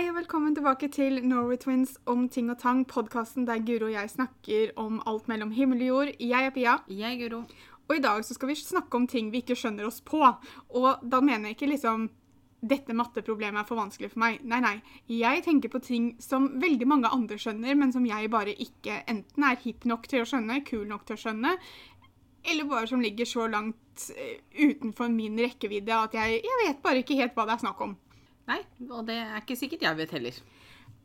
[0.00, 3.92] Hei og velkommen tilbake til Norway Twins om ting og tang, podkasten der Guro og
[3.92, 6.12] jeg snakker om alt mellom himmel og jord.
[6.16, 7.42] Jeg er Pia, Jeg, er Guro.
[7.88, 10.22] og i dag så skal vi snakke om ting vi ikke skjønner oss på.
[10.70, 12.08] Og da mener jeg ikke liksom
[12.64, 14.40] dette matteproblemet er for vanskelig for meg.
[14.40, 14.74] Nei, nei.
[15.06, 19.44] Jeg tenker på ting som veldig mange andre skjønner, men som jeg bare ikke enten
[19.52, 21.58] er hip nok til å skjønne, kul nok til å skjønne,
[22.48, 27.04] eller bare som ligger så langt eh, utenfor min rekkevidde at jeg, jeg vet bare
[27.04, 27.98] ikke helt hva det er snakk om.
[28.50, 28.60] Nei,
[28.90, 30.42] og det er ikke sikkert jeg vet heller.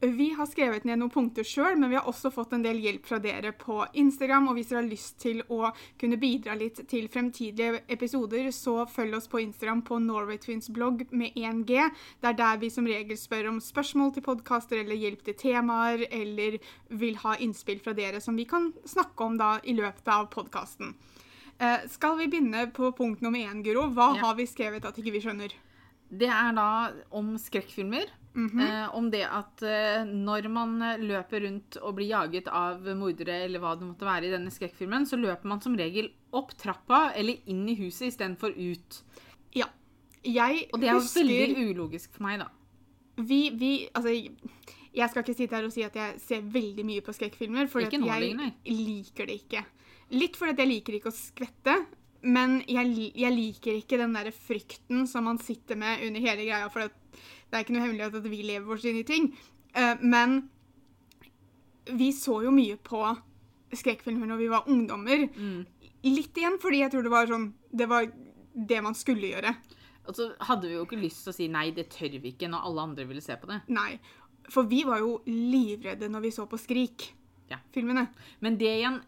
[0.01, 3.05] Vi har skrevet ned noen punkter sjøl, men vi har også fått en del hjelp
[3.07, 4.49] fra dere på Instagram.
[4.51, 5.69] Og hvis dere har lyst til å
[6.01, 11.05] kunne bidra litt til fremtidige episoder, så følg oss på Instagram på Norway Twins blogg
[11.15, 11.87] med 1G.
[12.21, 16.03] Det er der vi som regel spør om spørsmål til podkaster eller hjelp til temaer,
[16.11, 20.27] eller vil ha innspill fra dere som vi kan snakke om da i løpet av
[20.33, 20.91] podkasten.
[21.57, 23.87] Eh, skal vi begynne på punkt nummer én, Guro?
[23.95, 24.25] Hva Ja.
[24.27, 25.55] har vi skrevet at ikke vi skjønner?
[26.09, 26.69] Det er da
[27.17, 28.11] om skrekkfilmer.
[28.59, 33.63] eh, om det at eh, når man løper rundt og blir jaget av mordere, eller
[33.63, 37.39] hva det måtte være i denne skrekkfilmen, så løper man som regel opp trappa eller
[37.47, 38.99] inn i huset istedenfor ut.
[39.55, 39.69] Ja.
[40.25, 42.49] Jeg Og det er husker veldig ulogisk for meg, da.
[43.23, 44.11] vi, vi, altså,
[44.95, 47.83] jeg skal ikke sitte her og si at jeg ser veldig mye på skrekkfilmer, for
[47.85, 48.01] jeg
[48.65, 49.63] liker det ikke.
[50.15, 51.75] Litt fordi jeg liker ikke å skvette,
[52.25, 56.69] men jeg, jeg liker ikke den der frykten som man sitter med under hele greia,
[56.73, 59.29] for det, det er ikke noe hemmelighet at vi lever vårt inn i ting.
[59.77, 60.41] Uh, men
[61.85, 63.01] vi så jo mye på
[63.75, 65.27] skrekkfilmer når vi var ungdommer.
[65.35, 65.63] Mm.
[66.05, 68.05] Litt igjen fordi jeg tror det var sånn Det var
[68.55, 69.51] det man skulle gjøre.
[70.05, 72.49] Og så hadde vi jo ikke lyst til å si nei, det tør vi ikke,
[72.51, 73.57] når alle andre ville se på det.
[73.73, 73.97] Nei.
[74.53, 77.07] For vi var jo livredde når vi så på Skrik.
[77.49, 77.57] Ja.
[77.75, 78.99] Men det igjen,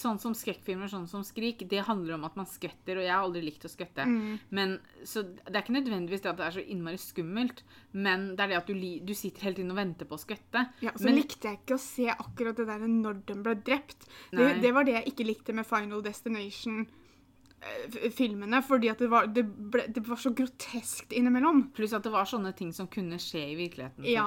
[0.00, 3.24] sånn som skrekkfilmer, sånn som Skrik, det handler om at man skvetter, og jeg har
[3.24, 4.02] aldri likt å skvette.
[4.06, 4.34] Mm.
[4.56, 4.68] Men,
[5.06, 7.58] så det er ikke nødvendigvis det at det er så innmari skummelt,
[7.96, 8.74] men det er det at du,
[9.06, 10.60] du sitter hele tiden og venter på å skvette.
[10.84, 14.00] Ja, så men, likte jeg ikke å se akkurat det der når den ble drept.
[14.30, 18.58] Det, det var det jeg ikke likte med Final Destination-filmene.
[18.68, 21.58] Fordi at det var, det, ble, det var så groteskt innimellom.
[21.76, 24.26] Pluss at det var sånne ting som kunne skje i virkeligheten, for Ja.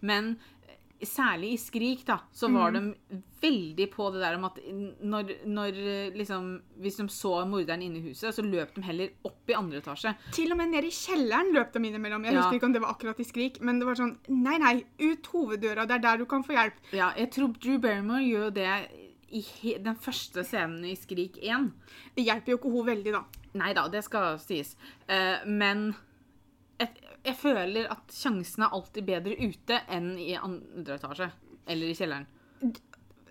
[0.00, 0.40] Men eh,
[1.06, 2.54] særlig i Skrik, da, så Mm.
[2.58, 2.94] var de
[3.42, 4.56] veldig på det der om at
[5.02, 5.72] når, når
[6.16, 9.78] liksom Hvis de så morderen inne i huset, så løp de heller opp i andre
[9.80, 10.14] etasje.
[10.32, 12.24] Til og med nede i kjelleren løp de innimellom.
[12.24, 12.40] Jeg Ja.
[12.42, 15.22] husker ikke om det var akkurat i Skrik, men det var sånn Nei, nei, ut
[15.26, 15.86] hoveddøra.
[15.86, 16.74] Det er der du kan få hjelp.
[16.92, 18.88] Ja, jeg tror Drew Barrymore gjør det
[19.30, 21.72] i den første scenen i Skrik 1.
[22.16, 23.24] Det hjelper jo ikke hun veldig, da.
[23.54, 24.74] Nei da, det skal sies.
[25.08, 25.94] Uh, men
[27.24, 31.30] jeg føler at sjansen er alltid bedre ute enn i andre etasje.
[31.68, 32.26] Eller i kjelleren.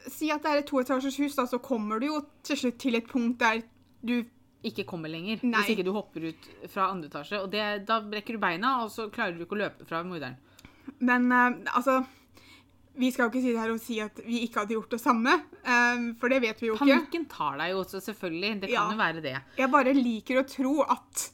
[0.08, 2.96] Si at det er et toetasjers hus, da, så kommer du jo til slutt til
[3.00, 3.64] et punkt der
[4.02, 4.24] du
[4.66, 5.40] Ikke kommer lenger.
[5.46, 5.60] Nei.
[5.62, 7.38] Hvis ikke du hopper ut fra andre etasje.
[7.44, 10.36] Og det, da brekker du beina, og så klarer du ikke å løpe fra morderen.
[11.00, 12.00] Men uh, altså
[12.98, 15.00] Vi skal jo ikke si det her og si at vi ikke hadde gjort det
[15.04, 16.88] samme, uh, for det vet vi jo ikke.
[16.90, 18.52] Panikken tar deg jo også, selvfølgelig.
[18.64, 18.86] Det kan Ja.
[18.92, 19.36] jo være det.
[19.62, 21.28] Jeg bare liker å tro at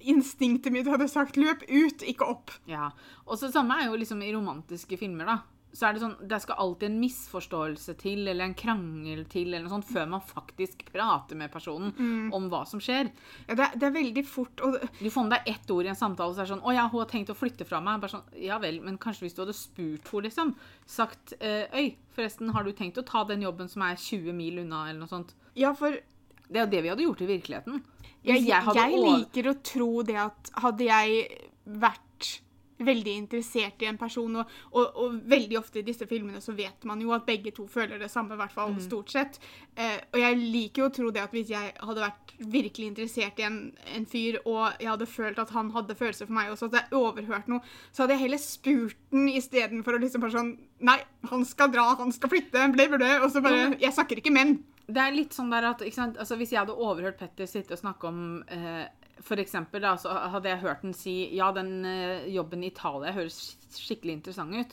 [0.00, 2.58] instinktet mitt hadde sagt 'løp ut, ikke opp'.
[2.66, 2.90] Ja.
[3.26, 5.38] Og så samme er jo liksom i romantiske filmer, da.
[5.72, 9.68] Så er det sånn, det skal alltid en misforståelse til, eller en krangel til, eller
[9.68, 12.32] noe sånt, før man faktisk prater med personen Mm.
[12.34, 13.08] om hva som skjer.
[13.48, 15.88] Ja, det, er- det er veldig fort og Du får med deg ett ord i
[15.88, 18.00] en samtale, så er det sånn 'Å ja, hun har tenkt å flytte fra meg.'
[18.00, 20.54] Bare sånn, Ja vel, men kanskje hvis du hadde spurt henne, liksom.
[20.86, 24.58] Sagt eh, 'Øy, forresten, har du tenkt å ta den jobben som er 20 mil
[24.58, 25.34] unna', eller noe sånt.
[25.54, 25.92] Ja, for
[26.52, 27.80] Det er jo det vi hadde gjort i virkeligheten.
[28.24, 31.26] Jeg, jeg, over- liker å tro det at hadde jeg
[31.66, 32.40] vært
[32.80, 36.86] veldig interessert i en person, og, og, og veldig ofte i disse filmene så vet
[36.88, 38.78] man jo at begge to føler det samme, i hvert fall Mm.
[38.80, 39.36] stort sett.
[39.76, 43.38] Eh, og jeg liker jo å tro det at hvis jeg hadde vært virkelig interessert
[43.38, 46.70] i en, en fyr, og jeg hadde følt at han hadde følelser for meg også,
[46.72, 47.60] at jeg overhørt noe,
[47.92, 50.96] så hadde jeg heller spurt den istedenfor å liksom bare sånn Nei,
[51.28, 54.62] han skal dra, han skal flytte, ble ble, og så bare Jeg snakker ikke menn.
[54.86, 55.82] Det er litt sånn der at?
[55.84, 58.86] Altså, Hvis jeg hadde overhørt Petter sitte og snakke om eh,
[59.22, 63.12] For eksempel, da, så hadde jeg hørt den si ja, den eh, jobben i Italia
[63.12, 64.72] høres skikkelig interessant ut.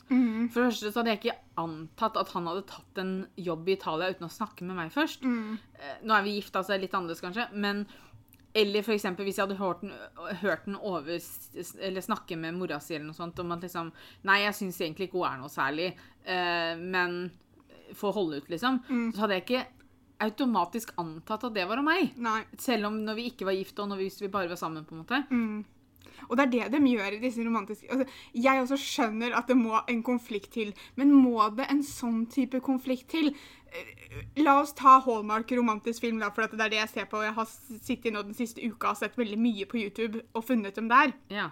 [0.54, 3.76] For det første så hadde jeg ikke antatt at han hadde tatt en jobb i
[3.76, 5.28] Italia uten å snakke med meg først.
[5.28, 7.84] Eh, nå er vi gift, altså det er litt annerledes kanskje, men
[8.58, 9.92] eller for eksempel hvis jeg hadde hørt den,
[10.42, 11.20] hørt den over,
[12.02, 13.92] snakke med mora si eller noe sånt, om at liksom
[14.26, 15.92] Nei, jeg syns egentlig ikke hun er noe særlig,
[16.26, 17.28] eh, men
[17.94, 18.82] få holde ut, liksom.
[19.14, 19.66] Så hadde jeg ikke
[20.24, 22.14] automatisk antatt at det var om meg.
[22.22, 22.42] Nei.
[22.62, 24.86] Selv om når vi ikke var gift, og når vi, hvis vi bare var sammen,
[24.88, 25.20] på en måte.
[26.28, 29.58] Og det er det de gjør i disse romantiske altså, Jeg også skjønner at det
[29.60, 33.30] må en konflikt til, men må det en sånn type konflikt til?
[33.70, 33.92] Eh,
[34.42, 37.22] La oss ta Hallmark romantisk film, da, for det er det jeg ser på.
[37.26, 40.80] Jeg har sittet nå den siste uka og sett veldig mye på YouTube og funnet
[40.80, 41.14] dem der.
[41.34, 41.52] Ja.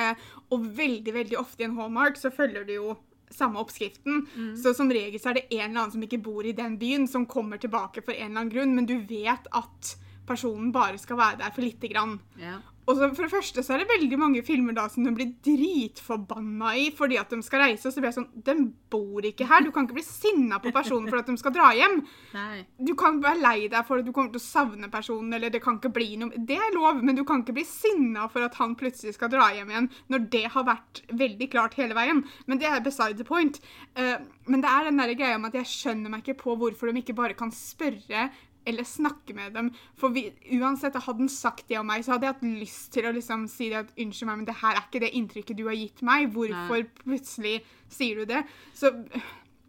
[0.00, 0.14] Eh,
[0.54, 2.94] og veldig, veldig ofte i en Hallmark så følger du jo
[3.34, 4.24] samme oppskriften.
[4.62, 7.08] Så som regel så er det en eller annen som ikke bor i den byen,
[7.10, 9.96] som kommer tilbake for en eller annen grunn, men du vet at
[10.26, 12.18] personen bare skal være der for lite grann.
[12.40, 12.58] Ja.
[12.84, 15.32] Og så For det første så er det veldig mange filmer da som de blir
[15.44, 17.88] dritforbanna i fordi at de skal reise.
[17.88, 18.56] Og så blir jeg sånn De
[18.92, 19.64] bor ikke her.
[19.64, 22.00] Du kan ikke bli sinna på personen for at de skal dra hjem.
[22.34, 22.64] Nei.
[22.78, 25.62] Du kan være lei deg for at du kommer til å savne personen, eller det
[25.64, 28.58] kan ikke bli noe Det er lov, men du kan ikke bli sinna for at
[28.60, 32.24] han plutselig skal dra hjem igjen, når det har vært veldig klart hele veien.
[32.46, 33.60] Men det er beside the point.
[33.98, 34.18] Uh,
[34.50, 37.00] men det er den der greia med at jeg skjønner meg ikke på hvorfor de
[37.00, 38.28] ikke bare kan spørre
[38.66, 39.70] eller snakke med dem.
[40.00, 40.26] For vi,
[40.58, 43.46] uansett, hadde han sagt det om meg, så hadde jeg hatt lyst til å liksom
[43.50, 46.04] si det at unnskyld meg, men det her er ikke det inntrykket du har gitt
[46.06, 46.30] meg.
[46.34, 47.58] Hvorfor plutselig
[47.92, 48.44] sier du det?
[48.76, 48.92] Så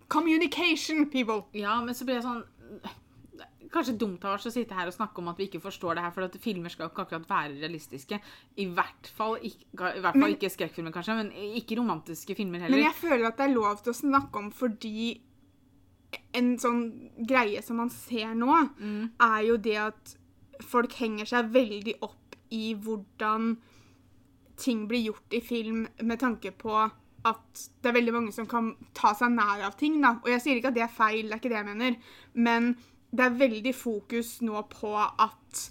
[0.07, 1.44] communication, people.
[1.53, 2.45] Ja, men så blir jeg sånn
[3.75, 6.03] Kanskje dumt av oss å sitte her og snakke om at vi ikke forstår det
[6.06, 8.19] her, for at filmer skal ikke akkurat være realistiske.
[8.62, 12.62] I hvert fall ikke, i hvert fall Men- ikke skrekkfilmer, kanskje, men ikke romantiske filmer
[12.63, 12.77] heller.
[12.77, 15.19] Men jeg føler at det er lov til å snakke om fordi
[16.36, 16.84] en sånn
[17.28, 18.52] greie som man ser nå,
[19.24, 20.16] er jo det at
[20.63, 23.56] folk henger seg veldig opp i hvordan
[24.60, 26.75] ting blir gjort i film med tanke på
[27.25, 29.98] at det er veldig mange som kan ta seg nær av ting.
[30.02, 30.16] da.
[30.22, 31.98] Og jeg sier ikke at det er feil, det er ikke det jeg mener.
[32.34, 32.75] Men
[33.16, 35.63] det er veldig fokus nå på at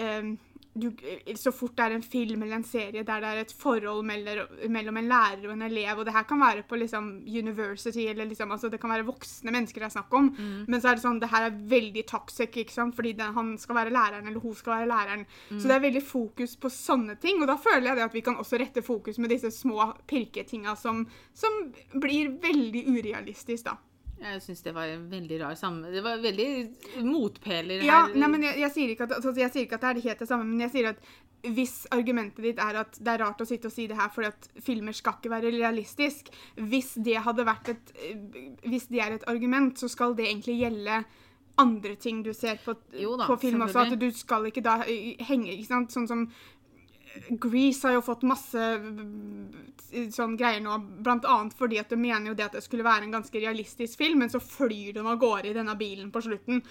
[0.00, 0.32] eh,
[0.74, 0.88] du,
[1.36, 4.96] så fort det er en film eller en serie der det er et forhold mellom,
[4.96, 8.54] en lærer og en elev, og det her kan være på liksom university, eller liksom,
[8.54, 10.30] altså det kan være voksne mennesker det er snakk om,
[10.66, 13.52] men så er det sånn, det her er veldig toxic, ikke sant, fordi det, han
[13.60, 15.26] skal være læreren, eller hun skal være læreren.
[15.60, 18.24] Så det er veldig fokus på sånne ting, og da føler jeg det at vi
[18.24, 21.04] kan også rette fokus med disse små pirketinga som,
[21.34, 21.62] som
[22.00, 23.76] blir veldig urealistisk da.
[24.22, 25.90] Jeg syns det var en veldig rar sammen...
[25.92, 26.48] Det var veldig
[27.06, 28.14] motpeler Ja, her.
[28.14, 30.28] nei, men jeg, jeg, sier at, altså, jeg sier ikke at det er helt det
[30.30, 31.02] samme, men jeg sier at
[31.42, 34.28] hvis argumentet ditt er at det er rart å sitte og si det her fordi
[34.30, 36.30] at filmer skal ikke være realistisk,
[36.70, 37.92] hvis det hadde vært et
[38.62, 41.00] Hvis det er et argument, så skal det egentlig gjelde
[41.58, 43.88] andre ting du ser på, da, på film også.
[43.88, 45.92] At du skal ikke da henge ikke sant?
[45.92, 46.22] Sånn som
[47.40, 52.36] Grease har jo fått masse eh, sånn greier nå, annet fordi at de mener jo
[52.38, 55.50] det at det skulle være en ganske realistisk film, men så flyr de av gårde
[55.50, 56.62] i denne bilen på slutten.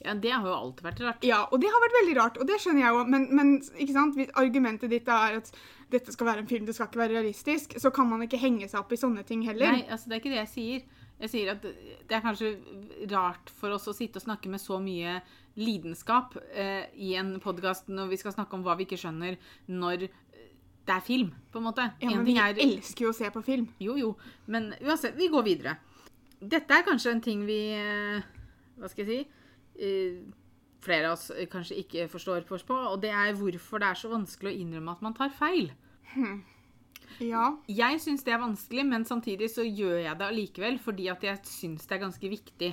[0.00, 1.26] Ja, det har jo alltid vært rart.
[1.28, 3.96] Ja, og det har vært veldig rart, og det skjønner jeg jo, men, men ikke
[3.96, 4.16] sant?
[4.16, 5.52] hvis argumentet ditt er at
[5.92, 8.68] dette skal være en film, det skal ikke være realistisk, så kan man ikke henge
[8.70, 9.76] seg opp i sånne ting heller.
[9.76, 10.88] Nei, altså det er ikke det jeg sier.
[11.20, 12.54] Jeg sier at det er kanskje
[13.12, 15.18] rart for oss å sitte og snakke med så mye
[15.58, 19.36] lidenskap eh, i en podkast når vi skal snakke om hva vi ikke skjønner,
[19.68, 20.50] når eh,
[20.86, 21.88] det er film, på en måte.
[22.00, 23.68] Ja, En men ting vi er elsker jo å se på film.
[23.82, 24.12] Jo, jo.
[24.46, 25.76] Men uansett, vi går videre.
[26.40, 28.22] Dette er kanskje en ting vi eh,
[28.80, 29.42] Hva skal jeg si?
[29.84, 30.20] eh,
[30.80, 34.08] flere av oss kanskje ikke forstår oss på, og det er hvorfor det er så
[34.08, 35.68] vanskelig å innrømme at man tar feil.
[37.20, 37.50] Ja.
[37.68, 41.42] Jeg syns det er vanskelig, men samtidig så gjør jeg det allikevel fordi at jeg
[41.44, 42.70] syns det er ganske viktig.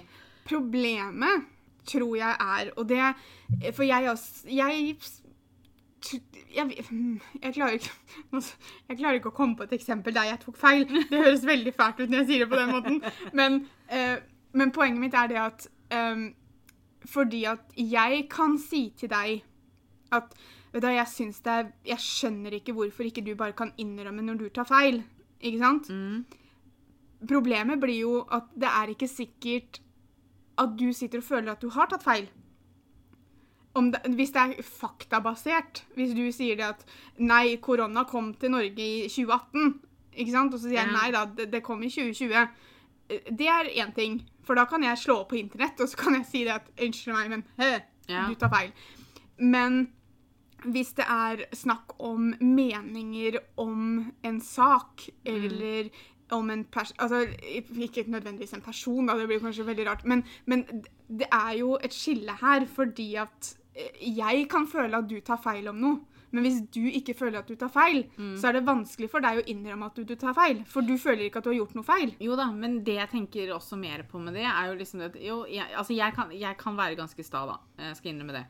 [0.47, 1.50] Problemet
[1.88, 4.94] tror jeg er, og det For jeg også Jeg
[6.56, 6.86] jeg,
[7.42, 7.92] jeg, klarer ikke,
[8.89, 10.86] jeg klarer ikke å komme på et eksempel der jeg tok feil.
[11.10, 13.00] Det høres veldig fælt ut når jeg sier det på den måten.
[13.38, 13.57] Men,
[13.89, 14.19] eh,
[14.57, 16.28] men poenget mitt er det at eh,
[17.07, 19.42] Fordi at jeg kan si til deg
[20.16, 20.38] at
[20.72, 24.25] vet du, jeg syns det er Jeg skjønner ikke hvorfor ikke du bare kan innrømme
[24.28, 25.01] når du tar feil.
[25.42, 25.92] Ikke sant?
[27.28, 29.81] Problemet blir jo at det er ikke sikkert
[30.57, 32.28] at du sitter og føler at du har tatt feil.
[33.78, 36.85] Om det, hvis det er faktabasert, hvis du sier det at
[37.21, 39.76] nei, korona kom til Norge i 2018,
[40.18, 40.54] ikke sant?
[40.56, 40.95] og så sier jeg Ja.
[40.97, 42.47] nei da, det, det kom i 2020,
[43.09, 44.18] Eh, det er én ting.
[44.44, 46.66] For da kan jeg slå opp på internett og så kan jeg si det at
[46.83, 47.44] unnskyld meg, men
[48.09, 48.26] Ja.
[48.28, 48.73] du tar feil.
[49.40, 49.94] Men
[50.66, 55.87] hvis det er snakk om meninger om en sak, eller
[56.36, 56.94] om en pers...
[56.98, 60.66] Altså ikke nødvendigvis en person, da, det blir kanskje veldig rart, men, men
[61.07, 65.42] det er jo et skille her fordi at eh, jeg kan føle at du tar
[65.44, 66.18] feil om noe.
[66.36, 68.02] Men hvis du ikke føler at du tar feil,
[68.38, 70.60] så er det vanskelig for deg å innrømme at du, du tar feil.
[70.68, 72.12] For du føler ikke at du har gjort noe feil.
[72.22, 75.24] Jo da, men det jeg tenker også mer på med det, er jo liksom det
[75.24, 77.57] Jo, jeg, altså jeg kan, jeg kan være ganske sta, da.
[77.88, 78.46] Jeg skal innrømme det.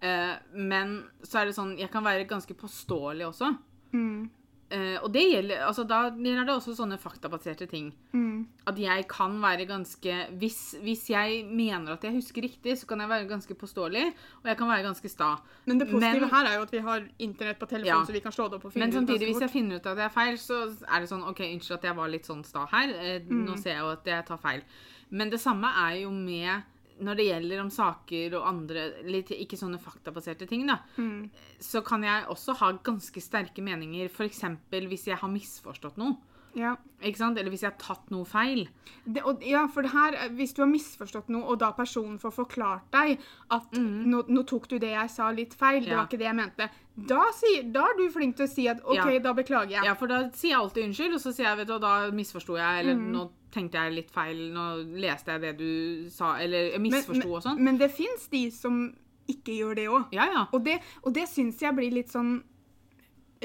[0.00, 3.52] Uh, men så er det sånn Jeg kan være ganske påståelig også.
[3.92, 4.30] Mm.
[4.70, 7.88] Eh, og det gjelder, altså da gjelder det også sånne faktabaserte ting.
[8.12, 8.46] Mm.
[8.70, 13.00] At jeg kan være ganske hvis, hvis jeg mener at jeg husker riktig, så kan
[13.02, 14.04] jeg være ganske påståelig,
[14.42, 15.32] og jeg kan være ganske sta.
[15.66, 18.04] Men det positive Men- her er jo at vi har internett på telefonen, Ja.
[18.06, 19.76] så vi kan slå det opp og finne Men ut samtidig, ganske hvis jeg finner
[19.76, 22.24] ut at jeg er feil, så er det sånn OK, unnskyld at jeg var litt
[22.26, 22.88] sånn sta her.
[22.94, 24.62] Eh, Nå ser jeg jo at jeg tar feil.
[25.10, 26.62] Men det samme er jo med
[27.00, 31.30] når det gjelder om saker og andre litt, ikke sånne faktabaserte ting, da, Mm.
[31.60, 34.08] så kan jeg også ha ganske sterke meninger.
[34.10, 34.40] F.eks.
[34.70, 36.16] hvis jeg har misforstått noe.
[36.52, 36.74] Ja.
[37.00, 37.38] Ikke sant?
[37.38, 38.66] Eller hvis jeg har tatt noe feil.
[39.06, 42.32] Det, og, ja, for det her, Hvis du har misforstått noe, og da personen får
[42.34, 43.20] forklart deg
[43.52, 45.92] at nå, nå tok du det jeg sa litt feil, det Mm.
[45.92, 45.96] Ja.
[45.96, 46.70] var ikke det jeg mente,
[47.06, 49.18] da, sier, da er du flink til å si at OK, Ja.
[49.20, 49.84] da beklager jeg.
[49.84, 52.10] Ja, for da sier jeg alltid unnskyld, og så sier jeg vet du, og da
[52.10, 54.66] misforsto jeg, eller nå tenkte jeg litt feil, nå
[55.02, 57.62] leste jeg det du sa, eller jeg misforsto og sånn.
[57.62, 58.82] men det fins de som
[59.30, 60.14] ikke gjør det òg.
[60.16, 60.46] Ja, ja.
[60.54, 62.40] Og det, og det syns jeg blir litt sånn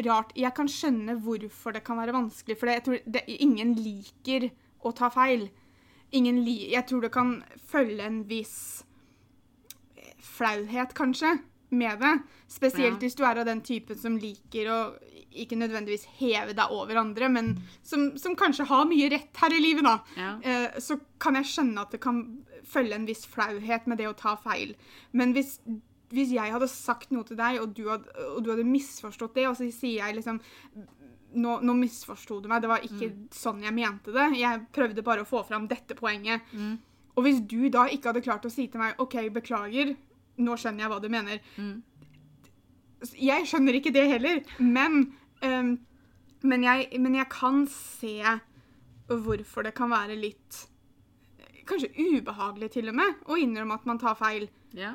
[0.05, 0.33] rart.
[0.37, 4.49] Jeg kan skjønne hvorfor det kan være vanskelig, for det, jeg tror det, ingen liker
[4.85, 5.47] å ta feil.
[6.15, 7.37] Ingen li jeg tror det kan
[7.69, 8.85] følge en viss
[9.97, 11.35] eh, flauhet, kanskje,
[11.77, 12.13] med det.
[12.51, 13.01] Spesielt Ja.
[13.03, 14.79] hvis du er av den typen som liker å
[15.35, 17.49] ikke nødvendigvis heve deg over andre, men
[17.83, 19.97] som, som kanskje har mye rett her i livet, da.
[20.15, 20.29] Ja.
[20.41, 22.21] Eh, så kan jeg skjønne at det kan
[22.65, 24.75] følge en viss flauhet med det å ta feil.
[25.11, 25.57] Men hvis,
[26.15, 29.47] hvis jeg hadde sagt noe til deg, og du hadde, og du hadde misforstått det,
[29.49, 30.39] og så sier jeg liksom
[31.35, 34.29] nå, nå misforsto du meg, det var ikke sånn jeg mente det.
[34.39, 36.47] Jeg prøvde bare å få fram dette poenget.
[36.55, 36.77] Mm.
[37.15, 39.95] Og hvis du da ikke hadde klart å si til meg OK, beklager,
[40.41, 41.41] nå skjønner jeg hva du mener.
[41.55, 41.75] Mm.
[43.21, 45.01] Jeg skjønner ikke det heller, men,
[45.45, 45.73] um,
[46.43, 48.17] men, jeg, men jeg kan se
[49.05, 50.63] hvorfor det kan være litt
[51.65, 54.43] Kanskje ubehagelig til og med å innrømme at man tar feil.
[54.77, 54.91] ja.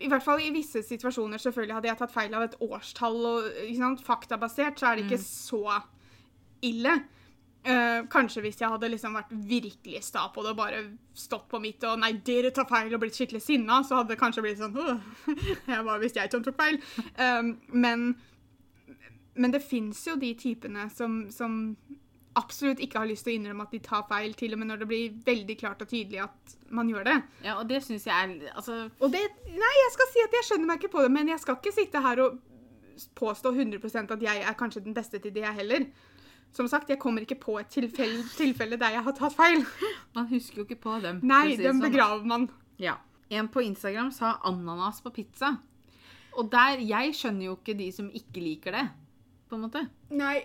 [0.00, 1.38] I hvert fall i visse situasjoner.
[1.38, 5.18] Selvfølgelig hadde jeg tatt feil av et årstall og sant, faktabasert, så er det ikke
[5.20, 5.76] så
[6.64, 6.96] ille.
[7.62, 10.80] Eh, kanskje hvis jeg hadde liksom vært virkelig sta på det og bare
[11.14, 14.18] stått på mitt og 'nei, dere tar feil' og blitt skikkelig sinna, så hadde det
[14.18, 14.98] kanskje blitt sånn «Åh,
[15.72, 16.80] jeg var visst jeg som tok feil.
[17.14, 18.16] Um, men,
[19.34, 21.76] men det fins jo de typene som, som
[22.34, 24.82] absolutt ikke har lyst til å innrømme at de tar feil, til og med når
[24.82, 27.18] det blir veldig klart og tydelig at man gjør det.
[27.44, 30.48] ja, og det syns jeg er Altså, Og det, nei, jeg skal si at jeg
[30.48, 32.40] skjønner meg ikke på det, men jeg skal ikke sitte her og
[33.14, 35.86] påstå 100% at jeg er kanskje den beste til det, jeg heller.
[36.52, 39.64] Som sagt, jeg kommer ikke på et tilfelle, tilfelle der jeg har tatt feil.
[40.16, 41.22] man husker jo ikke på dem.
[41.24, 42.48] Nei, dem sånn, begraver man.
[42.82, 42.98] Ja.
[43.32, 45.54] En på Instagram sa ananas på pizza.
[46.36, 48.88] Og der Jeg skjønner jo ikke de som ikke liker det,
[49.48, 49.86] på en måte.
[50.12, 50.42] Nei.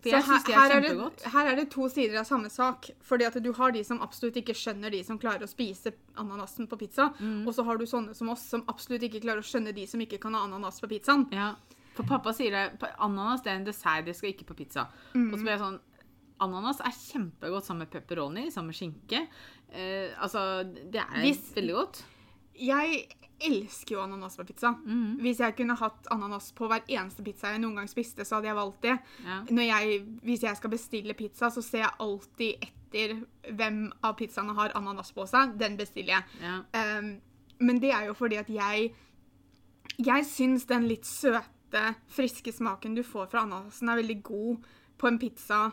[0.00, 1.24] For jeg syns det er her, er kjempegodt.
[1.34, 2.88] her er det to sider av samme sak.
[3.04, 6.68] Fordi at du har de som absolutt ikke skjønner de som klarer å spise ananasen
[6.70, 7.10] på pizza.
[7.20, 7.42] Mm.
[7.44, 10.00] Og så har du sånne som oss som absolutt ikke klarer å skjønne de som
[10.00, 11.26] ikke kan ha ananas på pizzaen.
[11.36, 11.52] Ja.
[11.96, 12.90] For pappa sier det.
[12.98, 14.86] Ananas det er en dessert, det skal ikke på pizza.
[15.14, 15.80] Og så blir jeg sånn
[16.40, 19.26] Ananas er kjempegodt sammen med pepperoni, sammen med skinke.
[19.76, 22.04] Eh, altså, det er Hvis- veldig godt.
[22.56, 23.02] Jeg
[23.40, 24.70] elsker jo ananas på pizza.
[24.84, 25.18] Mm.
[25.20, 28.48] Hvis jeg kunne hatt ananas på hver eneste pizza jeg noen gang spiste, så hadde
[28.48, 28.98] jeg valgt det.
[29.24, 29.42] Ja.
[29.50, 33.20] Jeg, hvis jeg skal bestille pizza, så ser jeg alltid etter
[33.52, 35.58] hvem av pizzaene har ananas på seg.
[35.58, 36.24] Den bestiller jeg.
[36.42, 36.98] Ja.
[36.98, 37.20] Um,
[37.60, 38.94] men det er jo fordi at jeg
[39.98, 41.44] Jeg syns den litt søte,
[42.08, 44.66] friske smaken du får fra ananasen, er veldig god
[44.98, 45.72] på en pizza.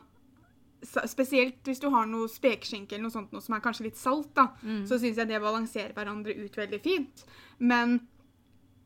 [1.09, 4.29] Spesielt hvis du har noe spekeskinke eller noe sånt noe som er kanskje litt salt.
[4.35, 4.49] da,
[4.85, 7.25] Så syns jeg det balanserer hverandre ut veldig fint.
[7.59, 7.99] Men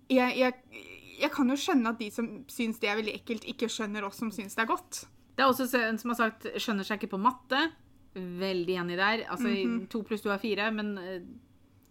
[0.10, 0.54] jeg, jeg,
[1.20, 4.18] jeg kan jo skjønne at de som syns det er veldig ekkelt, ikke skjønner oss
[4.24, 5.06] som syns det er godt.
[5.36, 7.72] Det er også en som har sagt 'skjønner seg ikke på matte'.
[8.16, 9.24] Veldig enig der.
[9.32, 9.48] Altså,
[9.90, 11.22] To pluss to er fire, men eh,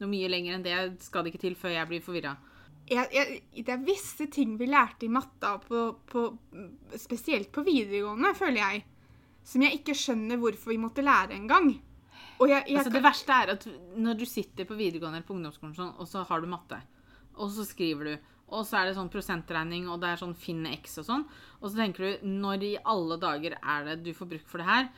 [0.01, 2.37] noe mye lenger enn det skal det ikke til før jeg blir forvirra.
[2.91, 6.25] Jeg, jeg, det er visse ting vi lærte i matta, på, på,
[6.99, 8.83] spesielt på videregående, føler jeg,
[9.47, 11.73] som jeg ikke skjønner hvorfor vi måtte lære engang.
[12.41, 13.67] Altså, det verste er at
[14.01, 16.81] når du sitter på videregående eller på ungdomsskolen, sånn, og så har du matte,
[17.37, 20.65] og så skriver du, og så er det sånn prosentregning, og det er sånn finn
[20.73, 21.29] x og sånn,
[21.61, 24.69] og så tenker du når i alle dager er det du får bruk for det
[24.71, 24.91] her?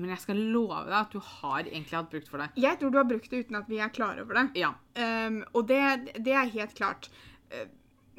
[0.00, 2.50] Men jeg skal love deg at du har egentlig hatt brukt for det.
[2.62, 4.44] jeg tror du har brukt det uten at vi er klar over det.
[4.62, 4.70] Ja.
[4.96, 5.82] Um, og det,
[6.24, 7.10] det er helt klart.
[7.50, 7.68] Uh,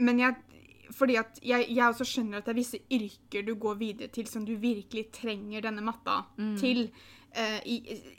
[0.01, 0.39] men jeg
[0.91, 4.27] fordi at jeg, jeg også skjønner at det er visse yrker du går videre til
[4.27, 6.17] som du virkelig trenger denne matta
[6.59, 6.89] til.
[7.31, 7.61] Uh,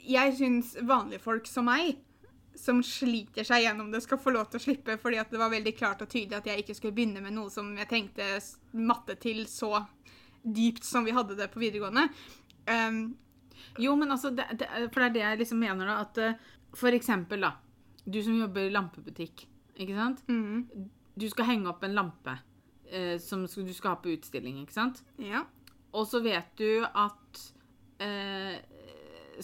[0.09, 1.99] jeg syns vanlige folk som meg,
[2.57, 5.53] som sliter seg gjennom det, skal få lov til å slippe, fordi at det var
[5.53, 8.29] veldig klart og tydelig at jeg ikke skulle begynne med noe som jeg trengte
[8.73, 9.83] matte til så
[10.41, 12.07] dypt som vi hadde det på videregående.
[12.65, 13.03] Um,
[13.77, 16.51] Jo, men altså, det, det, for det er det jeg liksom mener da, at uh,
[16.77, 17.53] for eksempel da,
[18.05, 20.21] du som jobber i lampebutikk, ikke sant?
[20.27, 22.37] mm, Du skal henge opp en lampe
[22.89, 25.03] eh, som du skal ha på utstilling, ikke sant?
[25.17, 25.43] ja.
[25.93, 27.39] Og så vet du at
[28.01, 28.55] eh,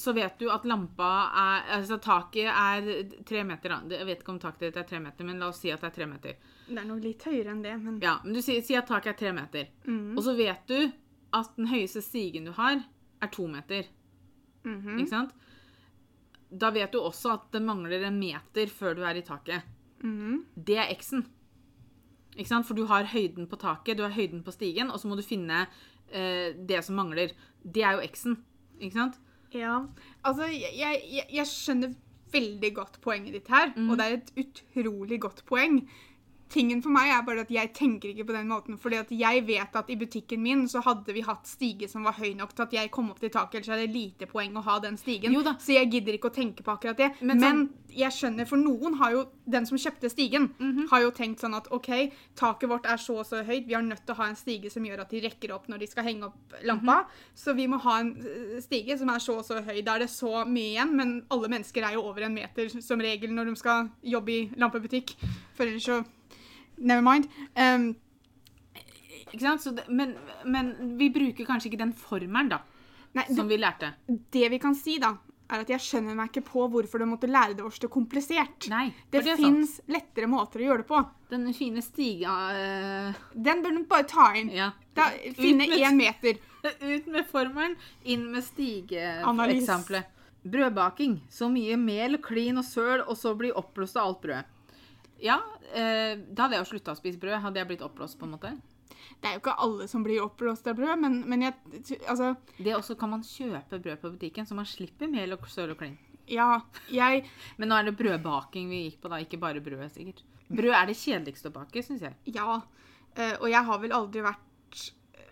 [0.01, 2.87] Så vet du at lampa er Altså taket er
[3.25, 3.69] tre meter.
[3.69, 3.77] da.
[3.99, 5.91] Jeg vet ikke om taket ditt er tre meter, men la oss si at det
[5.91, 6.39] er tre meter.
[6.67, 9.13] Det er noe litt høyere enn det, men Ja, men du sier, sier at taket
[9.13, 9.69] er tre meter.
[9.85, 10.17] Mm.
[10.17, 10.91] Og så vet du
[11.37, 12.81] at den høyeste stigen du har,
[13.21, 13.85] er to meter.
[14.65, 14.97] Mhm.
[14.99, 15.33] Ikke sant?
[16.49, 19.61] da vet du også at det mangler en meter før du er i taket.
[20.57, 21.27] Det er X-en.
[22.47, 25.23] For du har høyden på taket, du har høyden på stigen, og så må du
[25.25, 25.65] finne
[26.11, 27.33] eh, det som mangler.
[27.63, 28.37] Det er jo X-en.
[28.79, 29.17] Ikke sant?
[29.51, 29.81] Ja,
[30.23, 31.95] altså jeg, jeg, jeg skjønner
[32.31, 35.81] veldig godt poenget ditt her, og det er et utrolig godt poeng.
[36.49, 39.43] Tingen for meg er bare at jeg tenker ikke på den måten, fordi at jeg
[39.45, 42.63] vet at i butikken min så hadde vi hatt stige som var høy nok til
[42.65, 45.31] at jeg kom opp til taket, ellers er det lite poeng å ha den stigen.
[45.61, 47.11] Så jeg gidder ikke å tenke på akkurat det.
[47.21, 47.39] Men Men,
[47.69, 50.49] sånn- jeg skjønner, for noen har jo, den som kjøpte stigen,
[50.89, 53.81] har jo tenkt sånn at OK, taket vårt er så og så høyt, vi har
[53.85, 56.03] nødt til å ha en stige som gjør at de rekker opp når de skal
[56.03, 59.61] henge opp lampa, så vi må ha en eh, stige som er så og så
[59.61, 59.81] høy.
[59.85, 62.99] Da er det så mye igjen, men alle mennesker er jo over en meter som
[62.99, 65.15] regel når de skal jobbe i lampebutikk,
[65.53, 66.03] for ellers så
[66.79, 67.27] Never mind.
[67.55, 67.89] Um,
[69.29, 69.61] Ikke sant?
[69.61, 70.15] Så det, men,
[70.49, 72.61] men vi bruker kanskje ikke den formelen, da,
[73.13, 73.91] nei, det, som vi lærte.
[74.33, 75.11] det vi kan si, da,
[75.49, 78.67] er at jeg skjønner meg ikke på hvorfor du måtte lære det oss til komplisert.
[78.69, 80.99] Nei, Det, det fins lettere måter å gjøre det på.
[81.29, 82.35] Den fine stiga...
[82.57, 84.49] eh, Den bør du bare ta inn.
[84.53, 84.71] ja.
[84.97, 86.37] Da, finne én meter.
[86.93, 90.09] Ut med formelen, inn med stigeeksempelet.
[90.43, 91.19] Brødbaking.
[91.31, 94.55] Så mye mel, klin og søl, og så blir oppblåst av alt brød.
[95.23, 95.37] Ja,
[95.73, 97.39] eh, da hadde jeg jo slutta å spise brød.
[97.43, 98.53] Hadde jeg blitt oppblåst, på en måte.
[99.19, 101.53] Det er jo ikke alle som blir oppblåst av brød, men, men jeg
[102.07, 105.71] Altså, Det også kan man kjøpe brød på butikken, så man slipper mel og søl
[105.73, 105.97] og klin.
[106.29, 106.61] ja,
[106.93, 107.25] jeg
[107.57, 110.23] Men nå er det brødbaking vi gikk på, da, ikke bare brød, sikkert.
[110.49, 112.15] Brød er det kjedeligste å bake, syns jeg.
[112.25, 112.61] Ja.
[113.15, 114.45] eh, og jeg har vel aldri vært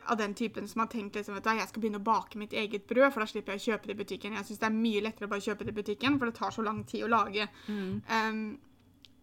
[0.07, 2.53] av den typen som har tenkt liksom, vet du, jeg skal begynne å bake mitt
[2.55, 4.37] eget brød, for da slipper jeg å kjøpe det i butikken.
[4.37, 6.53] Jeg syns det er mye lettere å bare kjøpe det i butikken, for det tar
[6.55, 7.47] så lang tid å lage.
[7.67, 8.57] Um,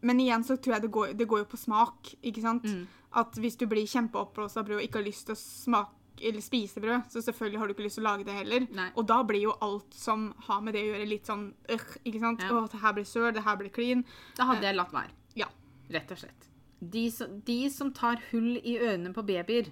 [0.04, 2.66] men igjen så tror jeg det går, det går jo på smak, ikke sant?
[3.14, 6.42] At hvis du blir kjempeoppblåst av brød og ikke har lyst til å smake eller
[6.44, 8.66] spise brød, så selvfølgelig har du ikke lyst til å lage det heller.
[8.74, 8.88] Nei.
[8.94, 12.22] Og da blir jo alt som har med det å gjøre, litt sånn øh, ikke
[12.22, 12.44] sant?
[12.44, 12.52] Ja.
[12.54, 14.04] Å, det her blir søl, det her blir clean.
[14.38, 15.14] Da hadde jeg latt være.
[15.38, 15.48] Ja.
[15.94, 16.46] Rett og slett.
[16.78, 19.70] De som, de som tar hull i ørene på babyer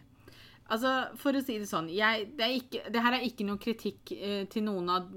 [0.72, 3.60] Altså, For å si det sånn jeg, det, er ikke, det her er ikke noe
[3.60, 5.08] kritikk eh, til noen av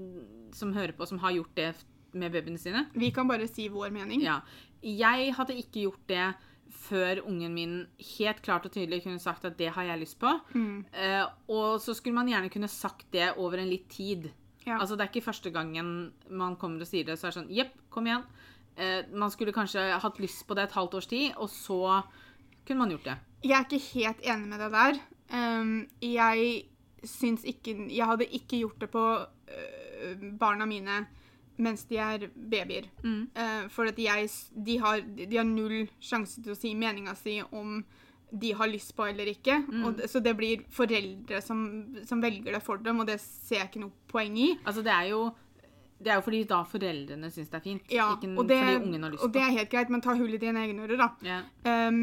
[0.56, 1.70] som hører på, som har gjort det
[2.18, 2.86] med babyene sine.
[2.96, 4.24] Vi kan bare si vår mening.
[4.24, 4.40] Ja.
[4.82, 6.26] Jeg hadde ikke gjort det
[6.86, 7.76] før ungen min
[8.18, 10.32] helt klart og tydelig kunne sagt at det har jeg lyst på.
[10.92, 14.30] Eh, og så skulle man gjerne kunne sagt det over en litt tid.
[14.66, 14.80] Ja.
[14.80, 17.52] Altså Det er ikke første gangen man kommer og sier det, så er det sånn
[17.54, 18.24] Jepp, kom igjen.
[18.76, 22.02] Eh, man skulle kanskje hatt lyst på det et halvt års tid, og så
[22.66, 23.18] kunne man gjort det.
[23.46, 24.98] Jeg er ikke helt enig med deg der.
[25.26, 26.66] Um, jeg
[27.06, 31.00] syns ikke Jeg hadde ikke gjort det på uh, barna mine
[31.56, 32.88] mens de er babyer.
[33.04, 34.28] Uh, for at jeg
[34.66, 37.80] de har, de har null sjanse til å si meninga si om
[38.30, 39.60] de har lyst på eller ikke.
[39.84, 41.60] Og det, så det blir foreldre som,
[42.08, 44.52] som velger det for dem, og det ser jeg ikke noe poeng i.
[44.64, 45.26] Altså Det er jo
[45.96, 48.80] det er jo fordi da foreldrene syns det er fint, Ja, ikke og det, fordi
[48.84, 50.98] ungen har lyst og det er helt greit, men ta hull i dine egne ører,
[51.00, 51.06] da.
[51.24, 51.88] Yeah.
[51.88, 52.02] Um,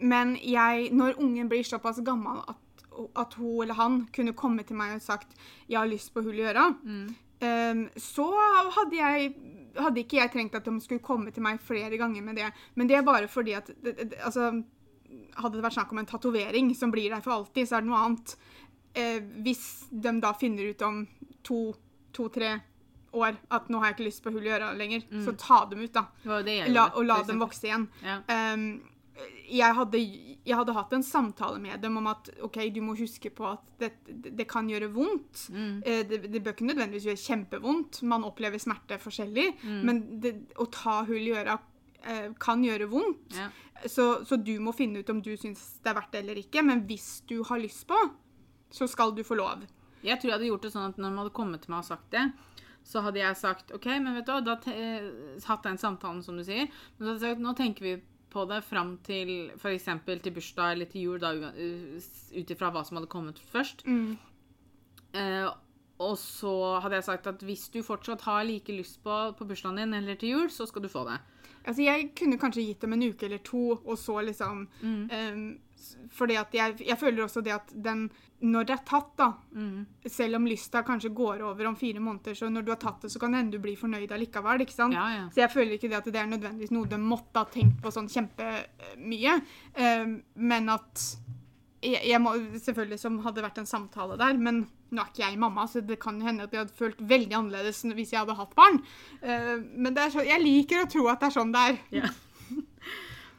[0.00, 2.86] men jeg, når ungen blir såpass gammel at,
[3.20, 5.36] at hun eller han kunne komme til meg og sagt
[5.68, 6.74] 'jeg har lyst på hull i øra',
[7.42, 8.28] um, så
[8.78, 9.34] hadde jeg
[9.78, 12.50] hadde ikke jeg trengt at de skulle komme til meg flere ganger med det.
[12.76, 14.52] Men det er bare fordi at det, det, altså,
[15.36, 17.88] Hadde det vært snakk om en tatovering som blir der for alltid, så er det
[17.90, 18.32] noe annet.
[18.96, 21.02] Eh, hvis de da finner ut om
[21.44, 22.54] to-tre
[23.12, 25.84] år at 'nå har jeg ikke lyst på hull i øra lenger', så ta dem
[25.84, 26.06] ut, da.
[26.24, 27.88] Det det gjelder, La, og la dem vokse igjen.
[28.00, 28.16] Ja.
[28.28, 28.82] Um,
[29.52, 33.30] jeg, hadde, jeg hadde hatt en samtale med dem om at OK, du må huske
[33.34, 35.48] på at det, det, kan gjøre vondt.
[35.52, 35.82] Mm.
[35.84, 38.00] Eh, Det, det bør ikke nødvendigvis gjøre kjempevondt.
[38.08, 39.50] Man opplever smerte forskjellig.
[39.62, 39.82] Mm.
[39.88, 41.58] Men det, å ta hull i øra
[42.02, 43.36] eh, kan gjøre vondt.
[43.36, 43.50] Ja.
[43.84, 46.64] Så, så du må finne ut om du syns det er verdt det eller ikke.
[46.64, 47.98] Men hvis du har lyst på,
[48.72, 49.66] så skal du få lov.
[50.02, 51.90] Jeg tror jeg hadde gjort det sånn at når de hadde kommet til meg og
[51.92, 52.24] sagt det,
[52.82, 55.04] så hadde jeg sagt OK, men vet du da eh,
[55.46, 56.66] hatt den samtalen som du sier.
[56.96, 57.92] Men så hadde jeg sagt nå tenker vi
[58.32, 59.88] på det fram til f.eks.
[60.24, 63.84] til bursdag eller til jul, ut ifra hva som hadde kommet først.
[63.86, 64.16] Mm.
[65.14, 65.50] Eh,
[66.02, 69.76] og så hadde jeg sagt at hvis du fortsatt har like lyst på på bursdagen
[69.78, 71.18] din eller til jul, så skal du få det.
[71.64, 75.04] Altså, jeg kunne kanskje gitt dem en uke eller to, og så liksom Mm.
[75.10, 75.71] s-
[76.12, 78.06] Fordi at jeg, jeg føler også det at den
[78.42, 79.86] Når det er tatt, da Mm.
[80.10, 83.10] Selv om lysta kanskje går over om fire måneder, så når du har tatt det,
[83.12, 84.64] så kan det hende du blir fornøyd allikevel.
[84.64, 84.94] ikke sant?
[84.94, 85.28] Ja, ja.
[85.30, 87.92] Så jeg føler ikke det at det er nødvendigvis noe de måtte ha tenkt på
[87.94, 89.36] sånn kjempemye.
[89.78, 91.04] Um, men at
[91.82, 95.38] jeg, jeg må, Selvfølgelig som hadde vært en samtale der, men nå er ikke jeg
[95.40, 98.58] mamma, så det kan hende at jeg hadde følt veldig annerledes hvis jeg hadde hatt
[98.58, 98.82] barn.
[99.22, 101.80] Uh, men det er så, jeg liker å tro at det er sånn det er.
[102.02, 102.12] Ja.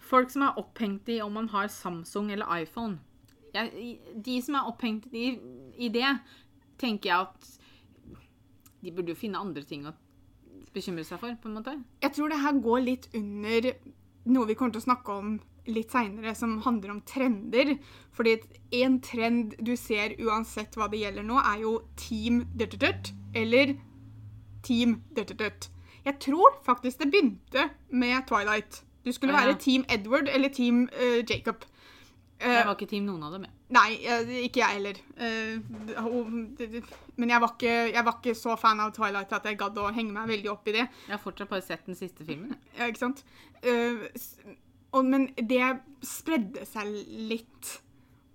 [0.04, 3.00] Folk som er opphengt i om man har Samsung eller iPhone.
[3.54, 5.38] Jeg, de som er opphengt i,
[5.78, 6.10] i det,
[6.82, 7.52] tenker jeg at
[8.84, 9.94] de burde jo finne andre ting å
[10.74, 11.76] bekymre seg for, på en måte?
[12.04, 13.70] Jeg tror det her går litt under
[14.34, 15.34] noe vi kommer til å snakke om
[15.70, 17.76] litt seinere, som handler om trender.
[18.16, 18.38] Fordi
[18.82, 23.78] en trend du ser uansett hva det gjelder nå, er jo Team Duttertut eller
[24.64, 25.70] Team Duttertut.
[26.04, 28.84] Jeg tror faktisk det begynte med Twilight.
[29.06, 31.66] Du skulle være Team Edward eller Team uh, Jacob.
[32.44, 33.54] Eh, Jeg var ikke team noen av dem, jeg.
[33.70, 34.98] Nei, eh, ikke jeg heller.
[35.16, 35.60] Eh,
[37.16, 39.92] Men jeg var, ikke, jeg var ikke så fan av Twilight at jeg gadd å
[39.96, 40.88] henge meg veldig opp i det.
[41.08, 42.56] Jeg har fortsatt bare sett den siste filmen.
[42.78, 43.24] Ja, ikke sant?
[43.62, 44.04] Eh,
[45.04, 45.62] men det
[46.06, 46.92] spredde seg
[47.32, 47.78] litt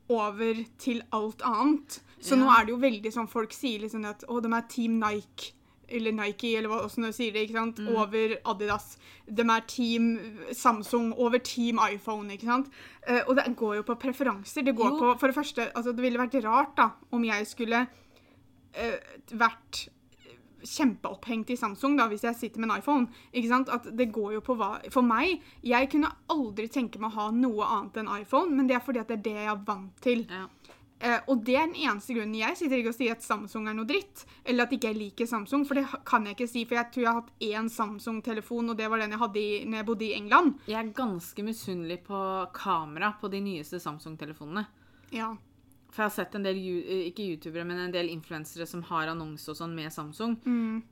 [0.08, 2.00] over til alt annet.
[2.20, 2.40] Så Ja.
[2.44, 5.52] nå er det jo veldig sånn folk sier liksom at å, de er Team Nike.
[5.88, 7.46] Eller Nike, eller hva du sier det.
[7.46, 7.78] ikke sant?
[7.78, 7.90] Mm.
[7.96, 8.96] Over Adidas.
[9.26, 10.08] De er Team
[10.52, 12.30] Samsung over Team iPhone.
[12.32, 12.70] ikke sant?
[13.06, 14.64] Eh, og det går jo på preferanser.
[14.64, 14.98] Det går Jo.
[14.98, 18.98] på, For det første, altså det ville vært rart da, om jeg skulle uh,
[19.32, 19.88] vært
[20.64, 23.08] kjempeopphengt i Samsung da, hvis jeg sitter med en iPhone.
[23.32, 23.68] ikke sant?
[23.68, 27.30] At det går jo på hva, For meg, jeg kunne aldri tenke meg å ha
[27.34, 30.02] noe annet enn iPhone, men det er fordi at det er det jeg er vant
[30.04, 30.26] til.
[30.28, 30.46] Ja.
[31.00, 32.34] Eh, og det er den eneste grunnen.
[32.40, 35.30] Jeg sitter ikke og sier at Samsung er noe dritt, eller at ikke jeg liker
[35.30, 38.72] Samsung, for det kan jeg ikke si, for jeg tror jeg har hatt én Samsung-telefon,
[38.72, 40.56] og det var den jeg hadde i, når jeg bodde i England.
[40.66, 42.22] Jeg er ganske misunnelig på
[42.56, 44.66] kamera på de nyeste Samsung-telefonene.
[45.14, 45.32] Ja.
[45.88, 49.14] For jeg har sett en del, eh, ikke youtubere, men en del influensere som har
[49.14, 50.36] annonse og sånn med Samsung.
[50.44, 50.82] Mm.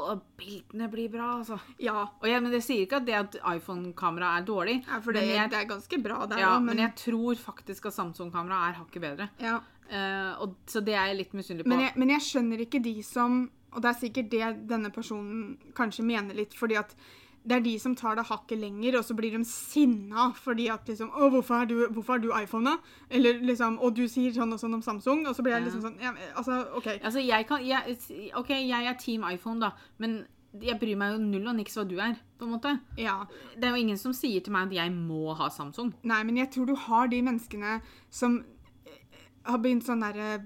[0.00, 1.58] Og bildene blir bra, altså.
[1.82, 4.78] Ja, Og jeg, men det sier ikke at det at iPhone-kamera er dårlig.
[4.86, 7.90] ja, for det, jeg, det er ganske bra der ja, òg, men jeg tror faktisk
[7.90, 9.28] at Samsung-kamera er hakket bedre.
[9.42, 9.60] ja.
[9.92, 11.68] Uh, og, så det er jeg litt misunnelig på.
[11.68, 15.58] Men jeg, men jeg skjønner ikke de som Og det er sikkert det denne personen
[15.76, 16.94] kanskje mener litt, fordi at
[17.42, 20.86] det er de som tar det hakket lenger, og så blir de sinna fordi at
[20.88, 22.94] liksom Å, hvorfor har du, hvorfor har du iPhone, da?
[23.10, 25.82] Eller liksom Og du sier sånn og sånn om Samsung, og så blir jeg liksom
[25.82, 26.86] sånn ja, Altså, OK.
[27.00, 27.98] Altså, jeg kan jeg,
[28.38, 30.22] OK, jeg er Team iPhone, da, men
[30.60, 32.74] jeg bryr meg jo null og niks hva du er, på en måte.
[33.00, 33.22] Ja.
[33.56, 35.94] Det er jo ingen som sier til meg at jeg må ha Samsung.
[36.04, 37.78] Nei, men jeg tror du har de menneskene
[38.12, 38.36] som
[38.84, 40.42] eh, har begynt sånn derre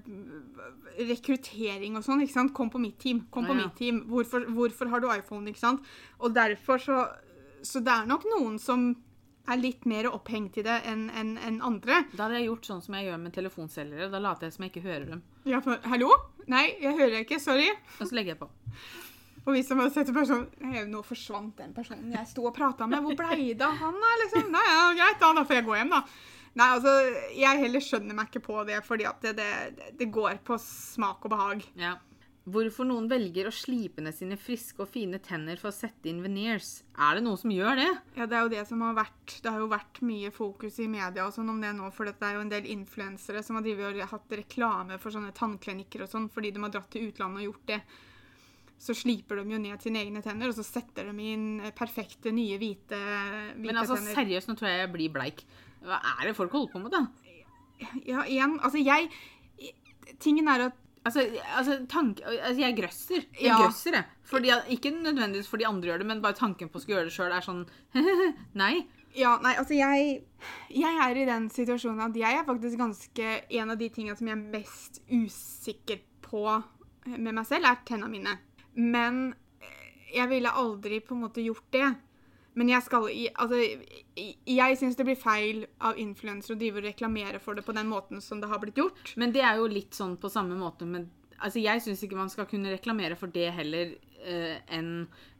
[0.97, 2.53] rekruttering og sånn, ikke sant?
[2.57, 3.25] Kom på mitt team.
[3.31, 3.65] Kom på Ja, ja.
[3.67, 4.03] mitt team.
[4.09, 5.81] Hvorfor, hvorfor har du iPhone, ikke sant?
[6.19, 7.07] Og derfor så
[7.63, 8.95] Så det er nok noen som
[9.49, 12.03] er litt mer opphengt i det enn en, en andre.
[12.13, 14.09] Da hadde jeg gjort sånn som jeg gjør med telefonselgere.
[14.11, 15.21] Da later jeg som jeg ikke hører dem.
[15.45, 16.09] Ja, for, Hallo?
[16.47, 17.39] Nei, jeg hører ikke.
[17.39, 17.69] Sorry.
[17.99, 18.49] Og så legger jeg på.
[19.47, 23.01] Og hvis man setter person Nei, Nå forsvant den personen jeg sto og prata med.
[23.03, 24.13] Hvor blei det av han, da?
[24.23, 24.51] Liksom?
[24.51, 25.33] Nei, ja, greit, da.
[25.33, 26.01] Da får jeg gå hjem, da.
[26.57, 26.91] Nei, altså,
[27.37, 31.25] Jeg heller skjønner meg ikke på det, fordi at det, det, det går på smak
[31.27, 31.65] og behag.
[31.77, 31.95] Ja.
[32.47, 36.21] Hvorfor noen velger å slipe ned sine friske og fine tenner for å sette inn
[36.23, 36.77] veneers.
[36.95, 37.89] Er det noen som gjør det?
[38.15, 40.87] Ja, Det er jo det som har vært Det har jo vært mye fokus i
[40.87, 43.67] media og sånn om det nå, for det er jo en del influensere som har
[43.67, 47.49] og hatt reklame for sånne tannklinikker og sånn, fordi de har dratt til utlandet og
[47.49, 47.81] gjort det.
[48.79, 52.59] Så sliper de jo ned sine egne tenner, og så setter de inn perfekte, nye,
[52.61, 54.15] hvite, hvite Men altså, tenner.
[54.21, 55.43] seriøst, nå tror jeg jeg blir bleik.
[55.85, 57.05] Hva er det folk holder på med, da?
[58.07, 59.11] Ja, igjen, altså jeg
[60.23, 61.23] Tingen er at Altså,
[61.55, 63.21] altså, tank, altså jeg grøsser.
[63.39, 63.57] Jeg Ja.
[63.61, 64.05] grøsser, jeg.
[64.27, 67.13] Fordi, ikke nødvendigvis fordi andre gjør det, men bare tanken på å skulle gjøre det
[67.15, 67.61] sjøl er sånn
[68.61, 68.87] Nei.
[69.15, 70.23] Ja, nei, altså jeg
[70.69, 74.27] Jeg er i den situasjonen at jeg er faktisk ganske En av de tingene som
[74.27, 76.43] jeg er mest usikker på
[77.07, 78.33] med meg selv, er tenna mine.
[78.75, 81.85] Men eh, jeg ville aldri på en måte gjort det.
[82.57, 83.05] Men jeg skal
[83.37, 83.59] Altså,
[84.49, 87.87] jeg syns det blir feil av influensere å drive og reklamere for det på den
[87.91, 89.13] måten som det har blitt gjort.
[89.15, 92.31] Men det er jo litt sånn på samme måte med Altså, jeg syns ikke man
[92.33, 93.91] skal kunne reklamere for det heller
[94.25, 94.87] uh, enn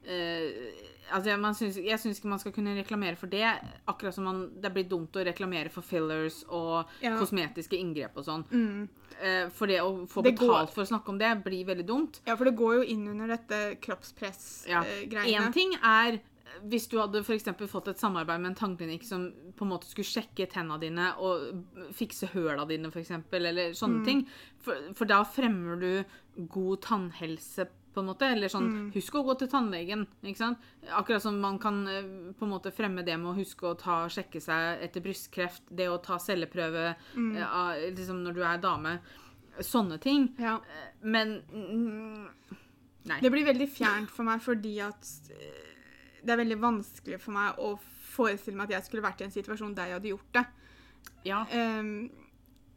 [0.06, 3.48] uh, Altså, man syns, jeg syns ikke man skal kunne reklamere for det,
[3.88, 7.14] akkurat som man, det blir dumt å reklamere for fillers og Ja.
[7.18, 8.44] kosmetiske inngrep og sånn.
[8.52, 8.90] Mm.
[9.22, 11.86] Eh, for det å få Det går- betalt for å snakke om det blir veldig
[11.88, 12.20] dumt.
[12.28, 15.48] Ja, for det går jo inn under dette kroppspress-greiene.
[15.48, 16.20] Én ting er
[16.70, 19.90] hvis du hadde for eksempel fått et samarbeid med en tannklinikk som på en måte
[19.90, 24.24] skulle sjekke tennene dine og fikse høla dine, eksempel, eller sånne ting.
[24.64, 28.28] For, for da fremmer du god tannhelse, på en måte.
[28.30, 30.06] Eller sånn Husk å gå til tannlegen.
[30.22, 30.66] ikke sant?
[30.94, 34.04] Akkurat som man kan eh, på en måte fremme det med å huske å ta,
[34.14, 37.32] sjekke seg etter brystkreft, det å ta celleprøve mm.
[37.48, 39.00] av- liksom når du er dame.
[39.66, 40.30] Sånne ting.
[40.38, 40.60] Ja.
[40.62, 42.54] Eh, Men mm,
[43.08, 43.22] Nei.
[43.24, 45.77] Det blir veldig fjernt for meg fordi at eh,
[46.24, 47.74] det er veldig vanskelig for meg å
[48.18, 50.46] forestille meg at jeg skulle vært i en situasjon der jeg hadde gjort det.
[51.26, 51.44] Ja.
[51.52, 52.10] Um,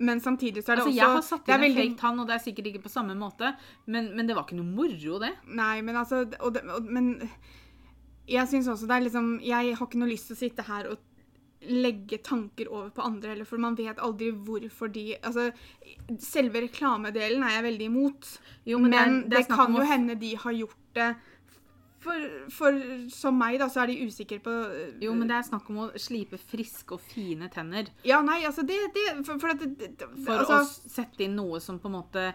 [0.00, 2.00] men samtidig så er det Altså, også jeg har satt det inn en veldig- fake
[2.00, 3.54] tann, og det er sikkert ikke på samme måte,
[3.86, 5.32] men, men det var ikke noe moro, det.
[5.46, 7.28] Nei, men altså og det, og, Men
[8.28, 10.88] jeg syns også det er liksom Jeg har ikke noe lyst til å sitte her
[10.92, 10.98] og
[11.60, 15.50] legge tanker over på andre heller, for man vet aldri hvorfor de Altså,
[16.18, 18.30] selve reklamedelen er jeg veldig imot.
[18.64, 21.16] Jo, men men det er- det det, kan jo hende de har gjort det
[22.00, 22.76] for, for
[23.12, 25.82] som meg, da, så er de usikre på øh, Jo, men det er snakk om
[25.84, 27.90] å slipe friske og fine tenner.
[28.08, 31.60] Ja, nei, altså det, det For, for det, det, For altså, å sette inn noe
[31.60, 32.30] som på en måte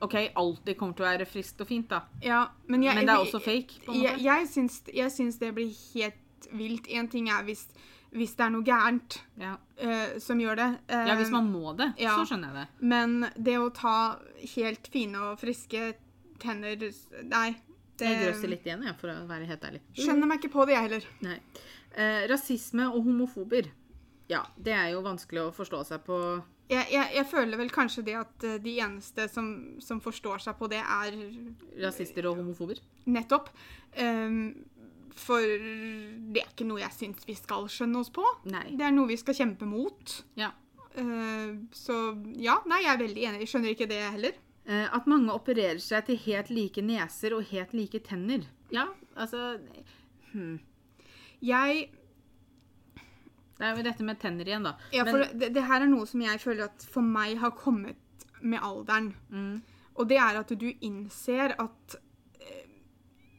[0.00, 2.06] OK, alltid kommer til å være friskt og fint, da.
[2.24, 2.40] ja,
[2.72, 3.82] men, jeg, Men det er også fake.
[3.84, 4.16] på en måte.
[4.24, 6.88] jeg, syns, jeg syns det blir helt vilt.
[6.96, 7.66] En ting er hvis,
[8.16, 9.58] hvis det er noe gærent Ja.
[9.84, 10.70] uh, som gjør det.
[10.88, 12.16] Uh, ja, hvis man må det, ja.
[12.16, 12.86] så skjønner jeg det.
[12.94, 13.96] Men det å ta
[14.56, 15.92] helt fine og friske
[16.40, 16.80] tenner
[17.28, 17.50] Nei.
[18.00, 19.82] Det Jeg grøsser litt igjen, jeg, for å være helt ærlig.
[19.98, 21.10] skjønner meg ikke på det, jeg heller.
[21.26, 21.36] Nei.
[21.90, 23.70] Eh, rasisme og homofober.
[24.30, 26.16] Ja, det er jo vanskelig å forstå seg på
[26.70, 29.48] Jeg, jeg, jeg føler vel kanskje det at øh, de eneste som,
[29.82, 31.16] som forstår seg på det, er
[31.82, 32.78] rasister og homofober.
[33.10, 33.50] nettopp.
[33.98, 34.52] Um,
[35.18, 38.22] for det er ikke noe jeg syns vi skal skjønne oss på.
[38.52, 38.68] Nei.
[38.78, 40.14] Det er noe vi skal kjempe mot.
[40.38, 40.52] Ja.
[40.94, 41.98] Uh, så
[42.38, 43.42] ja, nei, jeg er veldig enig.
[43.44, 44.38] Jeg skjønner ikke det heller.
[44.70, 48.44] Eh, at mange opererer seg til helt like neser og helt like tenner.
[48.70, 49.56] Ja, altså
[50.30, 50.60] hmm.
[51.42, 51.88] Jeg
[53.58, 54.76] Det er jo dette med tenner igjen, da.
[54.92, 57.96] Ja, Men- det, det her er noe som jeg føler at for meg har kommet
[58.40, 59.14] med alderen.
[59.30, 59.62] Mm.
[59.96, 61.96] Og det er at du innser at
[62.40, 62.64] eh,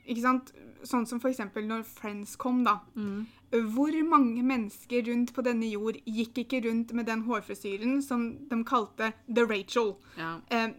[0.06, 0.52] Ikke sant?
[0.84, 2.80] Sånn som for eksempel når Friends kom, da.
[2.96, 3.26] Mm.
[3.74, 8.64] Hvor mange mennesker rundt på denne jord gikk ikke rundt med den hårfrisyren som de
[8.66, 9.96] kalte The Rachel?
[10.18, 10.40] Ja.
[10.50, 10.74] Eh,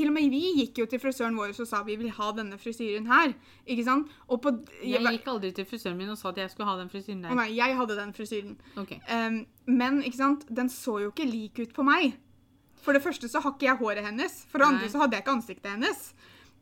[0.00, 2.56] til og med vi gikk jo til frisøren vår og sa vi vil ha denne
[2.60, 3.34] frisyren her.
[3.68, 4.08] Ikke sant?
[4.32, 6.88] Og på Jeg gikk aldri til frisøren min og sa at jeg skulle ha den
[6.92, 7.36] frisyren Å der.
[7.42, 8.56] nei, jeg hadde den frisyren.
[8.80, 8.98] Okay.
[9.12, 10.48] Um, men ikke sant?
[10.48, 12.16] den så jo ikke lik ut på meg.
[12.80, 14.38] For det første så har ikke jeg håret hennes.
[14.48, 14.92] For det andre Nei.
[14.94, 16.14] så hadde jeg ikke ansiktet hennes.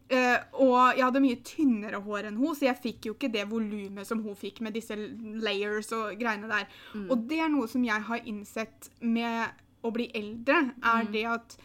[0.08, 3.44] Uh, og jeg hadde mye tynnere hår enn hun, så jeg fikk jo ikke det
[3.50, 6.64] volumet som hun fikk med disse layers og greiene der.
[6.96, 7.06] Mm.
[7.12, 9.52] Og det er noe som jeg har innsett med
[9.84, 11.12] å bli eldre, er Mm.
[11.12, 11.58] det at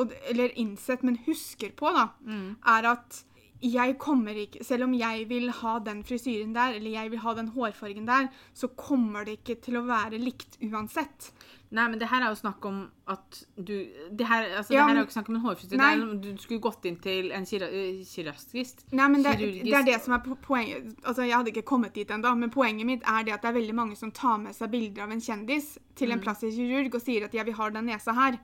[0.00, 2.56] og, Eller innsett, men husker på, da, Mm.
[2.66, 3.24] er at
[3.62, 7.34] jeg kommer ikke Selv om jeg vil ha den frisyren der, eller jeg vil ha
[7.36, 11.30] den hårfargen der, så kommer det ikke til å være likt uansett.
[11.70, 13.86] Nei, men det her er jo snakk om at du
[14.16, 16.20] Det her, altså, Ja, det her er jo ikke snakk om en hårfrisyre.
[16.22, 18.86] Du skulle gått inn til en eh.
[18.92, 19.64] Nei, men det, Kirurgisk.
[19.64, 20.96] det er det som er poenget.
[21.04, 23.60] Altså, Jeg hadde ikke kommet dit ennå, men poenget mitt er det at det er
[23.60, 26.12] veldig mange som tar med seg bilder av en kjendis til Mm.
[26.12, 28.38] en plastisk kirurg og sier at ja, vi har den nesa her.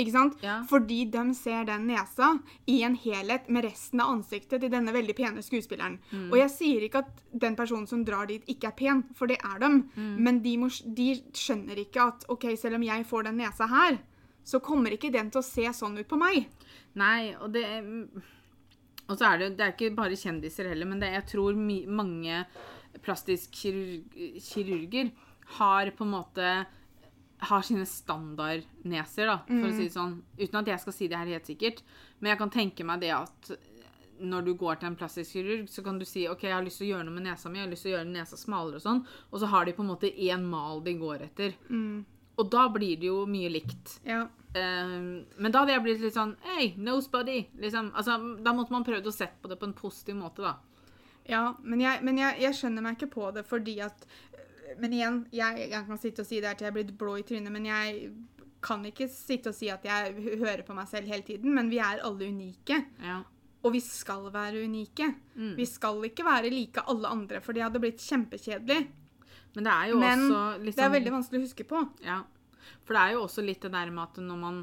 [0.00, 0.38] Ikke sant?
[0.44, 0.60] Ja.
[0.68, 2.30] Fordi de ser den nesa
[2.70, 5.98] i en helhet med resten av ansiktet til denne veldig pene skuespilleren.
[6.10, 6.28] Mm.
[6.30, 9.40] Og jeg sier ikke at den personen som drar dit, ikke er pen, for det
[9.44, 9.82] er dem.
[9.94, 10.14] Mm.
[10.24, 14.00] Men de, må, de skjønner ikke at OK, selv om jeg får den nesa her,
[14.46, 16.48] så kommer ikke den til å se sånn ut på meg.
[16.98, 17.64] Nei, og det
[19.10, 22.44] Og så er det det er ikke bare kjendiser heller, men det, jeg tror mange
[23.04, 25.10] plastisk kirurg, kirurger
[25.58, 26.50] har på en måte
[27.48, 30.18] har sine standardneser, da, for å si det sånn.
[30.38, 31.82] Uten at jeg skal si det her helt sikkert.
[32.20, 33.52] Men jeg kan tenke meg det at
[34.20, 36.82] når du går til en plastisk kirurg, så kan du si ok, jeg har lyst
[36.82, 38.80] til å gjøre noe med nesa mi, jeg har lyst til å gjøre nesa smalere
[38.80, 41.56] og sånn, og så har de på en måte én mal de går etter.
[42.40, 43.98] Og da blir det jo mye likt.
[44.06, 44.26] Ja.
[44.50, 47.44] Um, men da hadde jeg blitt litt sånn Hey, nosebody!
[47.62, 50.56] Liksom, altså, da måtte man prøvd å sett på det på en positiv måte, da.
[51.30, 54.06] Ja, men jeg, men jeg, jeg skjønner meg ikke på det fordi at
[54.78, 57.16] Men igjen, jeg, jeg kan sitte og si det her til jeg er blitt blå
[57.18, 58.12] i trynet, men jeg
[58.62, 61.54] kan ikke sitte og si at jeg hører på meg selv hele tiden.
[61.56, 62.76] Men vi er alle unike.
[63.02, 63.20] Ja.
[63.64, 65.10] Og vi skal være unike.
[65.56, 68.80] Vi skal ikke være like alle andre, for det hadde blitt kjempekjedelig.
[69.56, 71.80] Men det er jo Men også liksom det er veldig vanskelig å huske på.
[72.06, 72.20] Ja.
[72.86, 74.60] For det er jo også litt det der med at når man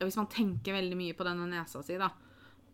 [0.00, 2.10] Hvis man tenker veldig mye på denne nesa si, da,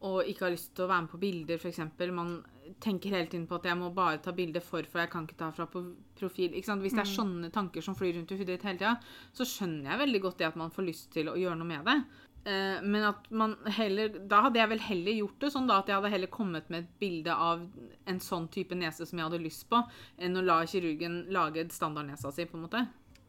[0.08, 1.82] og ikke har lyst til å være med på bilder, f.eks.
[2.16, 2.32] Man
[2.80, 5.38] tenker hele tiden på at jeg må bare ta bilde for, for jeg kan ikke
[5.40, 5.82] ta fra på
[6.18, 6.54] profil.
[6.54, 6.84] Ikke sant?
[6.84, 8.96] Hvis det er sånne tanker som flyr rundt i hodet ditt hele tida,
[9.36, 11.88] så skjønner jeg veldig godt det at man får lyst til å gjøre noe med
[11.90, 11.96] det.
[12.48, 15.90] Eh, men at man heller Da hadde jeg vel heller gjort det sånn da at
[15.90, 17.66] jeg hadde heller kommet med et bilde av
[18.08, 19.82] en sånn type nese som jeg hadde lyst på,
[20.16, 22.86] enn å la kirurgen lage standardnesa si, på en måte.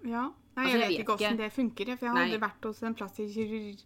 [0.08, 0.30] Ja.
[0.52, 1.92] Nei, Altså, jeg, jeg vet vet ikke åssen det funker.
[1.96, 3.84] For jeg har aldri vært hos en plastikkirurg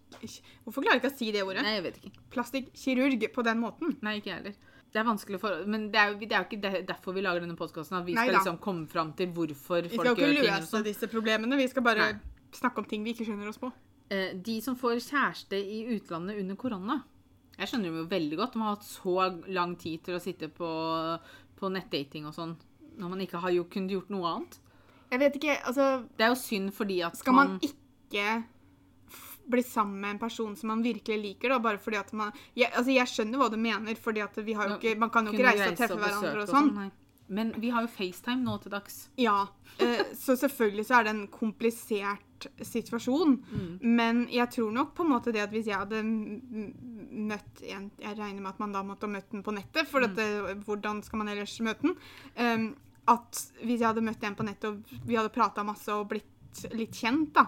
[0.65, 1.65] Hvorfor klarer jeg ikke å si det ordet?
[1.65, 2.23] Nei, jeg vet ikke.
[2.33, 3.97] Plastikkirurg på den måten.
[4.05, 4.71] Nei, ikke jeg heller.
[4.95, 7.43] Det er vanskelig for Men det er jo, det er jo ikke derfor vi lager
[7.43, 7.97] denne podkasten.
[7.99, 10.53] At vi skal liksom komme fram til hvorfor Vi skal folk jo ikke gjør ting.
[10.55, 10.85] løse sånn.
[10.87, 11.57] disse problemene.
[11.59, 12.19] Vi skal bare Nei.
[12.55, 13.73] snakke om ting vi ikke skjønner oss på.
[14.09, 17.03] Eh, De som får kjæreste i utlandet under korona
[17.57, 18.53] Jeg skjønner dem jo veldig godt.
[18.53, 20.69] De har hatt så lang tid til å sitte på,
[21.59, 22.55] på nettdating og sånn.
[22.97, 24.59] Når man ikke har jo, kunnet gjort noe annet.
[25.11, 28.54] Jeg vet ikke, altså Det er jo synd fordi at Skal man ikke f-
[29.51, 32.71] bli sammen med en person som man virkelig liker, da, bare fordi at man jeg,
[32.71, 35.35] altså jeg skjønner hva du mener, fordi at vi har jo ikke Man kan jo
[35.35, 36.71] ikke reise og treffe hverandre og sånn.
[36.75, 36.91] nei.
[37.27, 39.07] Men vi har jo FaceTime nå til dags.
[39.17, 39.47] Ja.
[39.81, 42.21] Eh, så selvfølgelig så er det en komplisert
[42.61, 43.39] situasjon.
[43.81, 48.17] Men jeg tror nok på en måte det at hvis jeg hadde møtt en Jeg
[48.17, 51.23] regner med at man da måtte ha møtt den på nettet, for dette, hvordan skal
[51.23, 51.97] man ellers møte den?
[52.37, 52.67] Um,
[53.09, 56.29] at hvis jeg hadde møtt en på nettet, og vi hadde prata masse og blitt
[56.73, 57.47] litt kjent, da,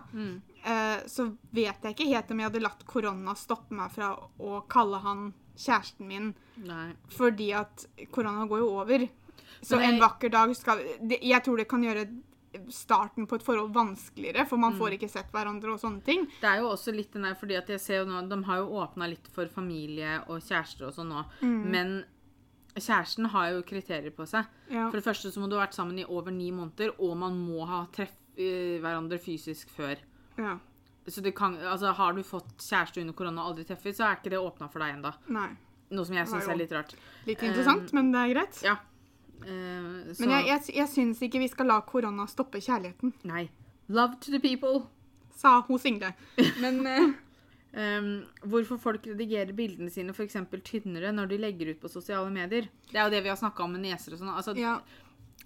[0.65, 4.62] eh, så vet jeg ikke helt om jeg hadde latt korona stoppe meg fra å
[4.67, 6.93] kalle han kjæresten min Nei.
[7.10, 9.08] fordi at korona går jo over.
[9.62, 12.08] Så jeg- en vakker dag skal det, Jeg tror det kan gjøre
[12.70, 14.80] starten på et forhold vanskeligere, for man Mm.
[14.80, 16.26] får ikke sett hverandre og sånne ting.
[16.41, 18.58] Det er jo også litt den der, fordi at jeg ser jo nå, De har
[18.58, 21.26] jo åpna litt for familie og kjærester og sånn nå.
[21.41, 21.65] Mm.
[21.72, 22.04] Men
[22.76, 24.46] kjæresten har jo kriterier på seg.
[24.70, 24.89] Ja.
[24.91, 27.34] For det første så må du ha vært sammen i over ni måneder, og man
[27.48, 30.02] må ha treff hverandre fysisk før.
[30.38, 30.58] ja.
[31.08, 34.17] Så det kan, altså Har du fått kjæreste under korona og aldri treffet, så er
[34.17, 35.13] ikke det åpna for deg ennå.
[35.95, 36.97] Noe som jeg syns er litt rart.
[37.23, 38.60] Litt interessant, men det er greit.
[38.65, 38.73] Ja.
[39.38, 43.45] Uh, så Men jeg, jeg, jeg syns ikke vi skal la korona stoppe kjærligheten, Nei.
[43.88, 44.84] Love to the people.
[45.38, 46.12] sa hun single.
[46.63, 47.15] Men uh,
[47.78, 52.69] Um, hvorfor folk redigerer bildene sine eksempel tynnere når de legger ut på sosiale medier.
[52.89, 54.32] Det er jo det vi har snakka om med neser og sånn.
[54.34, 54.80] Altså, ja.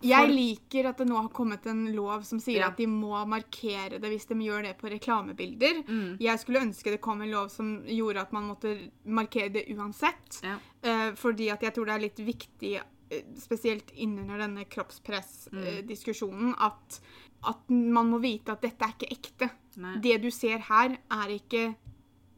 [0.04, 2.68] Jeg liker at det nå har kommet en lov som sier Ja.
[2.72, 5.84] at de må markere det hvis de gjør det på reklamebilder.
[5.88, 6.18] Mm.
[6.20, 10.42] Jeg skulle ønske det kom en lov som gjorde at man måtte markere det uansett.
[10.44, 10.58] Ja.
[10.86, 12.74] Uh, fordi at jeg tror det er litt viktig,
[13.12, 16.56] eh, spesielt innunder denne kroppspressdiskusjonen, mm.
[16.60, 17.02] at,
[17.50, 19.50] at man må vite at dette er ikke ekte.
[19.82, 19.96] Nei.
[20.04, 21.76] Det du ser her, er ikke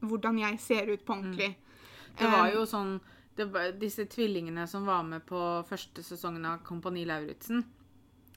[0.04, 1.56] hvordan jeg ser ut på ordentlig.
[2.20, 3.00] Det var Eh, jo sånn
[3.36, 7.64] det var, Disse tvillingene som var med på første sesongen av Kompani Lauritzen,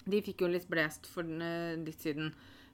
[0.07, 2.33] de fikk jo litt blest for eh, litt siden.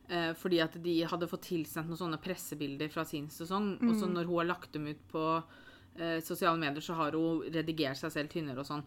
[0.09, 3.77] eh, fordi at de hadde fått tilsendt noen sånne pressebilder fra sin sesong.
[3.81, 4.01] Og Mm.
[4.01, 5.43] så når hun har lagt dem ut på
[5.99, 8.83] eh, sosiale medier, så har hun redigert seg selv tynnere og sånn.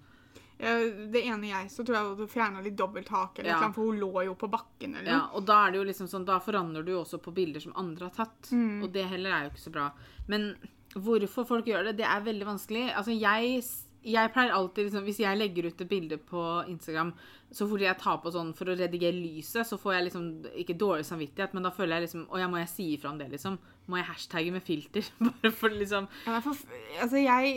[0.59, 0.75] Ja,
[1.11, 3.59] det ene jeg så tror jeg du fjerna litt dobbelt hake, eller Ja.
[3.61, 4.95] noe, for hun lå jo på bakken.
[4.95, 7.33] eller Ja, og da er det jo liksom sånn, da forandrer du jo også på
[7.33, 8.49] bilder som andre har tatt.
[8.51, 8.83] Mm.
[8.83, 9.91] Og det heller er jo ikke så bra.
[10.27, 10.55] Men
[10.95, 12.85] hvorfor folk gjør det, det er veldig vanskelig.
[12.95, 13.61] Altså, jeg,
[14.05, 17.13] jeg pleier alltid, liksom, hvis jeg legger ut et bilde på Instagram,
[17.55, 20.25] så fort jeg tar på sånn for å redigere lyset, så får jeg liksom,
[20.63, 23.19] ikke dårlig samvittighet, men da føler jeg liksom, å ja, må jeg si ifra om
[23.21, 23.59] det, liksom?
[23.91, 25.07] Må jeg hashtagge med filter?
[25.27, 26.57] Bare for liksom, Ja, for,
[27.03, 27.55] altså, jeg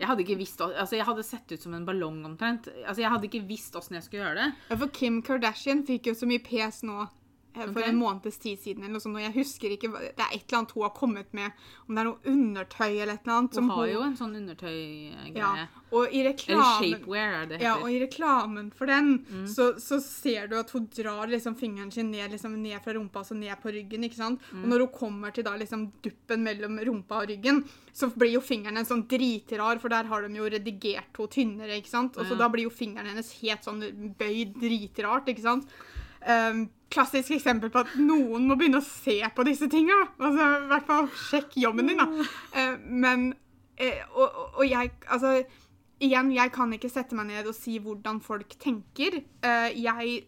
[0.00, 2.68] jeg hadde ikke visst, altså jeg hadde sett ut som en ballong omtrent.
[2.82, 4.52] Altså, jeg hadde ikke visst hvordan jeg skulle gjøre det.
[4.72, 7.06] Ja, For Kim Kardashian fikk jo så mye pes nå
[7.54, 7.88] for okay.
[7.90, 8.82] en måneds tid siden.
[8.84, 11.32] eller noe sånt, og jeg husker ikke, Det er et eller annet hun har kommet
[11.32, 11.52] med,
[11.88, 13.54] om det er noe undertøy eller et eller annet.
[13.60, 15.36] Hun har jo en sånn undertøygreie.
[15.36, 19.46] ja, Og i Eller shapewear, er det ja, og i reklamen for den, Mm.
[19.46, 23.20] så, så ser du at hun drar liksom fingeren sin ned, liksom ned fra rumpa
[23.20, 24.04] og så ned på ryggen.
[24.04, 24.40] ikke sant?
[24.52, 24.62] Mm.
[24.62, 28.40] Og når hun kommer til da liksom duppen mellom rumpa og ryggen, så blir jo
[28.40, 31.76] fingeren en sånn dritrar, for der har de jo redigert henne tynnere.
[31.76, 32.16] ikke sant?
[32.16, 32.38] Og så Ja.
[32.38, 35.26] da blir jo fingeren hennes helt sånn bøyd dritrart.
[35.28, 35.66] ikke sant?
[36.26, 39.96] Um, klassisk eksempel på at noen må begynne å se på disse tinga.
[40.18, 42.28] Altså, I hvert fall sjekk jobben din, da.
[42.54, 43.26] Eh, men
[43.78, 44.28] eh, og,
[44.58, 45.34] og- jeg Altså,
[46.02, 49.22] igjen, jeg kan ikke sette meg ned og si hvordan folk tenker.
[49.42, 50.22] Eh, jeg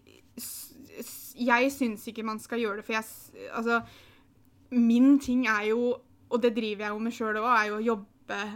[1.34, 3.80] jeg syns ikke man skal gjøre det, for jeg Altså,
[4.70, 5.94] min ting er jo,
[6.30, 8.06] og det driver jeg jo med sjøl òg, er jo å jobbe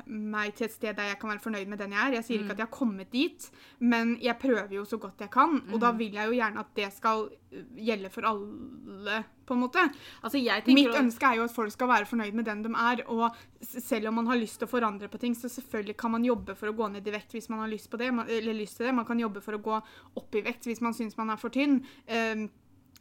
[0.06, 2.14] meg til et sted der jeg kan være fornøyd med den jeg er.
[2.18, 5.30] Jeg sier ikke at jeg har kommet dit, men jeg prøver jo så godt jeg
[5.30, 5.60] kan.
[5.72, 9.62] Og da vil jeg jo gjerne at det skal uh, gjelde for alle, på en
[9.64, 9.84] måte.
[10.22, 10.40] Altså,
[10.72, 13.02] Mitt ønske er jo at folk skal være fornøyd med den de er.
[13.08, 13.28] Og
[13.60, 16.56] selv om man har lyst til å forandre på ting, så selvfølgelig kan man jobbe
[16.58, 18.12] for å gå ned i vekt hvis man har lyst på det.
[18.14, 18.94] Man, eller lyst til det.
[18.94, 19.82] Man kan jobbe for å gå
[20.22, 21.82] opp i vekt hvis man syns man er for tynn.
[22.08, 22.48] Um,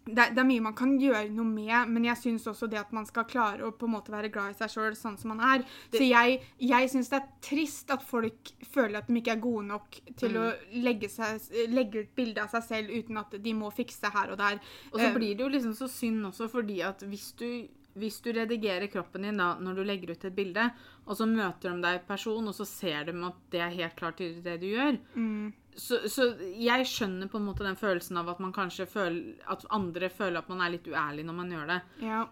[0.07, 2.93] det, det er mye man kan gjøre noe med, men jeg syns også det at
[2.95, 5.43] man skal klare å på en måte være glad i seg sjøl sånn som man
[5.43, 5.65] er.
[5.93, 9.65] Så jeg, jeg syns det er trist at folk føler at de ikke er gode
[9.71, 11.41] nok til å legge, seg,
[11.73, 14.61] legge ut bilde av seg selv uten at de må fikse her og der.
[14.93, 17.47] Og så Eh, blir det jo liksom så synd også, fordi at hvis du,
[17.97, 20.65] hvis du redigerer kroppen din da, når du legger ut et bilde,
[21.07, 23.95] og så møter de deg i person, og så ser de at det er helt
[23.97, 28.29] klart det du gjør, mm, så, så jeg skjønner på en måte den følelsen av
[28.33, 31.67] at man kanskje føler, at andre føler at man er litt uærlig når man gjør
[31.75, 32.23] det, ja.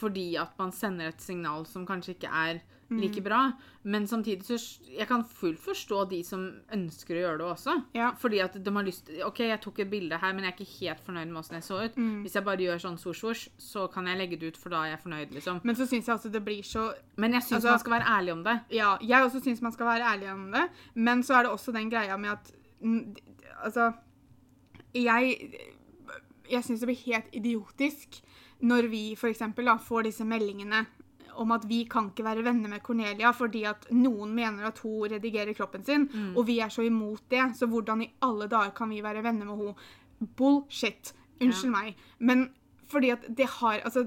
[0.00, 2.98] fordi at man sender et signal som kanskje ikke er Mm.
[3.00, 3.52] like bra.
[3.82, 4.58] Men samtidig så
[4.98, 7.74] jeg kan fullt forstå de som ønsker å gjøre det også.
[7.96, 8.10] Ja.
[8.20, 10.76] Fordi at de har lyst OK, jeg tok et bilde her, men jeg er ikke
[10.84, 11.96] helt fornøyd med åssen jeg så ut.
[11.96, 12.18] Mm.
[12.26, 14.90] Hvis jeg bare gjør sånn svosj-svosj, så kan jeg legge det ut, for da er
[14.92, 15.60] jeg fornøyd, liksom.
[15.64, 18.10] Men så syns jeg altså det blir så Men jeg syns Altså- man skal være
[18.18, 18.60] ærlig om det.
[18.70, 21.72] Ja, jeg også syns man skal være ærlig om det, men så er det også
[21.72, 22.63] den greia med at mm,
[23.64, 23.92] Altså
[24.94, 25.36] Jeg
[26.50, 28.20] Jeg syns det blir helt idiotisk
[28.64, 30.84] når vi da får disse meldingene
[31.36, 35.10] om at vi kan ikke være venner med Cornelia fordi at noen mener at hun
[35.10, 38.90] redigerer kroppen sin, og vi er så imot det, så hvordan i alle dager kan
[38.90, 39.74] vi være venner med henne?
[40.36, 41.12] Bullshit.
[41.42, 41.96] Unnskyld meg.
[42.18, 42.52] Men
[42.88, 44.06] fordi at det har Altså,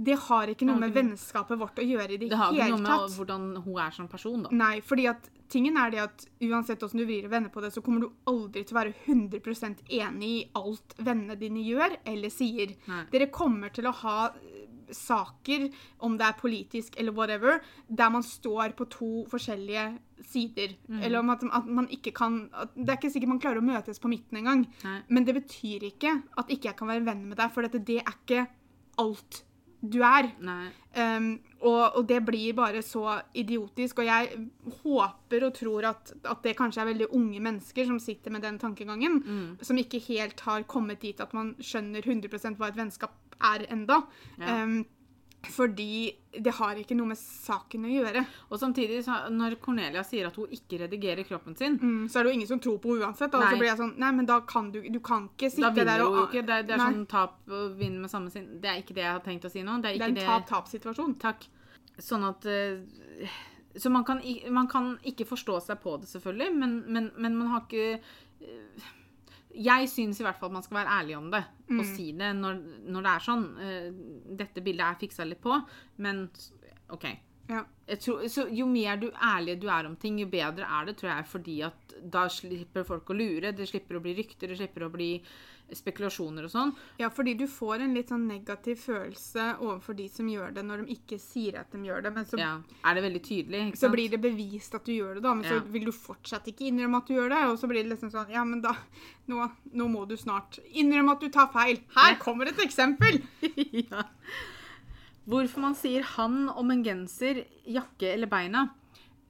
[0.00, 2.80] det har ikke noe med vennskapet vårt å gjøre i det, Det har ikke noe
[2.80, 3.16] med tatt.
[3.18, 4.52] hvordan hun er som person, da.
[4.56, 7.72] Nei, fordi at tingen er det at uansett hvordan du vrir og vender på det,
[7.74, 12.32] så kommer du aldri til å være 100% enig i alt vennene dine gjør eller
[12.32, 12.72] sier.
[12.88, 13.02] Nei.
[13.12, 15.68] Dere kommer til å ha eh, saker,
[16.06, 19.84] om det er politisk eller whatever, der man står på to forskjellige
[20.30, 20.78] sider.
[20.88, 21.02] Mm.
[21.02, 22.40] Eller om at, at man ikke kan
[22.74, 24.64] Det er ikke sikkert man klarer å møtes på midten engang.
[25.08, 28.00] Men det betyr ikke at ikke jeg kan være venn med deg, for dette, det
[28.00, 28.48] er ikke
[29.00, 29.44] alt
[29.80, 30.28] du er.
[30.96, 34.02] Um, og, og det blir bare så idiotisk.
[34.02, 34.28] Og jeg
[34.82, 38.58] håper og tror at, at det kanskje er veldig unge mennesker som sitter med den
[38.60, 39.20] tankegangen.
[39.24, 39.58] Mm.
[39.64, 44.02] Som ikke helt har kommet dit at man skjønner 100 hva et vennskap er enda.
[44.38, 44.62] Ja.
[44.64, 44.82] Um,
[45.48, 46.12] fordi
[46.44, 48.22] det har ikke noe med saken å gjøre.
[48.52, 49.00] Og samtidig,
[49.32, 52.50] når Cornelia sier at hun ikke redigerer kroppen sin, Mm, så er det jo ingen
[52.50, 53.34] som tror på henne uansett.
[53.34, 53.50] Og Nei.
[53.50, 55.86] så blir jeg sånn Nei, men da kan du Du kan ikke sitte der og
[55.86, 56.46] da vinner hun jo ikke.
[56.46, 58.60] Det, det er Nei, sånn tap og vinn med samme sinn.
[58.60, 59.80] Det er ikke det jeg har tenkt å si nå.
[59.80, 61.16] Det er det er en tap-tap-situasjon.
[61.18, 61.48] Takk.
[61.98, 62.78] Sånn at eh,
[63.76, 64.20] Så man kan,
[64.50, 68.00] man kan ikke forstå seg på det, selvfølgelig, men, men, men man har ikke
[68.40, 68.88] eh,
[69.54, 72.28] Jeg syns i hvert fall at man skal være ærlig om det og si det
[72.36, 73.44] når, når det er sånn.
[73.62, 73.90] eh,
[74.40, 75.58] Dette bildet er fiksa litt på,
[76.02, 76.24] men
[76.90, 77.04] OK.
[77.50, 77.64] Ja.
[77.90, 80.96] Jeg tror, så jo mer du ærlig du er om ting, jo bedre er det,
[81.00, 83.50] tror jeg, fordi at da slipper folk å lure.
[83.52, 85.08] Det slipper å bli rykter, det slipper å bli
[85.76, 86.72] spekulasjoner og sånn.
[86.98, 90.84] Ja, fordi du får en litt sånn negativ følelse overfor de som gjør det, når
[90.86, 92.12] de ikke sier at de gjør det.
[92.14, 92.60] Men så, Ja.
[92.84, 93.60] Er det veldig tydelig?
[93.68, 93.94] Ikke så sant?
[93.94, 95.34] blir det bevist at du gjør det, da.
[95.34, 95.50] Men Ja.
[95.60, 97.42] så vil du fortsatt ikke innrømme at du gjør det.
[97.50, 98.74] Og så blir det liksom sånn Ja, men da
[99.28, 101.78] Nå, nå må du snart innrømme at du tar feil.
[101.94, 103.22] Her kommer et eksempel!
[103.90, 104.02] ja.
[105.28, 108.70] Hvorfor man sier 'han' om en genser, jakke eller beina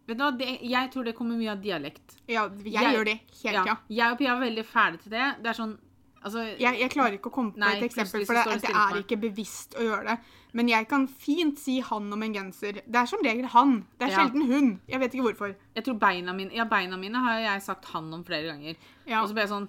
[0.09, 2.17] Vet du hva, det, Jeg tror det kommer mye av dialekt.
[2.27, 3.77] Ja, jeg, Jeg- gjør det Helt Ja, ja.
[3.89, 5.37] jeg og Pia er veldig fæle til det.
[5.43, 5.79] Det er sånn
[6.23, 8.75] Altså, Jeg, jeg klarer ikke å komme på Nei, et eksempel, for det, det det
[8.77, 10.19] er ikke bevisst å gjøre det.
[10.53, 12.83] Men jeg kan fint si 'han' om en genser.
[12.85, 13.85] Det er som regel 'han'.
[13.99, 14.17] Det er Ja.
[14.19, 14.81] sjelden 'hun'.
[14.89, 15.55] Jeg vet ikke hvorfor.
[15.77, 18.77] jeg tror beina mine Ja, beina mine har jeg sagt 'han' om flere ganger.
[19.07, 19.23] Ja.
[19.23, 19.69] Og så ble jeg sånn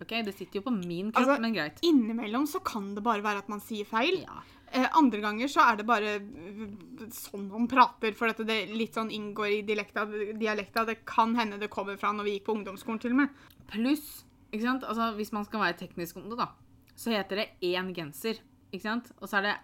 [0.00, 1.80] OK, det sitter jo på min kropp, Altså, men greit.
[1.82, 4.20] Innimellom så kan det bare være at man sier feil.
[4.22, 4.42] Ja.
[4.70, 8.94] Eh, andre ganger så er det bare øh, sånn man prater, for at det litt
[8.94, 10.04] sånn inngår i dialekta.
[10.38, 10.84] dialekta.
[10.86, 13.28] Det kan hende det kommer fra når vi gikk på ungdomsskolen til og med.
[13.66, 14.84] Pluss, ikke sant?
[14.84, 16.48] Altså, hvis man skal være teknisk om det, da,
[16.96, 18.40] så heter det én genser.
[18.72, 19.12] Ikke sant?
[19.20, 19.56] Og så er det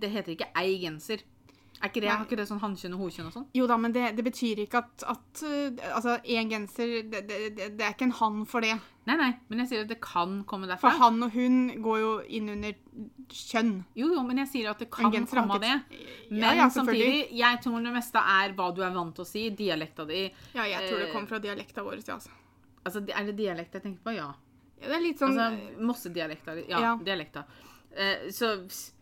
[0.00, 1.20] Det heter ikke ei genser.
[1.80, 2.16] Er ikke det, Nei.
[2.18, 3.44] Har ikke det sånn hannkjønn og hokjønn og sånn?
[3.56, 7.38] Jo da, men det, det betyr ikke at, at øh, Altså, én genser det, det,
[7.56, 8.74] det, er ikke en han for det.
[9.08, 10.90] Nei, nei, men jeg sier at det kan komme derfra.
[10.90, 12.76] For han og hun går jo inn under
[13.32, 13.72] kjønn.
[13.96, 15.72] Jo, jo, men jeg sier at det kan komme av det.
[16.28, 19.30] Men Ja, ja, samtidig, jeg tror det meste er hva du er vant til å
[19.30, 20.26] si, dialekta di.
[20.52, 22.04] Ja, jeg tror det Eh, kommer fra dialekta vår.
[22.04, 22.36] Ja, altså.
[22.84, 24.14] Altså, er det dialekt jeg tenker på?
[24.16, 24.30] Ja.
[24.80, 26.54] ja, det er litt sånn Altså, Mossedialekta.
[26.68, 26.92] Ja, Ja.
[26.96, 27.44] dialekter.
[27.92, 28.54] Eh, så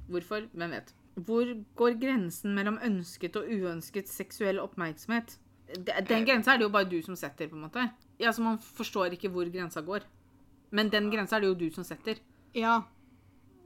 [0.09, 0.49] hvorfor?
[0.55, 0.93] Hvem vet.
[1.18, 1.45] Hvor
[1.76, 5.37] går grensen mellom ønsket og uønsket seksuell oppmerksomhet?
[5.85, 7.91] Den grensa er det jo bare du som setter, på en måte.
[8.18, 10.03] Ja, så Man forstår ikke hvor grensa går.
[10.70, 12.16] Men den grensa er det jo du som setter.
[12.55, 12.83] Ja.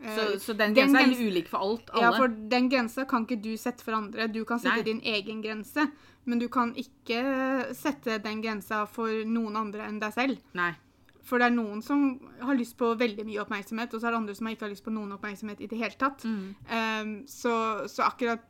[0.03, 1.91] Så, Eh, så den den grensa er ulik for alt.
[1.91, 2.03] Alle.
[2.03, 4.27] Ja, for den grensa kan ikke du sette for andre.
[4.29, 4.83] Du kan sette Nei.
[4.83, 5.91] din egen grense,
[6.25, 10.39] men du kan ikke sette den grensa for noen andre enn deg selv.
[10.55, 10.73] Nei.
[11.23, 14.19] For det er noen som har lyst på veldig mye oppmerksomhet, og så er det
[14.19, 16.25] andre som ikke har lyst på noen oppmerksomhet i det hele tatt.
[16.25, 16.55] Mm.
[16.67, 17.55] Um, så
[17.89, 18.43] så akkurat,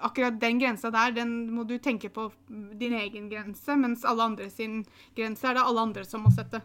[0.00, 4.48] akkurat den grensa der, den må du tenke på din egen grense, mens alle andre
[4.50, 6.62] sin grense er det alle andre som må sette.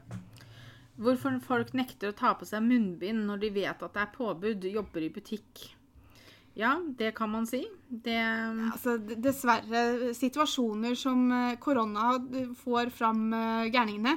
[0.98, 4.66] Hvorfor folk nekter å ta på seg munnbind når de vet at det er påbud,
[4.74, 5.68] jobber i butikk.
[6.58, 7.62] Ja, det kan man si.
[7.88, 12.16] Det Altså, dessverre, situasjoner som eh, korona
[12.58, 14.16] får fram eh, gærningene.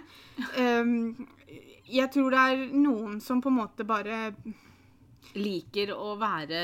[0.57, 1.29] Um,
[1.99, 4.31] jeg tror det er noen som på en måte bare
[5.37, 6.63] liker å være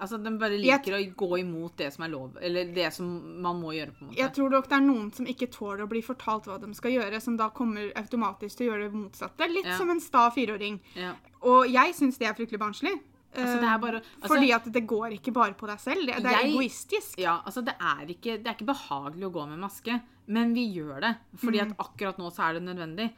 [0.00, 3.40] Altså, de bare Jeg- liker å gå imot det som er lov, eller det som
[3.42, 4.16] man må gjøre, på en måte.
[4.16, 6.90] Jeg tror nok det er noen som ikke tåler å bli fortalt hva de skal
[6.92, 9.48] gjøre, som da kommer automatisk til å gjøre det motsatte.
[9.52, 9.76] Litt Ja.
[9.78, 10.80] som en sta fireåring.
[10.94, 11.14] Ja.
[11.42, 13.00] Og jeg syns det er fryktelig barnslig.
[13.36, 16.06] Altså, det er bare altså, Fordi at det går ikke bare på deg selv.
[16.06, 17.18] Det, det er Jeg- egoistisk.
[17.18, 20.74] Ja, altså, det er, ikke, det er ikke behagelig å gå med maske, men vi
[20.74, 21.16] gjør det.
[21.36, 21.70] Fordi Mm.
[21.70, 23.12] at akkurat nå så er det nødvendig.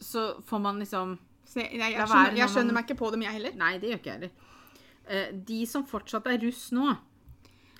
[0.00, 3.20] Så får man liksom Så jeg, jeg, jeg, skjønner, jeg skjønner meg ikke på dem,
[3.22, 3.52] jeg heller.
[3.56, 4.30] Nei, det gjør ikke jeg heller.
[5.08, 6.96] Eh, De som fortsatt er russ nå,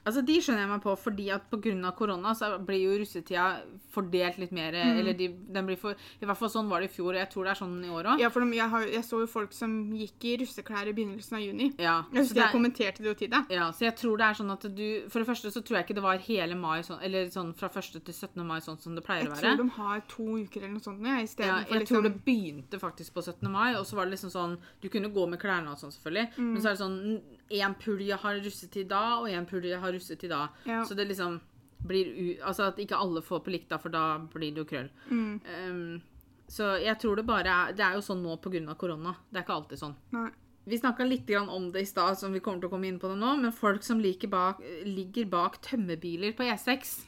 [0.07, 1.93] Altså, De skjønner jeg meg på, fordi at pga.
[1.97, 3.63] korona så blir jo russetida
[3.95, 4.73] fordelt litt mer.
[4.73, 4.99] Mm.
[5.01, 7.31] Eller de, den blir for, I hvert fall sånn var det i fjor, og jeg
[7.33, 8.21] tror det er sånn i år òg.
[8.21, 11.39] Ja, for de, jeg, har, jeg så jo folk som gikk i russeklær i begynnelsen
[11.39, 11.71] av juni.
[11.79, 13.45] Ja, Jeg husker det jeg er- kommenterte det jo til deg.
[13.51, 15.87] ja, så jeg tror det er sånn at du For det første så tror jeg
[15.87, 18.05] ikke det var hele mai sånn, eller sånn fra 1.
[18.05, 18.45] til 17.
[18.47, 21.01] mai sånn som det pleier Jeg å tror de har to uker eller noe sånt
[21.01, 23.51] nå, jeg, Ja, jeg tror liksom det begynte faktisk på 17.
[23.51, 26.29] mai, og så var det liksom sånn Du kunne gå med klærne og sånn, selvfølgelig,
[26.37, 26.53] Mm.
[26.53, 30.31] men så er det sånn Én pulje har russetid da, og én pulje har russetid
[30.33, 30.49] da.
[30.65, 30.85] Ja.
[30.85, 31.41] Så det liksom
[31.85, 32.27] blir u...
[32.43, 34.89] Altså at ikke alle får på likt, da, for da blir det jo krøll.
[35.11, 35.41] Mm.
[35.45, 36.03] Um,
[36.49, 38.75] så jeg tror det bare er Det er jo sånn nå pga.
[38.77, 39.15] korona.
[39.31, 39.95] Det er ikke alltid sånn.
[40.13, 40.31] Nei.
[40.65, 42.99] Vi snakka litt grann om det i stad, som vi kommer til å komme inn
[43.01, 47.03] på det nå, men folk som bak, ligger bak tømmerbiler på E6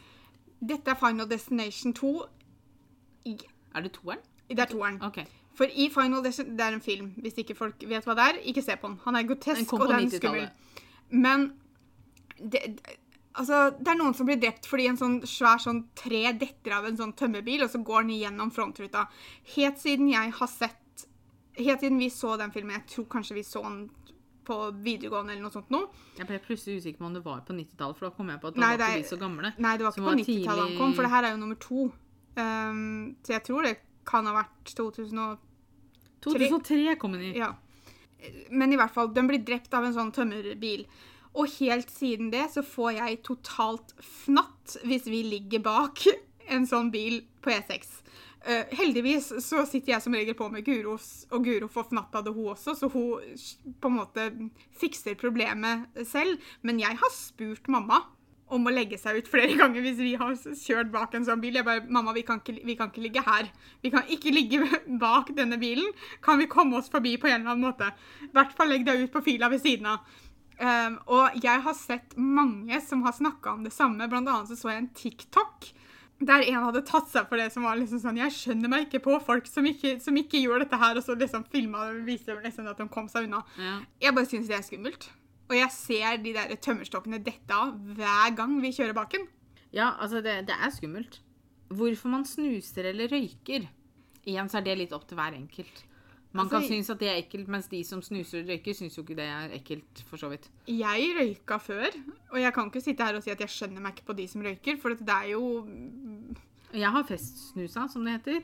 [0.61, 2.11] Dette er Final Destination 2.
[3.27, 3.37] I,
[3.75, 4.21] Er det toeren?
[4.49, 5.01] det er toeren.
[5.03, 5.25] OK.
[5.57, 7.11] For i Final Destination Det er en film.
[7.25, 8.99] Hvis ikke folk vet hva det er, ikke se på den.
[9.07, 10.49] Han er grotesk, og den er skummel.
[11.11, 11.51] Men
[12.37, 12.63] det,
[13.33, 16.89] altså, det er noen som blir drept fordi en sånn svær sånn tre detter av
[16.89, 19.07] en sånn tømmerbil, og så går den gjennom frontruta.
[19.57, 20.83] Helt siden jeg har sett
[21.57, 23.87] Helt siden vi så den filmen, jeg tror kanskje vi så den
[24.45, 25.79] på videregående eller noe sånt nå.
[26.19, 28.51] Jeg ble plutselig usikker på om det var på 90-tallet, for da kom jeg på
[28.51, 29.53] at da Nei, var ikke vi så gamle.
[29.57, 31.87] Nei, det var ikke på 90-tallet han kom, for det her er jo nummer to.
[32.37, 33.73] Um, så jeg tror det
[34.07, 35.46] kan ha vært 2000 og
[36.25, 37.35] 2003 kom den i.
[37.39, 37.53] Ja.
[38.51, 40.87] Men i hvert fall, den blir drept av en sånn tømmerbil.
[41.37, 46.07] Og helt siden det så får jeg totalt fnatt hvis vi ligger bak
[46.55, 48.01] en sånn bil på E6.
[48.47, 52.29] Uh, heldigvis så sitter jeg som regel på med Guro, og Guro får fnatt av
[52.29, 54.27] det hun også, så hun på en måte
[54.79, 56.39] fikser problemet selv.
[56.63, 58.05] Men jeg har spurt mamma
[58.53, 61.59] om å legge seg ut flere ganger hvis vi har kjørt bak en sånn bil.
[61.59, 63.51] Jeg bare 'Mamma, vi kan ikke, vi kan ikke ligge her.
[63.83, 64.63] Vi kan ikke ligge
[65.05, 65.89] bak denne bilen.
[66.23, 67.93] Kan vi komme oss forbi på en eller annen måte?'
[68.23, 69.99] I hvert fall legg deg ut på fila ved siden av.
[70.57, 74.09] Um, og jeg har sett mange som har snakka om det samme.
[74.09, 75.73] Blant annet så så jeg en TikTok
[76.19, 79.03] der en hadde tatt seg for det som var liksom sånn Jeg skjønner meg ikke
[79.05, 82.33] på folk som ikke, som ikke gjør dette her, og så liksom filma og viste
[82.41, 83.43] liksom at de kom seg unna.
[83.61, 83.79] Ja.
[84.01, 85.11] Jeg bare syns det er skummelt.
[85.47, 89.27] Og jeg ser de der tømmerstokkene dette av hver gang vi kjører baken.
[89.75, 91.21] Ja, altså, det, det er skummelt.
[91.69, 93.67] Hvorfor man snuser eller røyker
[94.27, 95.85] Igjen så er det litt opp til hver enkelt.
[96.35, 98.97] Man Altså, kan synes at det er ekkelt, mens de som snuser og røyker, syns
[98.99, 100.49] jo ikke det er ekkelt, for så vidt.
[100.67, 101.95] Jeg røyka før,
[102.33, 104.27] og jeg kan ikke sitte her og si at jeg skjønner meg ikke på de
[104.29, 105.45] som røyker, for det er jo
[106.75, 108.43] Jeg har festsnusa, som det heter.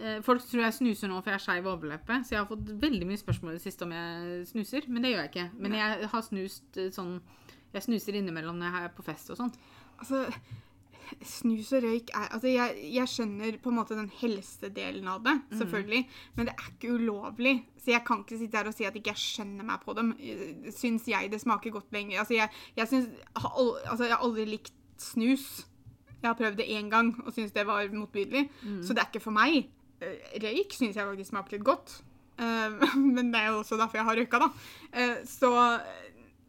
[0.00, 2.70] Eh, Folk tror jeg snuser nå for jeg er skeiv overleppe, så jeg har fått
[2.80, 5.48] veldig mye spørsmål i det siste om jeg snuser, men det gjør jeg ikke.
[5.60, 7.20] Men jeg har snust eh, sånn
[7.72, 9.58] Jeg snuser innimellom når jeg er på fest og sånt.
[10.00, 10.24] Altså,
[11.26, 15.36] snus og røyk er Altså, jeg, jeg skjønner på en måte den helsedelen av det,
[15.58, 16.00] selvfølgelig,
[16.36, 17.54] men det er ikke ulovlig.
[17.78, 20.12] Så jeg kan ikke sitte her og si at ikke jeg skjønner meg på dem.
[20.74, 22.20] Syns jeg det smaker godt lenger?
[22.24, 25.66] Altså, jeg, jeg syns Altså, jeg har aldri likt snus.
[26.20, 28.48] Jeg har prøvd det én gang og syns det var motbydelig,
[28.84, 29.70] så det er ikke for meg.
[30.00, 32.02] Eh, Røyk syns jeg faktisk smaker litt godt.
[32.38, 32.70] Eh,
[33.16, 34.50] Men det er jo også derfor jeg har røyka, da.
[34.92, 35.50] Eh, Så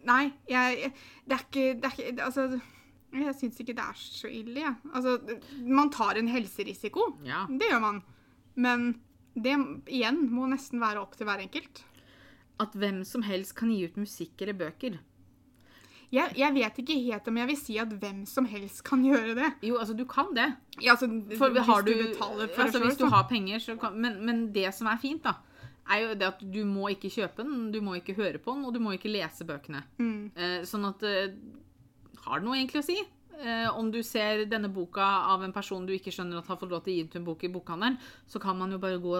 [0.03, 0.93] Nei, jeg
[1.29, 2.59] Det er ikke, det er ikke Altså
[3.11, 4.75] jeg syns ikke det er så ille, jeg.
[4.95, 5.17] Altså,
[5.67, 7.17] man tar en helserisiko.
[7.27, 7.41] Ja.
[7.49, 7.97] Det gjør man.
[8.55, 8.85] Men
[9.35, 9.57] det
[9.91, 11.83] igjen må nesten være opp til hver enkelt.
[12.63, 14.95] At hvem som helst kan gi ut musikk eller bøker.
[16.11, 19.35] Jeg, jeg vet ikke helt om jeg vil si at hvem som helst kan gjøre
[19.37, 19.47] det.
[19.63, 20.49] Jo, altså, du kan det.
[20.81, 21.07] Ja, altså,
[21.39, 23.13] For hvis har du, betaler for altså, det hvis selv, du så.
[23.15, 25.37] har penger, så kan men, men det som er fint, da,
[25.91, 28.67] er jo det at du må ikke kjøpe den, du må ikke høre på den,
[28.67, 29.85] og du må ikke lese bøkene.
[30.03, 30.19] Mm.
[30.35, 31.33] Eh, sånn at eh,
[32.25, 32.99] Har det noe egentlig å si?
[33.41, 36.75] Eh, om du ser denne boka av en person du ikke skjønner at har fått
[36.75, 37.97] lov til å gi ut en bok i bokhandelen,
[38.29, 39.15] så kan man jo bare gå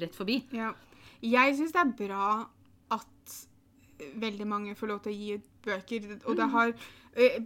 [0.00, 0.38] rett forbi.
[0.56, 0.70] Ja.
[1.20, 2.28] Jeg syns det er bra
[2.96, 3.34] at
[4.20, 6.72] veldig mange får lov til å gi ut bøker, og det har
[7.14, 7.42] eh,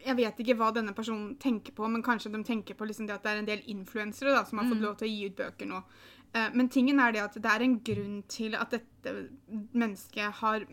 [0.00, 3.18] Jeg vet ikke hva denne personen tenker på, men kanskje de tenker på liksom det
[3.18, 5.36] at det er en del influensere da, som har fått lov til å gi ut
[5.36, 5.82] bøker nå.
[6.32, 9.12] Eh, Men tingen er det at det er en grunn til at dette
[9.74, 10.64] mennesket har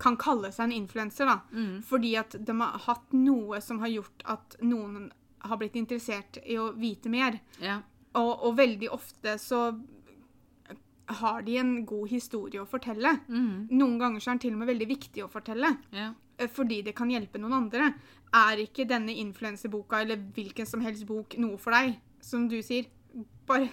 [0.00, 1.40] kan kalle seg en influenser, da.
[1.84, 5.10] Fordi at de har hatt noe som har gjort at noen
[5.44, 7.36] har blitt interessert i å vite mer.
[7.60, 7.82] Ja.
[8.16, 9.78] Og, og veldig ofte så
[11.20, 13.20] har de en god historie å fortelle.
[13.28, 15.76] Noen ganger så er den til og med veldig viktig å fortelle.
[16.38, 17.94] eh, Fordi det kan hjelpe noen andre.
[18.32, 21.96] Er ikke denne influenserboka eller hvilken som helst bok noe for deg?
[22.20, 22.86] Som du sier,
[23.46, 23.68] bare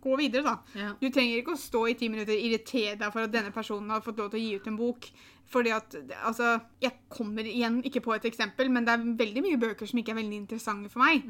[0.00, 0.58] gå videre, da.
[0.78, 0.92] Yeah.
[1.00, 3.90] Du trenger ikke å stå i ti minutter og irritere deg for at denne personen
[3.90, 5.08] har fått lov til å gi ut en bok.
[5.48, 5.94] Fordi at,
[6.28, 9.98] altså, Jeg kommer igjen ikke på et eksempel, men det er veldig mye bøker som
[9.98, 11.24] ikke er veldig interessante for meg.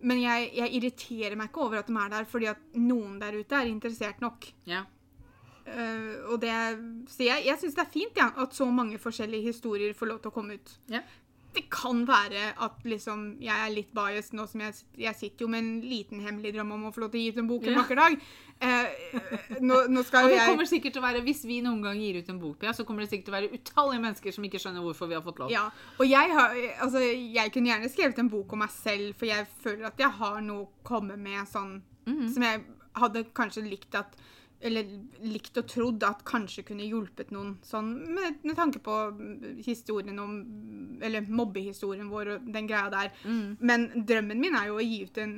[0.00, 3.32] Men jeg, jeg irriterer meg ikke over at de er der, fordi at noen der
[3.40, 4.52] ute er interessert nok.
[4.66, 4.84] ja.
[5.66, 6.52] Eh, og det,
[7.08, 10.22] så jeg, jeg syns det er fint ja, at så mange forskjellige historier får lov
[10.22, 10.78] til å komme ut.
[10.90, 11.02] Ja.
[11.52, 15.48] det kan være at liksom, jeg er litt biased nå som jeg, jeg sitter jo
[15.52, 17.66] med en liten hemmelig drøm om å få lov til å gi ut en bok
[17.68, 17.82] en Ja.
[17.82, 18.16] vakker dag.
[18.62, 21.82] Eh, nå, nå skal Og det jeg kommer sikkert til å være, Hvis vi noen
[21.84, 24.32] gang gir ut en bok, ja, så kommer det sikkert til å være utallige mennesker
[24.32, 25.50] som ikke skjønner hvorfor vi har fått lov.
[25.52, 25.66] Ja,
[25.98, 26.56] og jeg, har,
[26.86, 30.10] altså, jeg kunne gjerne skrevet en bok om meg selv, for jeg føler at jeg
[30.22, 32.32] har noe å komme med sånn Mhm.
[32.34, 32.64] som jeg
[32.96, 34.16] hadde kanskje likt at
[34.62, 34.92] eller
[35.26, 40.18] likt og trodd at kanskje kunne hjulpet noen sånn, med, med tanke på mm, historien
[40.22, 40.38] om
[41.02, 43.10] Eller mobbehistorien vår og den greia der.
[43.26, 43.58] Mm.
[43.58, 45.36] Men drømmen min er jo å gi ut en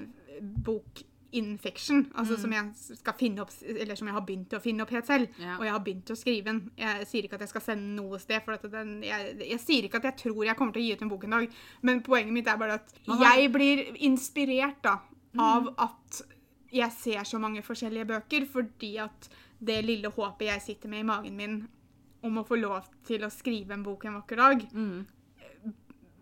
[0.66, 1.04] bok
[1.34, 4.84] in fiction, altså som jeg skal finne opp, eller som jeg har begynt å finne
[4.84, 5.40] opp helt selv.
[5.42, 5.56] Ja.
[5.56, 6.60] Og jeg har begynt å skrive den.
[6.78, 9.88] Jeg sier ikke at jeg skal sende den noe sted, for den, jeg, jeg sier
[9.88, 11.58] ikke at jeg tror jeg kommer til å gi ut en bok en dag,
[11.88, 12.94] men poenget mitt er bare at
[13.24, 15.00] jeg blir inspirert da,
[15.42, 16.22] av at
[16.74, 19.28] jeg ser så mange forskjellige bøker, fordi at
[19.64, 21.56] det lille håpet jeg sitter med i magen min
[22.24, 25.06] om å få lov til å skrive en bok en vakker dag, Mm.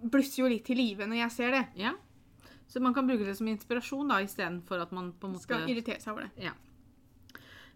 [0.03, 1.67] blusser jo litt til live når jeg ser det.
[1.79, 1.93] Ja.
[2.69, 5.69] Så man kan bruke det som inspirasjon da, istedenfor at man på en måte Skal
[5.69, 6.45] irritere seg over det.
[6.49, 6.53] Ja.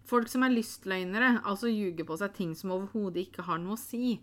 [0.06, 3.80] Folk som er lystløgnere, altså ljuger på seg ting som overhodet ikke har noe å
[3.80, 4.20] si.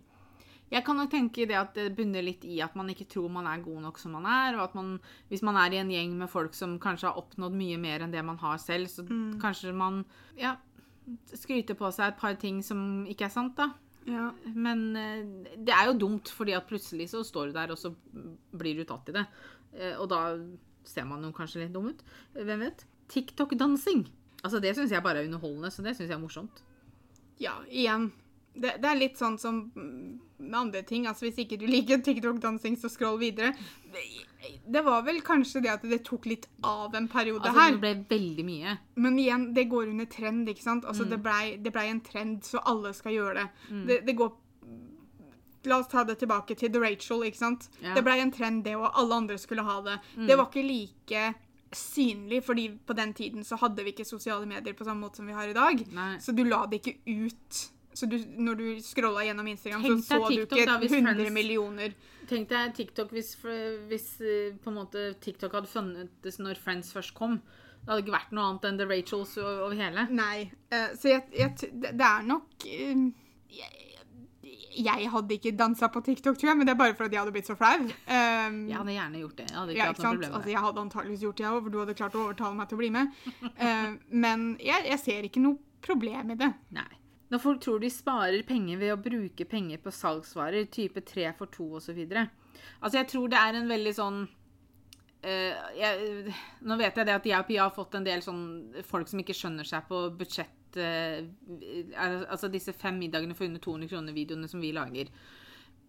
[0.73, 3.45] Jeg kan nok tenke det at det bunner litt i at man ikke tror man
[3.49, 4.95] er god nok som man er, og at man,
[5.29, 8.13] hvis man er i en gjeng med folk som kanskje har oppnådd mye mer enn
[8.13, 9.05] det man har selv, så
[9.41, 10.01] kanskje man
[10.39, 10.55] ja,
[11.37, 13.69] skryter på seg et par ting som ikke er sant, da.
[14.09, 14.31] Ja.
[14.55, 15.21] Men eh,
[15.55, 17.93] det er jo dumt, fordi at plutselig så står du der, og så
[18.51, 19.27] blir du tatt i det.
[19.77, 20.25] Eh, og da
[20.87, 22.03] ser man jo kanskje litt dum ut.
[22.35, 22.85] Hvem vet?
[23.13, 24.05] TikTok-dansing.
[24.43, 26.63] Altså, det syns jeg bare er underholdende, så det syns jeg er morsomt.
[27.39, 28.11] ja, igjen.
[28.53, 31.07] Det, det er litt sånn som mm, med andre ting.
[31.07, 33.53] Altså, hvis ikke du liker TikTok-dansing, så scroll videre.
[34.67, 37.71] Det, var vel kanskje det at det tok litt av en periode Altså, her.
[37.77, 38.77] det ble veldig mye.
[38.95, 40.85] Men igjen, det går under trend, ikke sant?
[40.85, 41.09] Altså, Mm.
[41.09, 43.47] det, blei, det blei en trend, så alle skal gjøre det.
[43.87, 44.05] det.
[44.05, 44.33] Det går
[45.65, 47.69] La oss ta det tilbake til The Rachel, ikke sant?
[47.81, 47.93] Ja.
[47.95, 49.93] Det blei en trend, det, og alle andre skulle ha det.
[50.17, 50.25] Mm.
[50.27, 51.21] Det var ikke like
[51.71, 55.25] synlig, fordi på den tiden så hadde vi ikke sosiale medier på samme måte som
[55.25, 55.85] vi har i dag.
[55.95, 56.17] Nei.
[56.19, 57.61] Så du la det ikke ut.
[57.93, 61.29] Så du, når du scrolla gjennom Instagram, så så TikTok, du ikke da, 100 da,
[61.33, 61.93] millioner.
[62.29, 63.35] Tenk deg TikTok hvis,
[63.89, 67.41] hvis eh, måte TikTok hadde funnes når Friends først kom.
[67.83, 70.07] Det hadde ikke vært noe annet enn The Rachels over hele.
[70.15, 70.47] Nei.
[70.71, 73.09] eh, så jeg, jeg, det er nok eh,
[73.53, 73.83] jeg,
[74.73, 77.35] jeg hadde ikke dansa på TikTok, tror jeg, men det er bare fordi jeg hadde
[77.35, 77.83] blitt så flau.
[77.83, 79.47] Um, Jeg hadde gjerne gjort det.
[79.49, 81.59] Jeg hadde ikke ja, hatt noe problem med Altså, jeg hadde antageligvis gjort det, òg,
[81.59, 83.21] for du hadde klart å overtale meg til å bli med.
[83.43, 83.93] Uh,
[84.25, 86.51] men jeg, jeg ser ikke noe problem i det.
[86.79, 86.89] Nei.
[87.33, 91.49] Når folk tror de sparer penger ved å bruke penger på salgsvarer, type 3 for
[91.49, 92.01] 2 osv.
[92.13, 97.29] Altså, jeg tror det er en veldig sånn uh, jeg, Nå vet jeg det at
[97.31, 98.43] jeg og Pia har fått en del sånn
[98.85, 101.25] folk som ikke skjønner seg på budsjett uh,
[102.29, 105.09] Altså disse fem middagene for under 200 kroner-videoene som vi lager.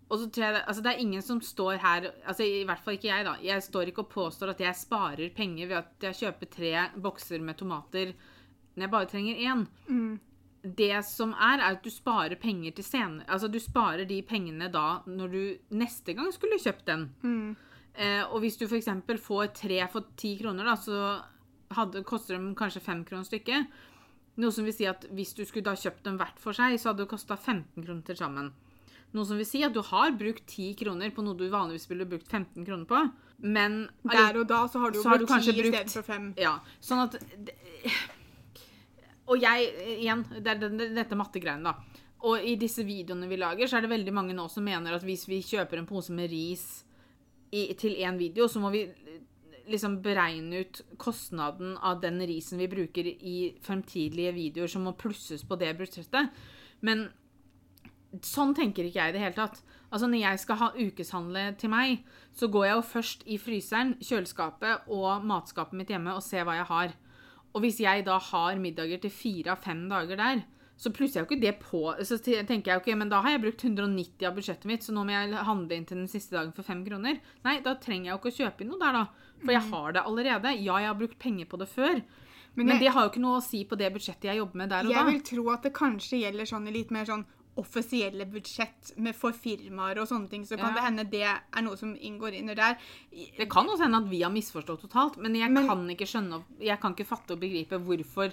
[0.09, 2.97] Og så tror jeg altså det er ingen som står her altså I hvert fall
[2.97, 3.37] ikke jeg, da.
[3.45, 7.45] Jeg står ikke og påstår at jeg sparer penger ved at jeg kjøper tre bokser
[7.45, 8.17] med tomater
[8.75, 9.69] når jeg bare trenger én
[10.65, 13.27] det som er, er at du sparer penger til senere.
[13.29, 17.09] Altså, du sparer de pengene da når du neste gang skulle kjøpt den.
[17.95, 18.89] Eh, og hvis du f.eks.
[19.23, 21.23] får tre for ti kroner, da, så
[21.77, 23.69] hadde, koster de kanskje fem kroner stykket.
[24.41, 26.91] Noe som vil si at hvis du skulle da kjøpt dem hvert for seg, så
[26.91, 28.49] hadde det kosta 15 kroner til sammen.
[29.15, 32.09] Noe som vil si at du har brukt 10 kroner på noe du vanligvis ville
[32.09, 33.05] brukt 15 kroner på,
[33.47, 36.03] men Der og da så har du jo brukt kanskje ti i brukt- stedet for
[36.09, 36.33] fem.
[36.41, 37.15] ja, sånn at
[39.33, 39.69] Og jeg,
[40.03, 40.65] igjen, det er
[40.97, 42.03] dette mattegreiene, da.
[42.25, 45.05] Og i disse videoene vi lager, så er det veldig mange nå som mener at
[45.05, 46.65] hvis vi kjøper en pose med ris
[47.53, 48.87] i, til én video, så må vi
[49.69, 55.45] liksom beregne ut kostnaden av den risen vi bruker i fremtidige videoer, som må plusses
[55.45, 56.33] på det budsjettet.
[56.85, 57.07] Men
[58.25, 59.61] sånn tenker ikke jeg i det hele tatt.
[59.95, 62.05] Altså Når jeg skal ha ukeshandle til meg,
[62.35, 66.59] så går jeg jo først i fryseren, kjøleskapet og matskapet mitt hjemme og ser hva
[66.59, 66.97] jeg har.
[67.55, 70.43] Og hvis jeg da har middager til fire av fem dager der,
[70.77, 71.83] så plusser jeg jo ikke det på.
[72.03, 75.05] Så tenker jeg ok, men da har jeg brukt 190 av budsjettet mitt, så nå
[75.07, 77.21] må jeg handle inn til den siste dagen for fem kroner.
[77.45, 79.05] Nei, da trenger jeg jo ikke å kjøpe inn noe der, da.
[79.45, 80.55] For jeg har det allerede.
[80.65, 82.03] Ja, jeg har brukt penger på det før.
[82.57, 84.69] Men, jeg- det har jo ikke noe å si på det budsjettet jeg jobber med
[84.71, 85.11] der og Jeg da.
[85.11, 87.25] vil tro at det kanskje gjelder sånn litt mer sånn
[87.57, 90.75] offisielle budsjett med for firmaer og sånne ting, så kan Ja.
[90.75, 92.77] det hende det er noe som inngår inn der.
[93.39, 96.43] Det kan også hende at vi har misforstått totalt, men jeg Men- kan ikke skjønne
[96.61, 98.33] Jeg kan ikke fatte og begripe hvorfor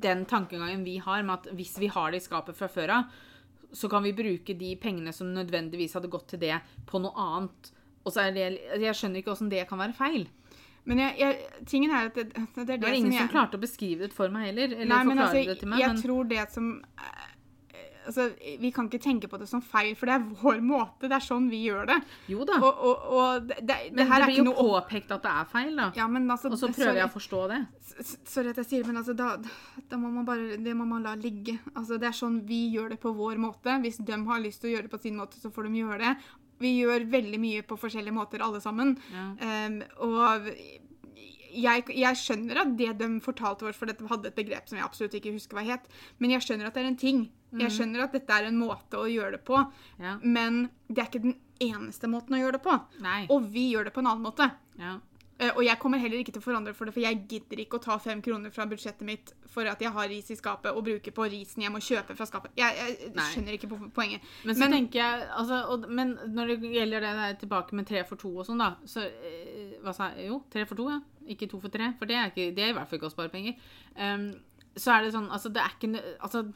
[0.00, 3.04] den tankegangen vi har med at hvis vi har det i skapet fra før av,
[3.74, 7.72] så kan vi bruke de pengene som nødvendigvis hadde gått til det, på noe annet.
[8.06, 10.26] Og så er det Jeg skjønner ikke åssen det kan være feil.
[10.86, 13.32] Men jeg, jeg, tingen er at det, det er det, Det var ingen som som
[13.32, 14.64] klarte å beskrive det for meg heller.
[14.76, 15.78] Eller Nei, forklare altså, det til meg.
[15.80, 16.66] jeg Men tror det som
[18.06, 18.28] altså,
[18.60, 21.08] Vi kan ikke tenke på det som feil, for det er vår måte.
[21.08, 21.98] Det er sånn vi gjør det.
[22.30, 22.58] Jo da.
[22.60, 25.24] Og, og, og det, det, men her det er blir ikke jo noe påpekt at
[25.26, 25.88] det er feil, da.
[25.98, 27.60] ja, men altså, Og så prøver jeg å forstå det.
[28.28, 29.34] Sorry at jeg sier det, men altså, da,
[29.90, 31.58] da må man bare Det må man la ligge.
[31.74, 33.78] Altså, det er sånn vi gjør det på vår måte.
[33.84, 36.00] Hvis de har lyst til å gjøre det på sin måte, så får de gjøre
[36.04, 36.16] det.
[36.62, 38.94] Vi gjør veldig mye på forskjellige måter, alle sammen.
[39.12, 39.24] Ja.
[39.66, 40.50] Um, og
[41.54, 44.84] jeg, jeg skjønner at det de fortalte oss, for dette hadde et begrep som jeg
[44.86, 45.86] absolutt ikke husker hva het,
[46.18, 47.24] men jeg skjønner at det er en ting.
[47.54, 49.60] Jeg skjønner at dette er en måte å gjøre det på,
[50.02, 50.18] Ja.
[50.22, 52.74] men det er ikke den eneste måten å gjøre det på.
[53.00, 53.26] Nei.
[53.30, 54.50] Og vi gjør det på en annen måte.
[54.78, 54.96] Ja.
[55.38, 57.78] Eh, Og jeg kommer heller ikke til å forandre for det, for jeg gidder ikke
[57.78, 60.84] å ta fem kroner fra budsjettet mitt for at jeg har ris i skapet, og
[60.84, 62.50] bruke på risen jeg må kjøpe fra skapet.
[62.56, 64.20] Jeg, jeg skjønner ikke poenget.
[64.44, 68.04] Men så Men- jeg altså, og, Men når det gjelder det der tilbake med tre
[68.04, 70.28] for to og sånn, da så, eh, Hva sa jeg?
[70.28, 71.00] Jo, tre for to, ja.
[71.26, 71.92] Ikke to for tre.
[71.98, 73.54] For det er, ikke, det er i hvert fall ikke å spare penger.
[73.96, 74.26] Um,
[74.76, 76.52] så er det sånn Altså, det er ikke Altså,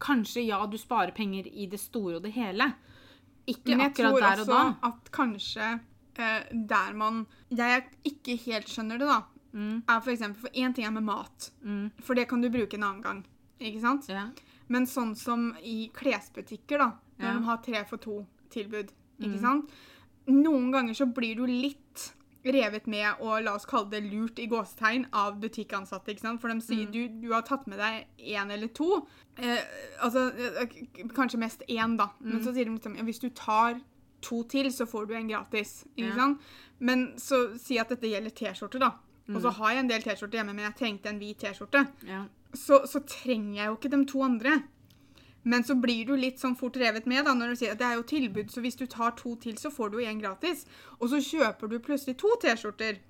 [0.00, 2.70] kanskje ja, du sparer penger i det store og det hele.
[3.50, 4.90] Ikke Men jeg akkurat tror der og også da.
[4.90, 5.68] at kanskje
[6.20, 9.20] uh, der man Jeg ikke helt skjønner det, da,
[9.52, 12.46] Mm, er for eksempel For én ting er med mat, mm, for det kan du
[12.54, 13.24] bruke en annen gang.
[13.58, 14.06] Ikke sant?
[14.08, 14.28] ja.
[14.68, 17.32] Men sånn som i klesbutikker, da, når Ja.
[17.34, 19.40] de har tre for to-tilbud, ikke Mm.
[19.40, 19.70] sant?
[20.28, 22.12] Noen ganger så blir du litt
[22.44, 26.40] revet med og la oss kalle det lurt i gåstegn av butikkansatte, ikke sant?
[26.40, 26.92] For de sier Mm.
[26.92, 29.58] du, du har tatt med deg én eller to, eh,
[30.02, 30.66] altså eh,
[31.14, 32.08] kanskje mest én, da.
[32.20, 32.44] Men Mm.
[32.44, 33.80] så sier de liksom ja, hvis du tar
[34.22, 35.84] to til, så får du en gratis.
[35.96, 36.14] Ikke Ja.
[36.16, 36.40] sant?
[36.78, 38.92] Men så si at dette gjelder T-skjorter, da.
[39.28, 39.42] Og Mm.
[39.42, 42.24] så har jeg en del T-skjorter hjemme, men jeg trengte en hvit T-skjorte ja.
[42.54, 44.62] så, så trenger jeg jo ikke de to andre.
[45.42, 47.86] Men så blir du litt sånn fort revet med da, når du sier at det
[47.88, 50.66] er jo tilbud, så hvis du tar to til, så får du én gratis.
[50.98, 53.00] Og så kjøper du plutselig to T-skjorter.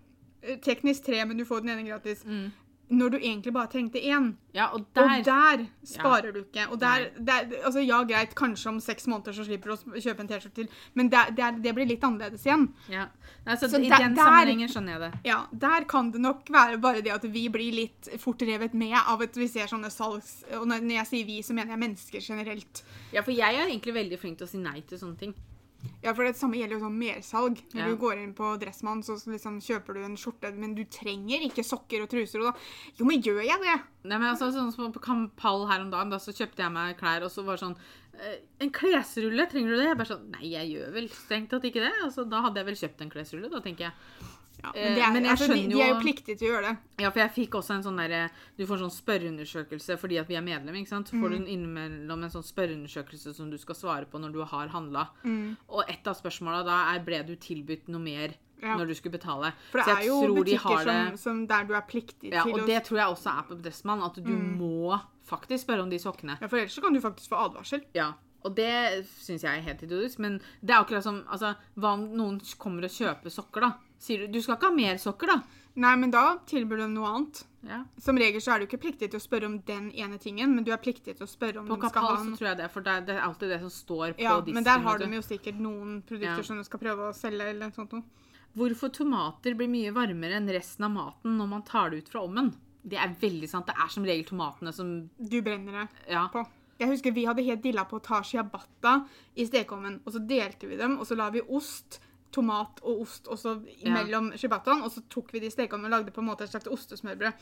[0.43, 2.23] Eh, Teknisk tre, men du får den ene gratis.
[2.25, 2.53] Mm.
[2.91, 4.33] Når du egentlig bare trengte én.
[4.53, 6.65] ja, og der Og der sparer du ikke.
[6.71, 10.21] Og der, der, altså Ja, greit, kanskje om seks måneder så slipper du å kjøpe
[10.25, 11.31] en T-skjorte til, men der,
[11.63, 12.69] det blir litt annerledes igjen.
[12.91, 13.07] ja.
[13.47, 15.13] Altså, så I den sammenhengen skjønner jeg det.
[15.25, 18.97] Ja, Der kan det nok være bare det at vi blir litt fort revet med
[18.99, 20.45] av at vi ser sånne salgs...
[20.59, 22.83] Og når jeg sier vi, så mener jeg mennesker generelt.
[23.15, 25.35] Ja, for jeg er egentlig veldig flink til å si nei til sånne ting.
[26.03, 27.61] Ja, for det samme gjelder jo sånn mersalg.
[27.75, 27.87] Når Ja.
[27.89, 31.65] du går inn på Dressmann, så liksom kjøper du en skjorte, men du trenger ikke
[31.65, 32.41] sokker og truser.
[32.41, 32.59] Og da
[32.99, 33.77] Jo, men gjør jeg det?
[34.05, 36.97] Nei, men altså, sånn som på Kampall her om dagen, da, så kjøpte jeg meg
[36.99, 37.77] klær, og så var det sånn
[38.21, 39.87] eh, En klesrulle, trenger du det?
[39.89, 41.93] Jeg bare sånn Nei, jeg gjør vel strengt tatt ikke det.
[42.05, 43.93] Altså, da hadde jeg vel kjøpt en klesrulle, da, tenker jeg.
[44.63, 46.77] Ja, Eh, men, er, men altså, de, de er jo pliktige til å gjøre det.
[47.01, 50.37] Ja, for jeg fikk også en sånn derre Du får sånn spørreundersøkelse fordi at vi
[50.37, 51.09] er medlem, ikke sant.
[51.09, 51.49] Så får du Mm.
[51.55, 55.09] innimellom en sånn spørreundersøkelse som du skal svare på når du har handla.
[55.25, 55.57] Mm.
[55.69, 58.77] Og et av spørsmåla da er ble du tilbudt noe mer Ja.
[58.77, 59.53] når du skulle betale.
[59.71, 62.53] For det er jo de butikker har som, som der du er pliktig Ja, til
[62.61, 64.59] og det tror jeg også er på Dressmann, at du Mm.
[64.59, 66.37] må faktisk spørre om de sokkene.
[66.41, 67.81] Ja, for ellers så kan du faktisk få advarsel.
[67.95, 68.13] Ja,
[68.45, 70.19] og det syns jeg er helt idiotisk.
[70.19, 73.73] Men det er akkurat som altså, Hva om noen kommer og kjøper sokker, da?
[74.01, 75.43] Sier du du skal ikke ha mer sokker, da?
[75.81, 77.43] Nei, men da tilbyr de noe annet.
[77.69, 77.83] Ja.
[78.01, 80.65] Som regel så er du ikke pliktig til å spørre om den ene tingen, men
[80.65, 82.57] du er pliktig til å spørre om På de skal Kapal ha så tror jeg
[82.63, 84.55] det, for det er, det er alltid det som står på Ja, disken.
[84.57, 86.49] men der har de jo sikkert noen produkter Ja.
[86.49, 88.03] som du skal prøve å selge, eller noe sånt noe.
[88.57, 92.25] Hvorfor tomater blir mye varmere enn resten av maten når man tar det ut fra
[92.25, 92.51] ovnen?
[92.83, 93.67] Det er veldig sant.
[93.69, 96.27] Det er som regel tomatene som Du brenner det Ja.
[96.29, 96.47] på.
[96.81, 100.67] Jeg husker vi hadde helt dilla på å ta ciabatta i stekeovnen, og så delte
[100.67, 102.01] vi dem, og så la vi ost,
[102.33, 103.93] tomat og ost også Ja.
[103.95, 106.69] mellom ciabattaen, og så tok vi de stekene og lagde på en måte et slags
[106.71, 107.33] ostesmørbrød.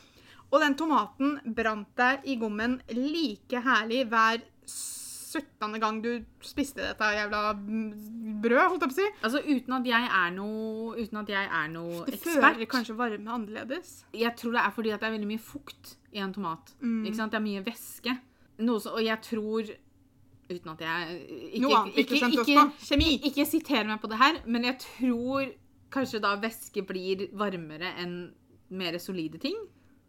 [0.51, 5.79] Og den tomaten brant deg i gommen like herlig hver 17.
[5.79, 7.53] gang du spiste dette jævla
[8.41, 9.07] brød, holdt jeg på å si.
[9.21, 12.95] Altså uten at jeg er noe Uten at jeg er noe Det ekspert fører kanskje
[12.97, 13.91] varme annerledes.
[14.13, 16.73] Jeg tror det er fordi det er veldig mye fukt i en tomat.
[16.81, 17.05] Mm.
[17.05, 17.31] Ikke sant?
[17.31, 18.17] Det er mye væske.
[18.59, 19.69] Så, og jeg tror
[20.49, 22.67] Uten at jeg ikke, Noe annet ikke, ikke, ikke.
[22.87, 23.09] Kjemi.
[23.29, 25.51] ikke siter meg på det her, men jeg tror
[25.93, 28.15] kanskje da væske blir varmere enn
[28.69, 29.57] mer solide ting.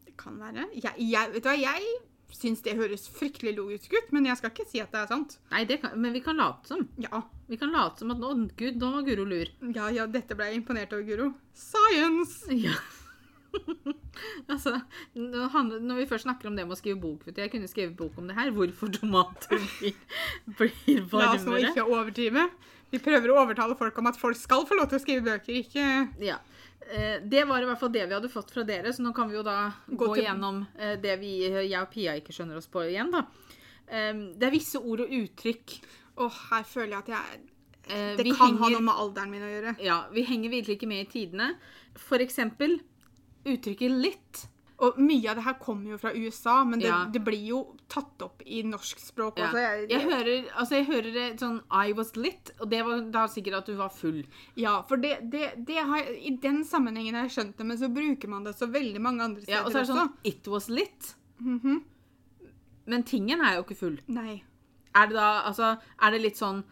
[0.05, 0.67] Det kan være.
[0.77, 1.91] Jeg, jeg, vet du hva, jeg
[2.31, 5.37] syns det høres fryktelig logisk ut, men jeg skal ikke si at det er sant.
[5.51, 6.87] Nei, det kan, men vi kan late som.
[7.03, 9.49] Ja, Vi kan late som at nå, Gud, nå var Guro lur.
[9.75, 11.33] ja, ja dette ble jeg imponert over, Guro.
[11.53, 12.47] Science!
[12.65, 12.77] Ja.
[14.53, 14.77] altså,
[15.17, 18.29] når vi først snakker om det med å skrive bok Jeg kunne skrevet bok om
[18.31, 18.51] det her.
[18.55, 19.95] Hvorfor tomater blir,
[20.59, 21.71] blir La oss nå varmere.
[21.73, 22.47] ikke overdrive.
[22.91, 25.61] Vi prøver å overtale folk om at folk skal få lov til å skrive bøker,
[25.63, 25.87] ikke
[26.27, 26.39] Ja.
[26.91, 29.29] Eh, Det var i hvert fall det vi hadde fått fra dere, så nå kan
[29.31, 32.67] vi jo da gå, Gå gjennom eh, det vi, jeg og Pia ikke skjønner oss
[32.73, 33.27] på igjen, da.
[33.87, 35.77] Eh, Det er visse ord og uttrykk.
[36.21, 39.49] Å, her føler jeg at jeg Det vi kan ha noe med alderen min å
[39.51, 39.77] gjøre.
[39.83, 41.47] Ja, vi henger virkelig ikke med i tidene.
[41.99, 42.81] For eksempel
[43.45, 44.47] uttrykket 'litt'.
[44.81, 47.05] Og mye av det her kommer jo fra USA, men det, Ja.
[47.05, 49.49] det blir jo tatt opp i norskspråk Ja.
[49.51, 49.59] også.
[49.61, 53.27] Jeg, Jeg hører, altså jeg hører det sånn I was lit, og det var da
[53.27, 54.25] sikkert at du var full.
[54.57, 57.93] Ja, for det, det, det har, i den sammenhengen har jeg skjønt det, men så
[57.93, 60.09] bruker man det så veldig mange andre steder Ja, og så er det også.
[60.09, 61.15] sånn It was lit.
[61.43, 61.83] Mhm.
[62.87, 63.99] Men tingen er jo ikke full.
[64.09, 64.43] Nei.
[64.95, 66.65] Er det da, altså, er det litt sånn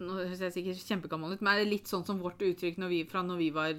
[0.00, 2.88] Nå høres jeg sikkert kjempegammel ut, men er det litt sånn som vårt uttrykk når
[2.88, 3.74] vi, fra når vi var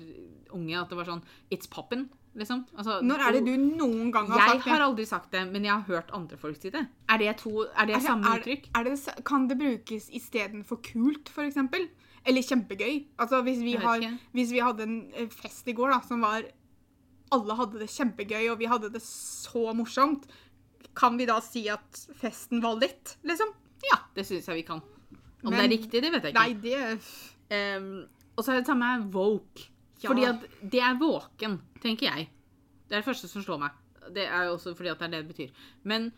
[0.56, 1.22] unge, at det var sånn
[1.52, 2.66] It's poppin', liksom?
[2.78, 4.66] Altså, Når er det du noen gang har sagt det?
[4.66, 6.86] Jeg har aldri sagt det, men jeg har hørt andre folk si det.
[7.10, 8.70] Er det, to, er det Er det- samme er, uttrykk?
[8.74, 11.88] Det, kan det brukes istedenfor kult, eksempel?
[12.26, 13.06] Eller kjempegøy?
[13.20, 14.00] Altså, hvis vi, har,
[14.34, 16.44] hvis vi hadde en eh, fest i går da, som var
[17.32, 20.28] Alle hadde det kjempegøy, og vi hadde det så morsomt,
[20.96, 23.48] kan vi da si at festen var litt, liksom?
[23.92, 24.82] Ja, det syns jeg vi kan.
[25.44, 26.40] Om Men- det er riktig, det vet jeg ikke.
[26.40, 27.00] Nei, det
[27.46, 29.68] Um, og så er det samme woke.
[30.02, 30.10] Ja.
[30.10, 32.28] Fordi at det er våken, tenker jeg.
[32.90, 33.82] Det er det første som slår meg.
[34.14, 35.54] Det er jo også fordi at det er det det betyr.
[35.84, 36.12] Men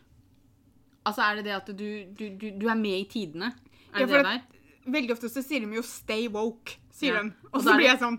[1.06, 1.88] altså, er det det at du,
[2.20, 3.52] du, du, du er med i tidene?
[3.94, 4.42] Er Ja, det for det der?
[4.92, 7.24] Veldig ofte så sier de jo 'stay woke', sier Ja.
[7.24, 7.32] de.
[7.52, 8.18] Og så blir jeg sånn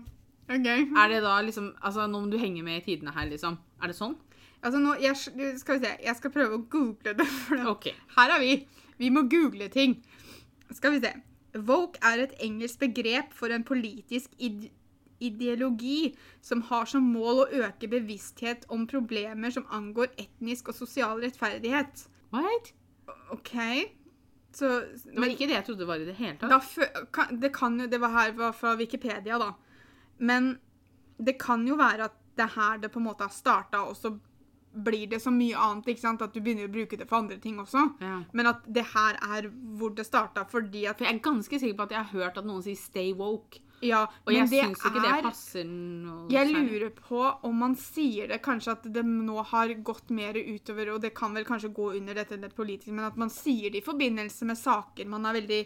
[0.49, 0.65] OK.
[0.97, 3.57] Er det da liksom Altså, nå må du henge med i tidene her, liksom.
[3.81, 4.15] Er det sånn?
[4.63, 7.25] Altså nå, jeg, skal vi se, jeg skal prøve å google det.
[7.45, 7.65] For det.
[7.67, 7.85] OK.
[8.17, 8.67] Her er vi.
[8.97, 10.03] Vi må google ting.
[10.71, 11.13] Skal vi se.
[11.55, 14.69] Woke er et engelsk begrep for en politisk id
[15.19, 21.21] ideologi som har som mål å øke bevissthet om problemer som angår etnisk og sosial
[21.23, 22.05] rettferdighet.
[22.33, 22.73] What?
[23.35, 23.55] OK?
[24.55, 24.69] Så
[25.05, 27.41] Det var ikke det jeg trodde det var i det hele tatt.
[27.41, 29.53] det kan jo Det var her var fra Wikipedia, da.
[30.17, 30.57] Men
[31.17, 33.97] det kan jo være at det er her det på en måte har starta, og
[33.97, 34.13] så
[34.73, 35.87] blir det så mye annet.
[35.87, 36.21] ikke sant?
[36.21, 37.85] At du begynner å bruke det for andre ting også.
[38.01, 38.21] Ja.
[38.33, 41.77] Men at det her er hvor det starta, fordi at For jeg er ganske sikker
[41.77, 43.59] på at jeg har hørt at noen sier 'stay woke'.
[43.85, 48.31] Ja, Og jeg syns ikke det er passer noe Jeg lurer på om man sier
[48.31, 51.93] det kanskje at det nå har gått mer utover, og det kan vel kanskje gå
[51.99, 55.37] under dette det politiske, men at man sier det i forbindelse med saker man er
[55.39, 55.59] veldig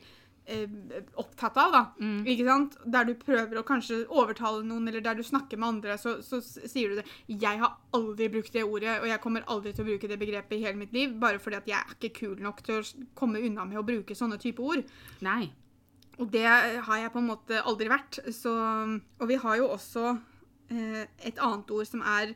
[0.45, 0.75] eh,
[1.21, 1.81] opptatt av, da.
[2.01, 2.21] Mm.
[2.33, 2.77] Ikke sant?
[2.95, 6.41] Der du prøver å kanskje overtale noen, eller der du snakker med andre, så, så
[6.43, 7.07] sier du det.
[7.27, 10.57] Jeg har aldri brukt det ordet, og jeg kommer aldri til å bruke det begrepet
[10.59, 13.41] i hele mitt liv, bare fordi at jeg er ikke kul nok til å komme
[13.43, 14.85] unna med å bruke sånne type ord.
[15.25, 15.51] Nei.
[16.21, 18.19] Og det har jeg på en måte aldri vært.
[18.33, 18.53] Så,
[19.19, 20.17] og vi har jo også
[20.69, 22.35] eh, et annet ord som er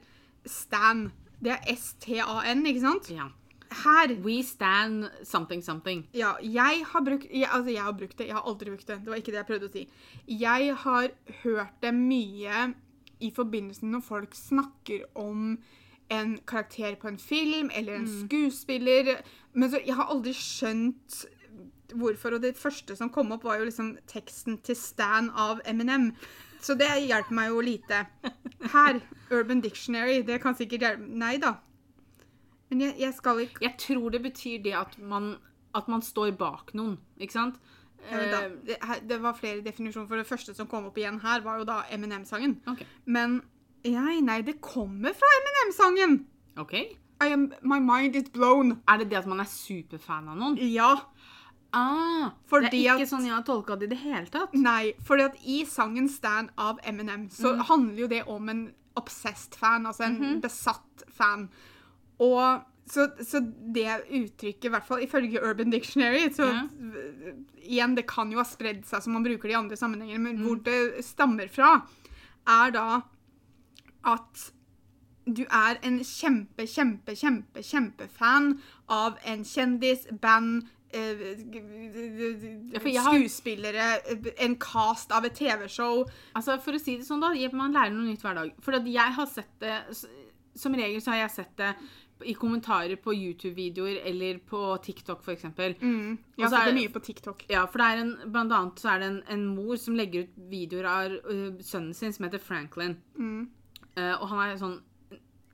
[0.49, 1.09] stan.
[1.43, 3.11] Det er S-T-A-N, ikke sant?
[3.13, 3.29] Ja.
[3.67, 6.05] Her We stand something something.
[6.15, 8.27] Ja, jeg har brukt jeg, Altså, jeg har brukt det.
[8.27, 9.01] Jeg har aldri brukt det.
[9.03, 9.87] Det var ikke det jeg prøvde å si.
[10.27, 11.09] Jeg har
[11.43, 12.69] hørt det mye
[13.19, 15.57] i forbindelse når folk snakker om
[16.09, 19.17] en karakter på en film eller en skuespiller.
[19.53, 21.25] Men så, jeg har aldri skjønt
[21.93, 22.37] hvorfor.
[22.37, 26.11] Og det første som kom opp, var jo liksom teksten til Stan av Eminem.
[26.61, 28.03] Så det hjelper meg jo lite.
[28.73, 30.21] Her, Urban Dictionary.
[30.25, 31.57] Det kan sikkert hjelpe Nei da.
[32.67, 35.35] Men jeg, jeg skal ikke Jeg tror det betyr det at man,
[35.77, 37.59] at man står bak noen, ikke sant?
[38.11, 38.77] Ja, da, det,
[39.09, 41.81] det var flere definisjoner, for det første som kom opp igjen her, var jo da
[41.91, 42.59] Eminem-sangen.
[42.69, 42.87] Okay.
[43.05, 43.41] Men
[43.87, 46.21] nei, nei, det kommer fra Eminem-sangen!
[46.59, 46.73] ok.
[47.19, 48.81] I am, My mind is blown.
[48.87, 50.57] Er det det at man er superfan av noen?
[50.61, 50.91] Ja.
[51.73, 54.53] Ah, det er ikke at- sånn jeg har tolka det i det hele tatt.
[54.53, 59.53] Nei, fordi at i sangen Stand av Eminem, så handler jo det om en obsessed
[59.55, 61.49] fan, altså en besatt fan.
[62.19, 63.41] Og så, så
[63.73, 66.67] det uttrykket, i hvert fall ifølge Urban Dictionary så Ja.
[67.67, 70.37] Igjen, det kan jo ha spredd seg som man bruker det i andre sammenhenger, men
[70.37, 71.81] hvor det stammer fra,
[72.47, 73.01] er da
[74.05, 74.51] at
[75.27, 81.35] du er en kjempe, kjempe, kjempe, kjempefan av en kjendis, band eh,
[82.93, 86.05] Ja, skuespillere, eh, en cast av et TV-show.
[86.35, 88.51] Altså, For å si det sånn, da, man lærer noe nytt hver dag.
[88.61, 89.81] For jeg har sett det
[90.57, 91.75] Som regel så har jeg sett det
[92.25, 95.43] i kommentarer på YouTube-videoer eller på TikTok, f.eks.
[95.43, 96.17] Mm.
[96.39, 97.45] Sett er- det mye på TikTok.
[97.47, 100.25] Ja, for det er en, blant annet så er det en, en mor som legger
[100.25, 102.97] ut videoer av uh, sønnen sin som heter Franklin.
[103.19, 103.49] Mm.
[103.97, 104.79] Uh, og han er sånn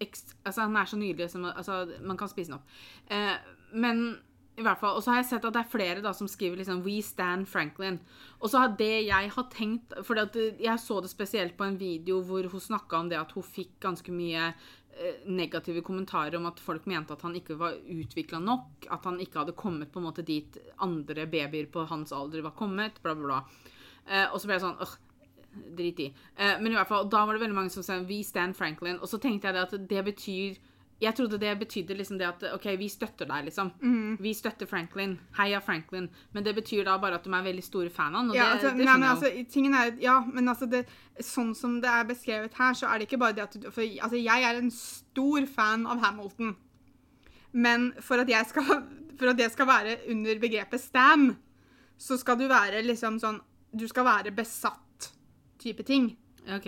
[0.03, 2.71] ekst, Altså, han er så nydelig som altså, Man kan spise den opp.
[3.11, 3.37] Uh,
[3.73, 4.17] men
[4.53, 6.59] i hvert fall, Og så har jeg sett at det er flere da som skriver
[6.59, 7.99] liksom 'We stand Franklin'.
[8.39, 12.21] Og så har det jeg har tenkt For jeg så det spesielt på en video
[12.21, 14.53] hvor hun snakka om det at hun fikk ganske mye
[14.95, 18.85] eh, negative kommentarer om at folk mente at han ikke var utvikla nok.
[18.91, 22.51] At han ikke hadde kommet på en måte dit andre babyer på hans alder var
[22.51, 23.01] kommet.
[23.01, 23.43] Bla, bla, bla.
[24.05, 24.97] Eh, og så ble jeg sånn «Åh,
[25.53, 26.13] Drit i.
[26.35, 28.99] Eh, men i hvert fall, da var det veldig mange som sa 'We stand Franklin'.
[29.01, 30.57] Og så tenkte jeg det at det betyr
[31.01, 33.71] Jeg trodde det betydde liksom det at OK, vi støtter deg, liksom.
[33.81, 34.17] Mm.
[34.23, 35.17] Vi støtter Franklin.
[35.37, 36.07] Heia Franklin.
[36.31, 38.35] Men det betyr da bare at de er veldig store fan av ham.
[38.37, 40.85] Ja, altså, det nei, men altså, tingen er, ja, men altså det,
[41.19, 43.83] sånn som det er beskrevet her, så er det ikke bare det at du, for
[43.83, 46.53] altså, jeg er en stor fan av Hamilton.
[47.53, 48.71] Men for at, jeg skal,
[49.19, 51.33] for at det skal være under begrepet Stan,
[51.99, 53.37] så skal du være liksom sånn
[53.73, 55.11] Du skal være besatt
[55.61, 56.11] type ting.
[56.53, 56.67] OK.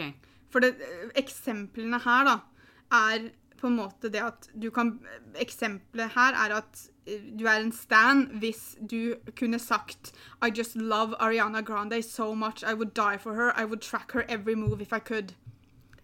[0.49, 0.75] For det,
[1.19, 2.35] eksemplene her, da,
[2.95, 3.27] er
[3.65, 4.99] på en måte det at du kan
[5.41, 10.13] Eksempelet her er at eh, du er en stan hvis du kunne sagt
[10.45, 12.63] I just love Ariana Grande so much.
[12.63, 13.51] I would die for her.
[13.57, 15.33] I would track her every move if I could.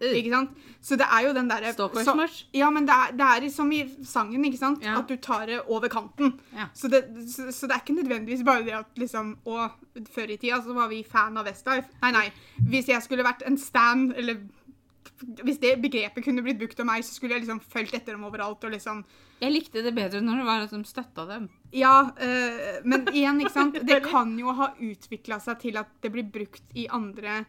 [0.02, 0.50] Ikke sant?
[0.82, 3.72] Så det er jo den derre Stalker så- Ja, men det er, det er som
[3.72, 4.80] i sangen, ikke sant?
[4.84, 4.98] Yeah.
[4.98, 6.40] At du tar det over kanten.
[6.54, 6.68] Yeah.
[6.74, 9.70] Så, det, så, så det er ikke nødvendigvis bare det at liksom Å,
[10.16, 11.88] før i tida så var vi fan av Westlife.
[12.02, 12.32] Nei, nei.
[12.70, 14.42] Hvis jeg skulle vært en stan, eller
[15.46, 18.26] hvis det begrepet kunne blitt brukt om meg, så skulle jeg liksom fulgt etter dem
[18.28, 19.04] overalt og liksom
[19.42, 21.48] Jeg likte det bedre når det var at de støtta dem.
[21.74, 23.80] Ja, øh, men igjen, ikke sant.
[23.88, 27.44] Det kan jo ha utvikla seg til at det blir brukt i andre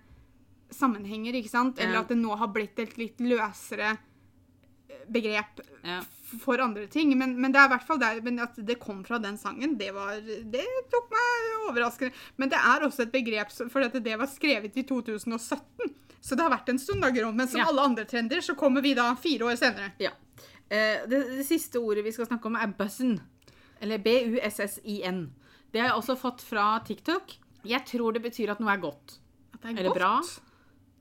[0.73, 1.81] sammenhenger, ikke sant?
[1.81, 6.01] Eller at det nå har blitt et litt løsere eh, begrep Ja.
[6.41, 7.13] for andre ting.
[7.19, 9.77] Men, men det er i hvert fall der, men at det kom fra den sangen,
[9.81, 12.17] det, var, det tok meg overraskende.
[12.41, 15.93] Men det er også et begrep for det var skrevet i 2017.
[16.23, 17.33] Så det har vært en stund, da, Gro.
[17.35, 17.67] Men som Ja.
[17.69, 19.93] alle andre trender, så kommer vi da fire år senere.
[19.99, 20.13] Ja.
[20.71, 23.17] Eh, det, det siste ordet vi skal snakke om, er buzzen.
[23.83, 25.25] Eller B-U-S-S-I-N.
[25.73, 27.35] Det har jeg også fått fra TikTok.
[27.67, 29.19] Jeg tror det betyr at noe er godt.
[29.55, 29.99] At det er Eller godt.
[29.99, 30.23] bra?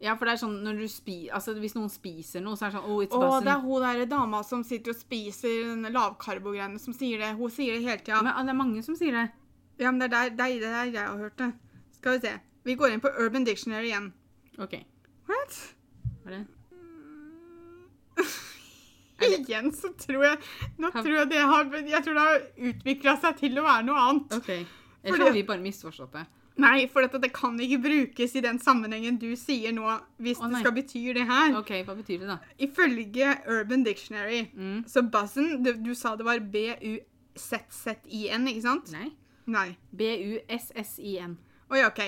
[0.02, 2.72] Ja, for det er sånn når du spi altså Hvis noen spiser noe, så er
[2.72, 3.46] det sånn Oh, it's buzzing.
[3.46, 7.36] det er hun der dama som sitter og spiser den lavkarbogreiene, som sier det.
[7.38, 8.22] Hun sier det hele tida.
[8.24, 9.28] Men ah, det er mange som sier det.
[9.78, 11.52] Ja, men det er der, det er der jeg har hørt det.
[12.00, 12.34] Skal vi se.
[12.66, 14.12] Vi går inn på Urban Dictionary igjen.
[14.58, 14.74] OK.
[15.32, 15.60] What?
[16.26, 16.44] Var det?
[18.18, 18.28] det?
[19.40, 20.38] Igjen så tror jeg
[20.82, 22.40] Nå tror jeg det har Jeg tror det har
[22.72, 24.38] utvikla seg til å være noe annet.
[24.40, 24.52] OK.
[25.04, 26.26] Eller har vi bare misforstått det?
[26.62, 29.88] Nei, for dette, det kan ikke brukes i den sammenhengen du sier nå,
[30.22, 31.56] hvis oh, det skal bety det her.
[31.58, 32.38] OK, hva betyr det, da?
[32.62, 34.84] Ifølge Urban Dictionary, Mm.
[34.86, 38.92] så buzzen du, du sa det var B-U-Z-Z-I-N, ikke sant?
[38.94, 39.10] Nei.
[39.48, 39.78] Nei.
[39.96, 41.38] B-U-S-S-I-N.
[41.72, 42.02] Å ja, OK.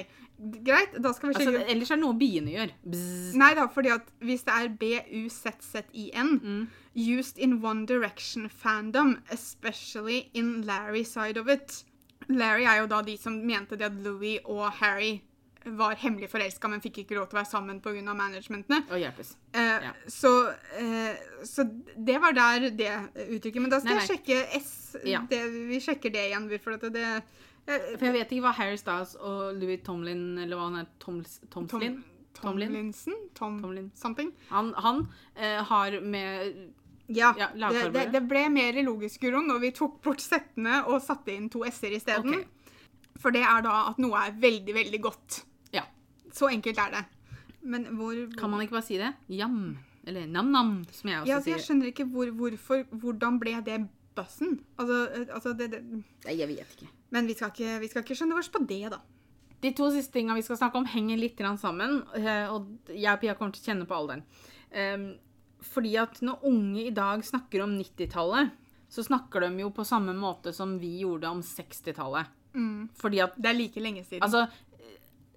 [0.65, 2.71] Greit, da skal vi Altså, ellers er det noe biene gjør.
[2.83, 3.33] Bzz.
[3.39, 6.63] Nei da, fordi at hvis det er B-U-Z-Z-I-N Mm.
[6.95, 11.83] Used in one direction fandom, especially in Larry side of it.
[12.29, 15.21] Larry er jo da de som mente det at Louis og Harry
[15.65, 18.13] var hemmelig forelska, men fikk ikke lov til å være sammen pga.
[18.13, 18.81] managementene.
[18.91, 19.35] Og hjelpes.
[19.53, 19.93] Eh, Ja.
[20.07, 21.63] så, eh, så
[21.97, 23.61] det var der det uttrykket.
[23.61, 24.95] Men da skal Nei, jeg sjekke S.
[25.05, 25.21] Ja.
[25.29, 25.39] Det,
[25.69, 26.59] vi sjekker det igjen.
[26.59, 27.23] For det, det
[27.65, 31.37] For jeg vet ikke hva Harry Stas og Louis Tomlin, eller hva han er, Toms,
[31.47, 32.01] Tom, Tomslin?
[32.35, 32.71] Tomlin?
[32.73, 33.19] Tomlinson?
[33.37, 33.91] Tom, Tomlin.
[33.95, 34.33] Something?
[34.49, 35.05] Han, han
[35.35, 36.73] eh, har med
[37.07, 41.01] Ja, Ja, det, det, det ble mer logisk Guro, når vi tok bort settene og
[41.03, 42.35] satte inn to s-er isteden.
[42.35, 42.45] Okay.
[43.21, 45.43] For det er da at noe er veldig, veldig godt.
[45.75, 45.85] Ja.
[46.33, 47.03] Så enkelt er det.
[47.63, 49.13] Men hvor, Kan man ikke bare si det?
[49.31, 49.77] Jam.
[50.03, 51.55] Eller nam-nam, som jeg også ja, sier.
[51.55, 53.77] Jeg skjønner ikke hvor, hvorfor Hvordan ble det
[54.15, 54.59] bussen?
[54.79, 55.81] Altså, eh, altså det, det
[56.25, 56.89] Nei, jeg vet ikke.
[57.11, 58.99] Men vi skal, ikke, vi skal ikke skjønne oss på det, da.
[59.63, 62.01] De to siste tinga vi skal snakke om, henger litt sammen.
[62.17, 64.23] eh, Og jeg og Pia kommer til å kjenne på alderen.
[65.63, 68.51] Fordi at når unge i dag snakker om 90-tallet,
[68.89, 72.27] så snakker de jo på samme måte som vi gjorde om 60-tallet.
[72.99, 74.21] Fordi at Det er like lenge siden.
[74.21, 74.43] Altså,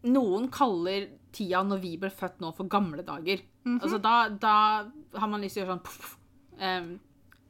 [0.07, 3.41] noen kaller tida når vi ble født nå, for gamle dager.
[3.65, 3.79] Mhm.
[3.83, 4.57] Altså, da, da
[5.21, 6.17] har man lyst til å gjøre sånn poff.
[6.59, 6.99] Um,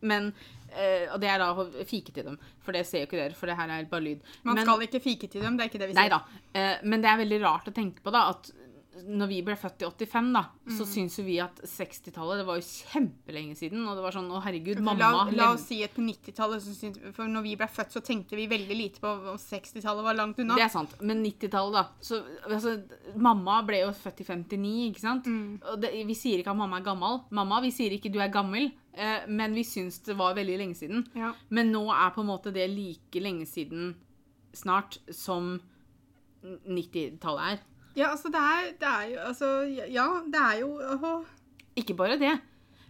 [0.02, 0.32] Men
[0.76, 1.50] eh, Og det er da
[1.84, 4.20] fike til dem, for det ser jo ikke dere, for det her er bare lyd.
[4.44, 6.18] Man Men- skal ikke fike til dem, det er ikke det vi Nei sier.
[6.18, 6.22] da.
[6.54, 8.52] Eh, men det er veldig rart å tenke på, da, at
[8.96, 10.40] når vi ble født i 85, da,
[10.72, 10.88] så Mm.
[10.88, 13.86] syns jo vi at 60-tallet Det var jo kjempelenge siden.
[13.86, 17.24] Og det var sånn Å, herregud, mamma la, la oss si at på 90-tallet, for
[17.28, 20.54] når vi ble født, så tenkte vi veldig lite på om 60-tallet var langt unna.
[20.56, 20.94] Det er sant.
[21.02, 21.84] Men 90-tallet, da.
[22.00, 22.82] Så, altså,
[23.16, 25.24] mamma ble jo født i 59, ikke sant?
[25.28, 25.60] Mm.
[25.62, 27.20] Og det, vi sier ikke at mamma er gammel.
[27.30, 30.78] Mamma, vi sier ikke du er gammel, eh, men vi syns det var veldig lenge
[30.78, 31.06] siden.
[31.16, 31.32] Ja.
[31.48, 33.94] Men nå er på en måte det like lenge siden
[34.56, 35.58] snart som
[36.42, 37.64] 90-tallet er.
[37.96, 39.50] Ja, altså, det er, det er jo Altså,
[39.88, 41.28] ja, det er jo åh.
[41.76, 42.34] Ikke bare det,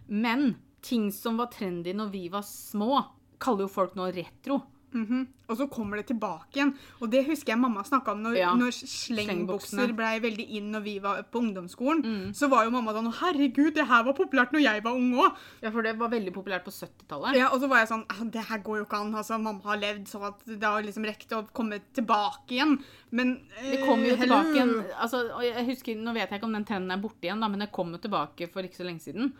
[0.07, 3.01] men ting som var trendy når vi var små,
[3.41, 4.61] kaller jo folk nå retro.
[4.93, 5.27] Mhm.
[5.49, 6.73] Og så kommer det tilbake igjen.
[7.01, 8.53] Og det husker jeg mamma snakka om når, Ja.
[8.55, 12.01] når slengbukser blei veldig inn når vi var på ungdomsskolen.
[12.03, 12.33] Mm.
[12.35, 15.35] Så var jo mamma sånn Herregud, det her var populært når jeg var ung òg.
[15.61, 17.35] Ja, for det var veldig populært på 70-tallet.
[17.35, 19.13] Ja, og så var jeg sånn «Ah, Det her går jo ikke an.
[19.15, 22.77] Altså, mamma har levd sånn at det har liksom rekt å komme tilbake igjen.
[23.11, 26.53] Men Det kom jo eh, tilbake igjen altså, jeg husker, Nå vet jeg ikke om
[26.53, 29.01] den trenden er borte igjen, da, men det kom jo tilbake for ikke så lenge
[29.01, 29.33] siden.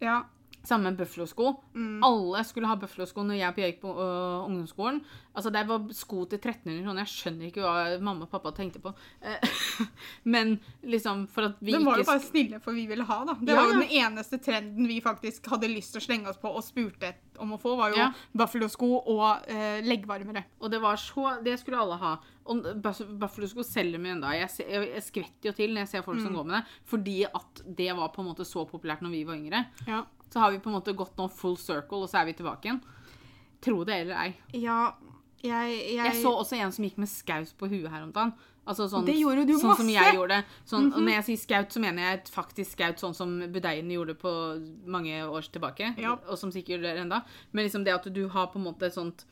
[0.00, 0.24] Ja.
[0.64, 1.50] Samme med Buffalo-sko.
[2.06, 5.02] Alle skulle ha Buffalo-sko når jeg gikk på øh, ungdomsskolen.
[5.34, 7.02] Altså, Det var sko til 1300 kroner.
[7.04, 8.94] Jeg skjønner ikke hva mamma og pappa tenkte på.
[9.20, 9.44] Eh,
[10.34, 11.80] Men liksom, for at vi ikke...
[11.82, 13.34] Det var jo bare snille for vi ville ha, da.
[13.40, 16.40] Det Ja, var jo den eneste trenden vi faktisk hadde lyst til å slenge oss
[16.40, 17.12] på og spurte
[17.42, 18.08] om å få, var jo Ja.
[18.32, 20.44] Buffalo-sko og eh, leggvarmere.
[20.62, 22.14] Og det var så Det skulle alle ha.
[22.46, 24.32] Og Buff- selger vi ennå.
[24.36, 26.24] Jeg, jeg, jeg skvetter jo til når jeg ser folk Mm.
[26.26, 29.24] som går med det, fordi at det var på en måte så populært når vi
[29.24, 29.64] var yngre.
[29.88, 30.04] Ja.
[30.34, 32.66] Så har vi på en måte gått nå full circle, og så er vi tilbake
[32.66, 32.80] igjen.
[33.62, 34.32] Tro det eller ei.
[34.58, 34.78] ja
[35.44, 38.32] jeg, jeg, Jeg så også en som gikk med skaus på huet her om dagen.
[38.64, 39.82] Altså sånn, Det gjorde du sånn masse!
[39.82, 40.38] som jeg gjorde.
[40.64, 44.16] Sånn, og når jeg sier skaut, så mener jeg faktisk skaut, sånn som budeien gjorde
[44.16, 44.32] på
[44.88, 45.92] mange år tilbake.
[46.00, 46.16] Ja.
[46.32, 47.20] Og som sikkert gjør enda.
[47.52, 49.26] Men liksom det at du har på en måte et sånt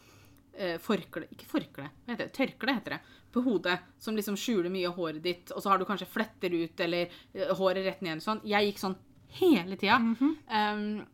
[0.53, 2.35] eh, forkle Ikke forkle, hva heter det?
[2.37, 3.01] Tørkle heter det.
[3.33, 3.79] På hodet.
[3.99, 5.55] Som liksom skjuler mye av håret ditt.
[5.57, 8.21] Og så har du kanskje fletter ut, eller eh, håret rett ned.
[8.21, 8.45] Sånn.
[8.45, 8.99] Jeg gikk sånn
[9.41, 9.99] hele tida.
[9.99, 10.37] Mhm.
[10.49, 11.07] um,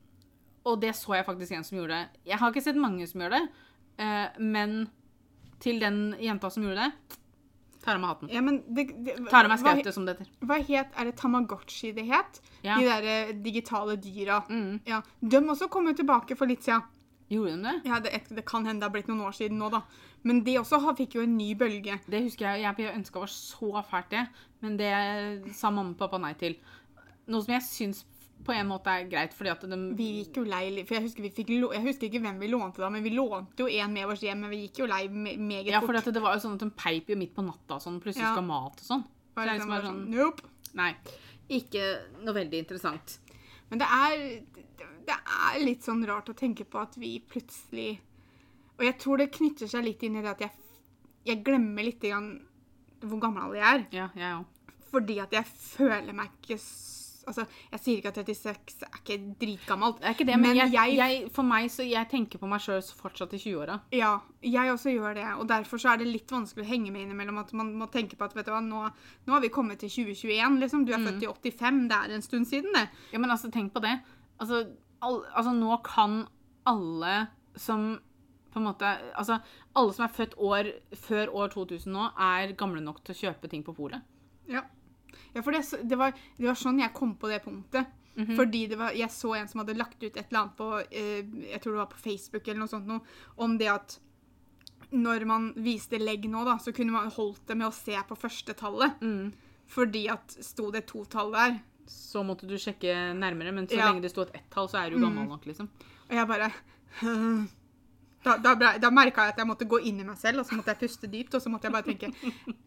[0.69, 2.21] og det så jeg faktisk en som gjorde det.
[2.29, 3.45] Jeg har ikke sett mange som gjør det,
[4.03, 4.89] uh, men
[5.62, 7.16] til den jenta som gjorde det,
[7.83, 8.29] tar av meg hatten.
[8.35, 10.29] ja, men det, det, Tar av meg skautet, som det heter.
[10.45, 12.41] hva het Er det Tamagotchi det het?
[12.62, 12.77] Ja.
[12.77, 14.43] De der eh, digitale dyra.
[14.51, 14.81] Mm.
[14.85, 15.01] Ja.
[15.21, 16.83] De også kom jo tilbake for litt siden.
[17.31, 17.75] Gjorde de det?
[17.85, 19.83] Ja, det, det kan hende det har blitt noen år siden nå, da.
[20.25, 21.99] Men de også har- fikk jo en ny bølge.
[22.09, 22.62] Det husker jeg.
[22.79, 24.27] Jeg ønska var så fælt, det.
[24.61, 26.57] Men det sa mamma og pappa nei til.
[27.29, 28.05] Noe som jeg syns
[28.45, 30.70] på en måte er greit, fordi at de Vi gikk jo lei.
[30.89, 33.93] For jeg husker, jeg husker ikke hvem vi lånte da, men vi lånte jo en
[33.93, 34.41] med oss hjem.
[34.41, 35.72] Men vi gikk jo lei meget fort.
[35.74, 38.01] Ja, for det var jo sånn at de peip jo midt på natta og sånn.
[38.01, 38.33] Plutselig Ja.
[38.35, 39.05] skal mat og sånn.
[39.05, 40.43] Så det er liksom bare bare sånn Nope.
[40.74, 40.95] Nei.
[41.51, 41.85] Ikke
[42.24, 43.18] noe veldig interessant.
[43.70, 44.43] Men det er,
[45.07, 47.99] det er litt sånn rart å tenke på at vi plutselig
[48.79, 50.51] Og jeg tror det knytter seg litt inn i det at jeg,
[51.26, 52.41] jeg glemmer litt grann
[53.03, 53.87] hvor gammel jeg er.
[53.93, 54.47] Ja, jeg òg.
[54.91, 59.18] Fordi at jeg føler meg ikke s- Altså, jeg sier ikke at 36 er ikke
[59.41, 60.01] dritgammelt.
[60.01, 62.49] Det er ikke det, men, Men jeg, jeg- jeg, for meg så jeg tenker på
[62.51, 63.79] meg sjøl fortsatt i 20-åra.
[63.93, 65.26] Ja, jeg også gjør det.
[65.39, 67.39] Og derfor så er det litt vanskelig å henge med innimellom.
[67.45, 68.83] At man må tenke på at vet du hva, nå,
[69.26, 70.59] nå har vi kommet til 2021.
[70.61, 70.85] liksom.
[70.87, 71.89] Du er født i 85.
[71.89, 72.89] Det er en stund siden, det.
[73.12, 73.95] Ja, men altså, tenk på det.
[74.41, 74.64] Altså,
[75.03, 76.26] all, altså, nå kan
[76.66, 77.99] alle som
[78.53, 79.41] på en måte Altså,
[79.76, 83.49] alle som er født år før år 2000 nå, er gamle nok til å kjøpe
[83.51, 84.01] ting på polet.
[84.49, 84.62] Ja.
[85.39, 87.95] Ja for det, det, var, det var sånn jeg kom på det punktet.
[88.34, 91.20] Fordi det var, jeg så en som hadde lagt ut et eller annet på eh,
[91.53, 93.05] jeg tror det var på Facebook eller noe sånt noe,
[93.39, 93.95] om det at
[94.91, 98.16] når man viste legg nå, da, så kunne man holdt det med å se på
[98.18, 98.99] første tallet.
[99.70, 101.59] Fordi at sto det to tall der.
[101.86, 103.86] Så måtte du sjekke nærmere, men så Ja.
[103.93, 105.68] lenge det sto et ett-tall, så er du gammel nok, liksom.
[106.09, 106.51] Og jeg bare
[108.24, 110.47] Da, da, ble- da merka jeg at jeg måtte gå inn i meg selv, og
[110.49, 112.11] så måtte jeg puste dypt, og så måtte jeg bare tenke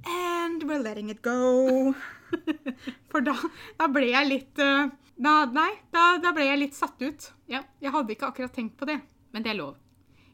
[0.07, 1.93] And we're letting it go.
[3.11, 3.35] For da,
[3.79, 4.89] da ble jeg litt eh,
[5.21, 7.29] da, Nei, da, da ble jeg litt satt ut.
[7.51, 8.99] Ja, Jeg hadde ikke akkurat tenkt på det.
[9.31, 9.77] men det er lov.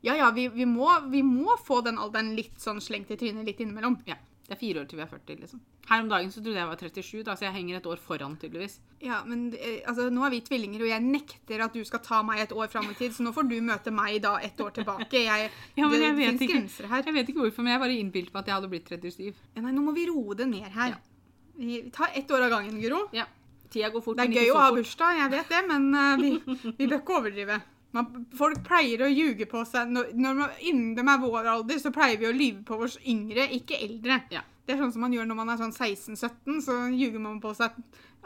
[0.05, 3.45] Ja ja, vi, vi, må, vi må få den alderen litt sånn slengt i trynet
[3.45, 3.97] litt innimellom.
[4.07, 4.15] Ja.
[4.47, 5.59] Det er fire år til vi er 40, liksom.
[5.89, 8.37] Her om dagen så trodde jeg var 37, da, så jeg henger et år foran,
[8.39, 8.77] tydeligvis.
[9.03, 12.21] Ja, men eh, altså, nå er vi tvillinger, og jeg nekter at du skal ta
[12.23, 14.71] meg et år fram i tid, så nå får du møte meg da et år
[14.77, 15.19] tilbake.
[15.25, 15.49] Jeg,
[15.81, 16.53] Ja, men det finnes ikke.
[16.53, 17.03] grenser her.
[17.09, 19.43] Jeg vet ikke hvorfor, men jeg bare innbilte meg at jeg hadde blitt 37.
[19.57, 20.95] Ja, nei, nå må vi roe det ned her.
[20.95, 21.03] Ja.
[21.57, 23.07] Vi tar ett år av gangen, Guro.
[23.15, 23.25] Ja.
[23.69, 26.29] Tida går fort, Det er gøy å ha bursdag, jeg vet det, men uh, vi,
[26.77, 27.57] vi bør ikke overdrive.
[27.95, 31.79] Man, folk pleier å ljuge på seg når, når man, Innen de er vår alder,
[31.81, 34.21] så pleier vi å lyve på oss yngre, ikke eldre.
[34.31, 34.43] Ja.
[34.67, 37.53] Det er sånn som man gjør når man er sånn 16-17, så ljuger man på
[37.55, 37.75] seg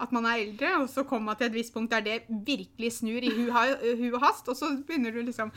[0.02, 2.16] at man er eldre, og så kommer man til et visst punkt der det
[2.48, 5.52] virkelig snur i hu, hu og hast, og så begynner du liksom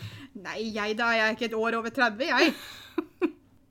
[0.44, 2.52] Nei, jeg da, jeg er ikke et år over 30, jeg.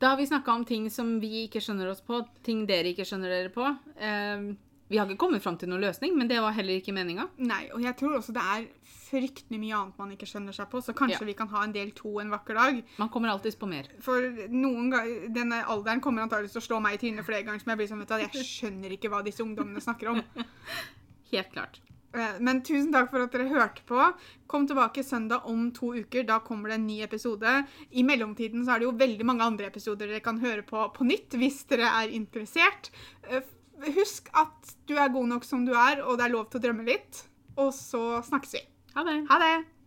[0.04, 3.06] Da har vi snakka om ting som vi ikke skjønner oss på, ting dere ikke
[3.08, 3.64] skjønner dere på.
[3.96, 4.50] Eh,
[4.92, 7.30] vi har ikke kommet fram til noen løsning, men det var heller ikke meninga.
[7.40, 8.66] Nei, og jeg tror også det er
[9.08, 11.30] fryktelig mye annet man ikke skjønner seg på, så kanskje Ja.
[11.30, 12.84] vi kan ha en del to en vakker dag.
[13.00, 13.88] Man kommer alltids på mer.
[14.04, 17.64] For noen ganger, denne alderen kommer antakeligvis til å slå meg i trynet flere ganger,
[17.64, 20.22] som jeg blir sånn, vet du, jeg skjønner ikke hva disse ungdommene snakker om.
[21.32, 21.80] Helt klart.
[22.14, 24.00] Eh, Men tusen takk for at dere hørte på.
[24.48, 26.24] Kom tilbake søndag om to uker.
[26.30, 27.66] Da kommer det en ny episode.
[27.92, 31.04] I mellomtiden så er det jo veldig mange andre episoder dere kan høre på på
[31.10, 32.92] nytt hvis dere er interessert.
[33.30, 33.42] Eh,
[33.84, 36.64] Husk at du er god nok som du er, og det er lov til å
[36.64, 37.24] drømme litt.
[37.58, 38.62] Og så snakkes vi.
[38.96, 39.16] Ha det.
[39.28, 39.56] Ha det!